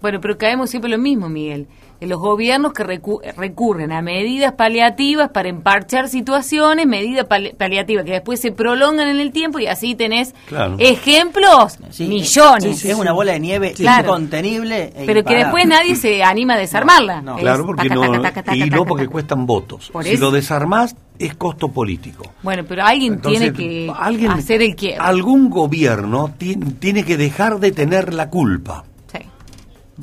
Bueno, 0.00 0.20
pero 0.20 0.38
caemos 0.38 0.70
siempre 0.70 0.90
lo 0.90 0.98
mismo, 0.98 1.28
Miguel. 1.28 1.66
En 2.00 2.10
los 2.10 2.20
gobiernos 2.20 2.72
que 2.72 2.84
recu- 2.84 3.20
recurren 3.36 3.90
a 3.90 4.00
medidas 4.02 4.52
paliativas 4.52 5.30
para 5.30 5.48
emparchar 5.48 6.08
situaciones, 6.08 6.86
medidas 6.86 7.26
pali- 7.26 7.52
paliativas 7.54 8.04
que 8.04 8.12
después 8.12 8.40
se 8.40 8.52
prolongan 8.52 9.08
en 9.08 9.18
el 9.18 9.32
tiempo 9.32 9.58
y 9.58 9.66
así 9.66 9.96
tenés 9.96 10.32
Claro. 10.46 10.76
ejemplos, 10.78 11.78
millones. 11.98 12.84
es 12.84 12.94
una 12.94 13.12
bola 13.12 13.32
de 13.32 13.40
nieve 13.40 13.72
Claro. 13.72 14.10
incontenible. 14.10 14.92
e 14.94 15.06
Pero 15.06 15.24
que 15.24 15.34
después 15.34 15.66
nadie 15.66 15.96
se 15.96 16.22
anima 16.22 16.54
a 16.54 16.58
desarmarla. 16.58 17.24
Es 17.36 17.40
Claro, 17.40 17.66
porque 17.66 17.88
taca, 17.88 17.94
no, 17.96 18.02
taca, 18.02 18.22
taca, 18.22 18.42
taca, 18.44 18.56
y 18.56 18.60
taca, 18.60 18.70
no 18.76 18.82
taca. 18.82 18.88
porque 18.88 19.06
cuestan 19.08 19.46
votos. 19.46 19.90
Por 19.90 20.04
si 20.04 20.10
eso. 20.10 20.24
lo 20.26 20.30
desarmás, 20.30 20.94
es 21.18 21.34
costo 21.34 21.68
político. 21.72 22.24
Bueno, 22.44 22.62
pero 22.68 22.84
alguien 22.84 23.14
Entonces, 23.14 23.40
tiene 23.40 23.56
que 23.56 23.92
alguien- 23.98 24.30
hacer 24.30 24.62
el 24.62 24.76
quiebre. 24.76 24.98
Algún 25.00 25.50
gobierno 25.50 26.32
tiene, 26.38 26.66
tiene 26.78 27.02
que 27.04 27.16
dejar 27.16 27.58
de 27.58 27.72
tener 27.72 28.14
la 28.14 28.30
culpa. 28.30 28.84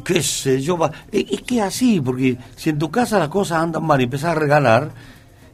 Qué 0.03 0.21
sé 0.21 0.61
yo, 0.61 0.77
va- 0.77 0.91
es, 1.11 1.25
es 1.31 1.41
que 1.43 1.61
así, 1.61 2.01
porque 2.01 2.37
si 2.55 2.69
en 2.69 2.77
tu 2.79 2.91
casa 2.91 3.17
las 3.19 3.29
cosas 3.29 3.59
andan 3.63 3.83
mal 3.85 3.99
y 4.01 4.03
empezás 4.05 4.31
a 4.31 4.35
regalar, 4.35 4.91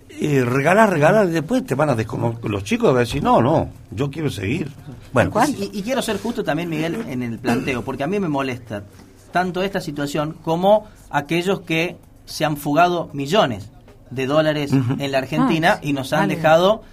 eh, 0.10 0.44
regalar, 0.44 0.90
regalar, 0.90 1.28
y 1.28 1.32
después 1.32 1.66
te 1.66 1.76
van 1.76 1.90
a 1.90 1.96
desconocer, 1.96 2.50
los 2.50 2.64
chicos 2.64 2.90
van 2.90 2.98
a 2.98 3.00
decir, 3.02 3.22
no, 3.24 3.42
no, 3.42 3.70
yo 3.92 4.10
quiero 4.10 4.30
seguir. 4.30 4.72
Bueno, 5.14 5.32
Y, 5.48 5.80
y 5.80 5.82
quiero 5.84 6.02
ser 6.02 6.20
justo 6.20 6.44
también, 6.44 6.70
Miguel, 6.70 7.06
en 7.08 7.22
el 7.24 7.40
planteo, 7.40 7.82
porque 7.86 8.04
a 8.04 8.08
mí 8.08 8.20
me 8.20 8.30
molesta 8.30 8.84
tanto 9.32 9.62
esta 9.62 9.80
situación 9.80 10.36
como 10.44 10.88
aquellos 11.10 11.62
que 11.62 11.98
se 12.26 12.44
han 12.46 12.58
fugado 12.58 13.10
millones 13.14 13.70
de 14.10 14.26
dólares 14.26 14.72
en 14.74 15.12
la 15.12 15.20
Argentina 15.20 15.74
Ah, 15.76 15.80
y 15.82 15.94
nos 15.94 16.12
han 16.14 16.22
vale. 16.22 16.36
dejado 16.36 16.84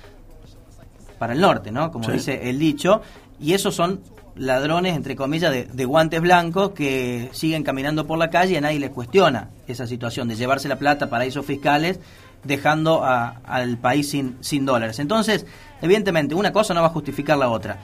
para 1.19 1.33
el 1.33 1.41
norte, 1.41 1.73
¿no? 1.73 1.91
Como 1.91 2.05
Sí. 2.05 2.13
dice 2.13 2.49
el 2.49 2.59
dicho. 2.59 3.01
Y 3.41 3.55
esos 3.55 3.75
son 3.75 4.01
ladrones, 4.39 4.97
entre 4.97 5.17
comillas, 5.17 5.53
de, 5.53 5.85
guantes 5.85 6.21
blancos 6.21 6.71
que 6.71 7.29
siguen 7.33 7.63
caminando 7.65 8.07
por 8.07 8.19
la 8.19 8.31
calle 8.31 8.55
y 8.55 8.57
a 8.57 8.61
nadie 8.61 8.79
les 8.79 8.91
cuestiona 8.91 9.49
esa 9.67 9.87
situación 9.87 10.29
de 10.29 10.37
llevarse 10.37 10.69
la 10.69 10.77
plata 10.77 11.07
a 11.07 11.11
paraísos 11.11 11.45
fiscales 11.45 12.01
dejando 12.45 13.05
a- 13.05 13.41
al 13.45 13.79
país 13.79 14.09
sin, 14.11 14.37
sin 14.41 14.65
dólares. 14.65 14.99
Entonces, 15.01 15.45
evidentemente, 15.83 16.35
una 16.35 16.53
cosa 16.53 16.73
no 16.75 16.81
va 16.81 16.87
a 16.87 16.91
justificar 16.91 17.37
la 17.37 17.49
otra. 17.49 17.79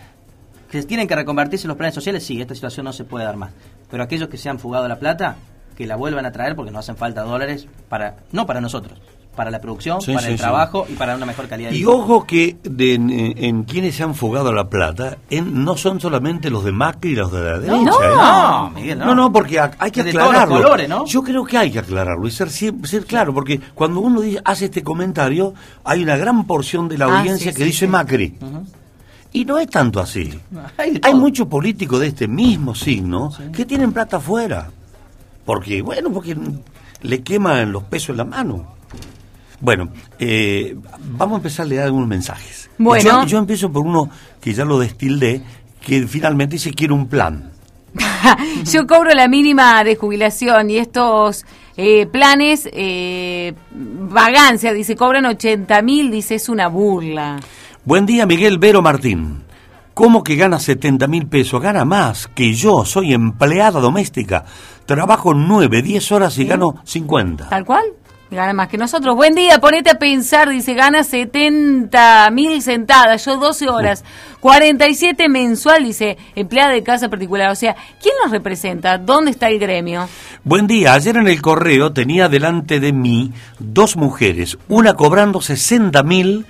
Que 0.70 0.82
tienen 0.82 1.06
que 1.08 1.14
reconvertirse 1.16 1.68
los 1.68 1.76
planes 1.76 1.94
sociales, 1.94 2.24
sí, 2.24 2.40
esta 2.40 2.54
situación 2.54 2.84
no 2.84 2.92
se 2.92 3.04
puede 3.04 3.24
dar 3.24 3.36
más. 3.36 3.50
Pero 3.90 4.02
aquellos 4.02 4.28
que 4.28 4.38
se 4.38 4.48
han 4.48 4.58
fugado 4.58 4.88
la 4.88 4.98
plata, 4.98 5.36
que 5.76 5.86
la 5.86 5.96
vuelvan 5.96 6.24
a 6.26 6.32
traer 6.32 6.54
porque 6.56 6.70
nos 6.70 6.80
hacen 6.84 6.96
falta 6.96 7.22
dólares 7.22 7.66
para 7.88 8.16
no 8.32 8.46
para 8.46 8.60
nosotros, 8.60 8.98
para 9.34 9.50
la 9.50 9.60
producción, 9.60 10.00
Sí, 10.00 10.12
para 10.14 10.26
sí, 10.26 10.32
el 10.32 10.38
sí. 10.38 10.42
trabajo 10.42 10.86
y 10.88 10.94
para 10.94 11.16
una 11.16 11.26
mejor 11.26 11.48
calidad 11.48 11.70
de 11.70 11.76
Y 11.76 11.80
vida. 11.80 11.90
ojo 11.90 12.24
que 12.26 12.56
de- 12.62 12.94
en, 12.94 13.10
en 13.10 13.64
quienes 13.64 13.94
se 13.96 14.02
han 14.04 14.14
fugado 14.14 14.52
la 14.52 14.68
plata, 14.68 15.18
en- 15.30 15.64
no 15.64 15.76
son 15.76 16.00
solamente 16.00 16.50
los 16.50 16.64
de 16.64 16.72
Macri 16.72 17.10
y 17.10 17.14
los 17.16 17.32
de 17.32 17.40
la 17.42 17.58
derecha. 17.58 17.82
No, 17.82 18.02
¿eh? 18.02 18.08
no, 18.16 18.70
Miguel, 18.70 18.98
no. 18.98 19.04
no, 19.06 19.14
no, 19.14 19.32
porque 19.32 19.58
ha- 19.58 19.72
hay 19.78 19.90
que 19.90 20.02
aclararlo. 20.02 20.56
colores, 20.56 20.88
¿no? 20.88 21.04
Yo 21.06 21.22
creo 21.22 21.44
que 21.44 21.58
hay 21.58 21.70
que 21.70 21.80
aclararlo 21.80 22.26
y 22.26 22.30
ser, 22.30 22.50
siempre- 22.50 22.88
ser 22.88 23.04
claro, 23.06 23.34
porque 23.34 23.60
cuando 23.74 24.00
uno 24.00 24.20
dice- 24.20 24.40
hace 24.44 24.66
este 24.66 24.82
comentario, 24.82 25.54
hay 25.84 26.02
una 26.02 26.16
gran 26.16 26.46
porción 26.46 26.88
de 26.88 26.98
la 26.98 27.06
Ah, 27.06 27.18
audiencia 27.18 27.50
sí, 27.50 27.56
que 27.58 27.64
sí, 27.64 27.70
dice 27.70 27.86
sí. 27.86 27.90
Macri. 27.90 28.38
Y 29.32 29.44
no 29.44 29.58
es 29.58 29.68
tanto 29.68 29.98
así. 30.00 30.32
Hay 30.78 31.00
Hay 31.02 31.14
muchos 31.14 31.48
políticos 31.48 31.98
de 31.98 32.06
este 32.06 32.28
mismo 32.28 32.72
signo 32.74 33.30
que 33.52 33.64
tienen 33.64 33.92
plata 33.92 34.18
afuera. 34.18 34.68
Porque, 35.44 35.82
bueno, 35.82 36.10
porque 36.10 36.36
le 37.02 37.22
queman 37.22 37.72
los 37.72 37.82
pesos 37.82 38.10
en 38.10 38.16
la 38.18 38.24
mano. 38.24 38.74
Bueno, 39.64 39.88
eh, 40.18 40.76
vamos 41.16 41.36
a 41.36 41.38
empezar 41.38 41.64
a 41.64 41.68
leer 41.70 41.82
algunos 41.84 42.06
mensajes. 42.06 42.68
Bueno. 42.76 43.22
Yo, 43.22 43.26
yo 43.26 43.38
empiezo 43.38 43.72
por 43.72 43.86
uno 43.86 44.10
que 44.38 44.52
ya 44.52 44.66
lo 44.66 44.78
destildé, 44.78 45.40
que 45.80 46.06
finalmente 46.06 46.56
dice 46.56 46.70
quiere 46.72 46.92
un 46.92 47.08
plan. 47.08 47.50
Yo 48.70 48.86
cobro 48.86 49.14
la 49.14 49.28
mínima 49.28 49.82
de 49.84 49.96
jubilación 49.96 50.68
y 50.68 50.78
estos 50.78 51.46
eh, 51.76 52.06
planes, 52.06 52.68
eh, 52.72 53.54
vagancia, 53.70 54.72
dice, 54.72 54.96
cobran 54.96 55.24
80 55.24 55.80
mil, 55.82 56.10
dice, 56.10 56.34
es 56.34 56.48
una 56.48 56.68
burla. 56.68 57.40
Buen 57.84 58.04
día, 58.04 58.26
Miguel 58.26 58.58
Vero 58.58 58.82
Martín. 58.82 59.44
¿Cómo 59.94 60.24
que 60.24 60.34
gana 60.34 60.58
70 60.58 61.06
mil 61.06 61.26
pesos? 61.28 61.62
Gana 61.62 61.84
más 61.84 62.26
que 62.26 62.52
yo, 62.52 62.84
soy 62.84 63.14
empleada 63.14 63.80
doméstica. 63.80 64.44
Trabajo 64.84 65.32
9, 65.32 65.82
10 65.82 66.12
horas 66.12 66.36
y 66.36 66.44
gano 66.44 66.74
50. 66.84 67.48
Tal 67.48 67.64
cual. 67.64 67.84
Gana 68.34 68.52
más 68.52 68.68
que 68.68 68.76
nosotros. 68.76 69.14
Buen 69.14 69.34
día, 69.36 69.60
ponete 69.60 69.90
a 69.90 69.94
pensar, 69.94 70.48
dice, 70.48 70.74
gana 70.74 71.04
70 71.04 72.30
mil 72.32 72.60
sentadas, 72.62 73.24
yo 73.24 73.36
12 73.36 73.68
horas, 73.68 74.04
47 74.40 75.28
mensual, 75.28 75.84
dice, 75.84 76.18
empleada 76.34 76.72
de 76.72 76.82
casa 76.82 77.08
particular. 77.08 77.50
O 77.50 77.54
sea, 77.54 77.76
¿quién 78.02 78.14
nos 78.22 78.32
representa? 78.32 78.98
¿Dónde 78.98 79.30
está 79.30 79.48
el 79.48 79.60
gremio? 79.60 80.08
Buen 80.42 80.66
día, 80.66 80.94
ayer 80.94 81.16
en 81.16 81.28
el 81.28 81.40
correo 81.40 81.92
tenía 81.92 82.28
delante 82.28 82.80
de 82.80 82.92
mí 82.92 83.32
dos 83.60 83.96
mujeres, 83.96 84.58
una 84.68 84.94
cobrando 84.94 85.40
60 85.40 86.02
mil 86.02 86.44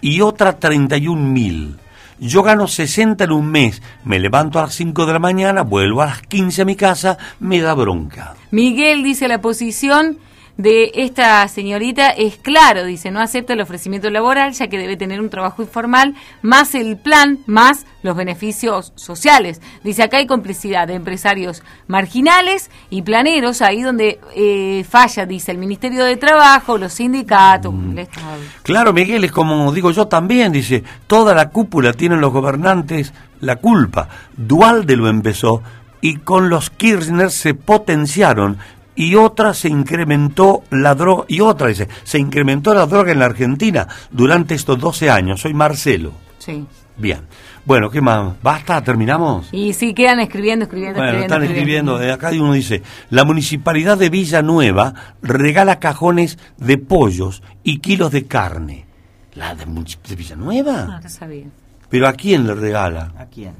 y 0.00 0.20
otra 0.22 0.58
31 0.58 1.22
mil. 1.22 1.76
Yo 2.18 2.42
gano 2.42 2.66
60 2.66 3.22
en 3.22 3.30
un 3.30 3.48
mes, 3.48 3.80
me 4.04 4.18
levanto 4.18 4.58
a 4.58 4.62
las 4.62 4.74
5 4.74 5.06
de 5.06 5.12
la 5.12 5.20
mañana, 5.20 5.62
vuelvo 5.62 6.02
a 6.02 6.06
las 6.06 6.22
15 6.22 6.62
a 6.62 6.64
mi 6.64 6.74
casa, 6.74 7.16
me 7.38 7.60
da 7.60 7.74
bronca. 7.74 8.34
Miguel 8.50 9.04
dice 9.04 9.28
la 9.28 9.40
posición 9.40 10.18
de 10.58 10.90
esta 10.94 11.46
señorita 11.46 12.08
es 12.10 12.36
claro, 12.36 12.84
dice, 12.84 13.12
no 13.12 13.20
acepta 13.20 13.52
el 13.52 13.60
ofrecimiento 13.60 14.10
laboral 14.10 14.52
ya 14.52 14.66
que 14.66 14.76
debe 14.76 14.96
tener 14.96 15.20
un 15.20 15.30
trabajo 15.30 15.62
informal, 15.62 16.14
más 16.42 16.74
el 16.74 16.98
plan, 16.98 17.38
más 17.46 17.86
los 18.02 18.16
beneficios 18.16 18.92
sociales. 18.96 19.62
Dice, 19.84 20.02
acá 20.02 20.18
hay 20.18 20.26
complicidad 20.26 20.88
de 20.88 20.94
empresarios 20.94 21.62
marginales 21.86 22.70
y 22.90 23.02
planeros, 23.02 23.62
ahí 23.62 23.82
donde 23.82 24.20
eh, 24.34 24.84
falla, 24.88 25.26
dice, 25.26 25.52
el 25.52 25.58
Ministerio 25.58 26.04
de 26.04 26.16
Trabajo, 26.16 26.76
los 26.76 26.92
sindicatos, 26.92 27.72
el 27.72 28.00
Estado. 28.00 28.38
Claro, 28.64 28.92
Miguel, 28.92 29.24
es 29.24 29.32
como 29.32 29.72
digo 29.72 29.92
yo 29.92 30.08
también, 30.08 30.50
dice, 30.50 30.82
toda 31.06 31.34
la 31.34 31.50
cúpula 31.50 31.92
tienen 31.92 32.20
los 32.20 32.32
gobernantes 32.32 33.14
la 33.40 33.56
culpa. 33.56 34.08
Dualde 34.36 34.96
lo 34.96 35.08
empezó 35.08 35.62
y 36.00 36.16
con 36.16 36.48
los 36.48 36.70
Kirchner 36.70 37.30
se 37.30 37.54
potenciaron 37.54 38.58
y 38.98 39.14
otra 39.14 39.54
se 39.54 39.68
incrementó 39.68 40.64
la 40.70 40.94
droga, 40.94 41.24
y 41.28 41.40
otra 41.40 41.68
dice, 41.68 41.88
se 42.02 42.18
incrementó 42.18 42.74
la 42.74 42.84
droga 42.86 43.12
en 43.12 43.20
la 43.20 43.26
Argentina 43.26 43.86
durante 44.10 44.54
estos 44.56 44.78
12 44.78 45.08
años. 45.08 45.40
Soy 45.40 45.54
Marcelo. 45.54 46.12
Sí. 46.38 46.66
Bien. 46.96 47.20
Bueno, 47.64 47.90
¿qué 47.90 48.00
más? 48.00 48.32
¿Basta? 48.42 48.82
¿Terminamos? 48.82 49.50
Y 49.52 49.72
sí, 49.72 49.94
quedan 49.94 50.18
escribiendo, 50.20 50.64
escribiendo, 50.64 50.98
Bueno, 50.98 51.18
escribiendo. 51.18 51.34
están 51.36 51.50
escribiendo. 51.56 52.02
eh, 52.02 52.10
acá 52.12 52.30
uno 52.32 52.52
dice, 52.54 52.82
la 53.10 53.24
municipalidad 53.24 53.96
de 53.98 54.08
Villanueva 54.10 54.94
regala 55.22 55.78
cajones 55.78 56.38
de 56.56 56.78
pollos 56.78 57.42
y 57.62 57.78
kilos 57.78 58.10
de 58.10 58.26
carne. 58.26 58.86
¿La 59.34 59.54
de, 59.54 59.64
de 59.64 60.16
Villanueva? 60.16 60.84
No, 60.86 61.00
no 61.00 61.08
sabía. 61.08 61.44
¿Pero 61.88 62.08
a 62.08 62.14
quién 62.14 62.46
le 62.46 62.54
regala? 62.54 63.12
¿A 63.16 63.26
quién? 63.26 63.52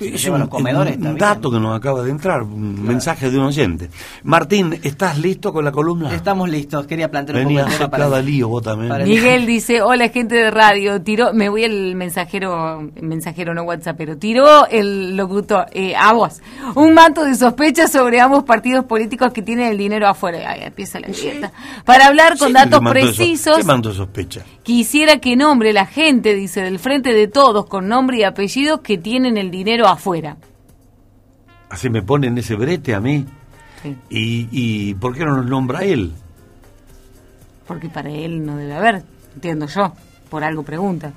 Es 0.00 0.24
un, 0.26 0.40
los 0.40 0.48
comedores, 0.48 0.96
un 0.96 1.02
está 1.02 1.08
bien. 1.14 1.18
dato 1.18 1.50
que 1.52 1.60
nos 1.60 1.76
acaba 1.76 2.02
de 2.02 2.10
entrar, 2.10 2.42
un 2.42 2.82
mensaje 2.84 3.30
de 3.30 3.38
un 3.38 3.44
oyente. 3.46 3.88
Martín, 4.24 4.78
¿estás 4.82 5.18
listo 5.18 5.52
con 5.52 5.64
la 5.64 5.70
columna? 5.70 6.12
Estamos 6.12 6.48
listos. 6.50 6.84
Quería 6.86 7.08
plantear 7.10 7.38
un 7.38 7.44
Venía 7.44 7.64
poco 7.64 7.84
el 7.84 7.90
para... 7.90 8.20
lío 8.20 8.48
vos 8.48 8.62
también. 8.62 8.88
para 8.90 9.04
el- 9.04 9.08
Miguel 9.10 9.46
dice, 9.46 9.82
hola 9.82 10.08
gente 10.08 10.34
de 10.34 10.50
radio, 10.50 11.00
tiró, 11.00 11.32
me 11.32 11.48
voy 11.48 11.64
al 11.64 11.94
mensajero, 11.94 12.90
mensajero 13.00 13.54
no 13.54 13.62
WhatsApp, 13.62 13.96
pero 13.96 14.16
tiró 14.18 14.66
el 14.66 15.16
locutor, 15.16 15.66
eh, 15.72 15.94
a 15.96 16.12
vos, 16.12 16.42
un 16.74 16.92
manto 16.92 17.24
de 17.24 17.36
sospecha 17.36 17.86
sobre 17.86 18.20
ambos 18.20 18.42
partidos 18.42 18.84
políticos 18.86 19.32
que 19.32 19.42
tienen 19.42 19.68
el 19.70 19.78
dinero 19.78 20.08
afuera. 20.08 20.50
Ahí 20.50 20.62
empieza 20.64 20.98
la 20.98 21.06
grieta. 21.06 21.52
Para 21.84 22.06
hablar 22.08 22.36
con 22.36 22.48
Sí, 22.48 22.52
datos 22.54 22.80
¿qué 22.80 22.84
manto 22.84 22.98
de 22.98 23.12
so- 23.12 23.16
precisos, 23.16 23.56
¿Qué 23.58 23.64
manto 23.64 23.88
de 23.90 23.94
sospecha? 23.94 24.42
quisiera 24.64 25.18
que 25.18 25.36
nombre 25.36 25.72
la 25.72 25.86
gente, 25.86 26.34
dice, 26.34 26.62
del 26.62 26.80
frente 26.80 27.12
de 27.12 27.28
todos, 27.28 27.66
con 27.66 27.86
nombre 27.88 28.18
y 28.18 28.24
apellido, 28.24 28.82
que 28.82 28.98
tienen 28.98 29.36
el 29.36 29.50
dinero 29.52 29.84
afuera. 29.84 29.93
Así 31.70 31.90
me 31.90 32.02
ponen 32.02 32.36
ese 32.38 32.54
brete 32.54 32.94
a 32.94 33.00
mí. 33.00 33.24
Sí. 33.82 33.96
¿Y, 34.10 34.48
¿Y 34.50 34.94
por 34.94 35.14
qué 35.14 35.24
no 35.24 35.36
nos 35.36 35.46
nombra 35.46 35.82
él? 35.84 36.12
Porque 37.66 37.88
para 37.88 38.10
él 38.10 38.44
no 38.44 38.56
debe 38.56 38.74
haber, 38.74 39.02
entiendo 39.34 39.66
yo, 39.66 39.92
por 40.30 40.44
algo 40.44 40.62
pregunta. 40.62 41.12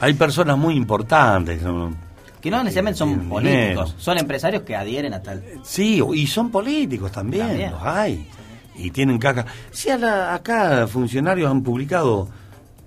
Hay 0.00 0.14
personas 0.14 0.58
muy 0.58 0.74
importantes. 0.74 1.62
¿no? 1.62 1.94
Que 2.40 2.50
no 2.50 2.58
necesariamente 2.62 2.98
son 2.98 3.28
políticos, 3.28 3.86
dinero. 3.86 3.86
son 3.96 4.18
empresarios 4.18 4.62
que 4.64 4.76
adhieren 4.76 5.14
a 5.14 5.22
tal. 5.22 5.42
Sí, 5.62 6.02
y 6.14 6.26
son 6.26 6.50
políticos 6.50 7.10
también, 7.12 7.46
También. 7.48 7.70
los 7.72 7.82
hay. 7.82 8.28
Y 8.76 8.90
tienen 8.90 9.18
caca. 9.18 9.46
Sí, 9.70 9.88
a 9.90 9.96
la- 9.96 10.34
acá 10.34 10.86
funcionarios 10.88 11.50
han 11.50 11.62
publicado 11.62 12.28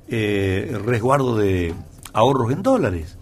eh, 0.09 0.77
resguardo 0.85 1.37
de 1.37 1.73
ahorros 2.13 2.51
en 2.51 2.61
dólares. 2.61 3.16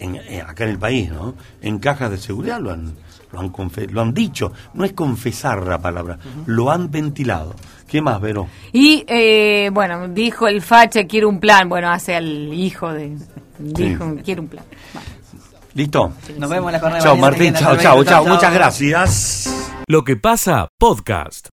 En, 0.00 0.16
acá 0.46 0.64
en 0.64 0.70
el 0.70 0.78
país, 0.78 1.10
¿no? 1.10 1.34
En 1.60 1.78
cajas 1.78 2.10
de 2.10 2.18
seguridad 2.18 2.60
lo 2.60 2.70
han, 2.70 2.94
lo 3.32 3.40
han, 3.40 3.52
confe- 3.52 3.90
lo 3.90 4.00
han 4.00 4.14
dicho. 4.14 4.52
No 4.74 4.84
es 4.84 4.92
confesar 4.92 5.66
la 5.66 5.78
palabra, 5.78 6.18
lo 6.46 6.70
han 6.70 6.90
ventilado. 6.90 7.54
¿Qué 7.88 8.00
más, 8.00 8.20
Vero? 8.20 8.48
Y 8.72 9.04
eh, 9.08 9.70
bueno, 9.72 10.06
dijo 10.08 10.46
el 10.46 10.62
facha 10.62 11.04
quiere 11.04 11.26
un 11.26 11.40
plan, 11.40 11.68
bueno, 11.68 11.90
hace 11.90 12.14
al 12.14 12.52
hijo 12.54 12.92
de 12.92 13.16
dijo 13.58 14.14
quiere 14.24 14.40
un 14.42 14.48
plan. 14.48 14.64
¿Listo? 15.74 16.12
Nos 16.38 16.50
vemos 16.50 16.68
en 16.68 16.72
la 16.72 16.80
jornada 16.80 16.98
de 17.02 17.04
Chao, 17.04 17.16
Martín. 17.16 17.54
Chao, 17.54 17.76
chao, 17.76 18.04
chao. 18.04 18.24
Muchas 18.26 18.52
gracias. 18.52 19.72
Lo 19.86 20.04
que 20.04 20.16
pasa, 20.16 20.68
podcast. 20.78 21.46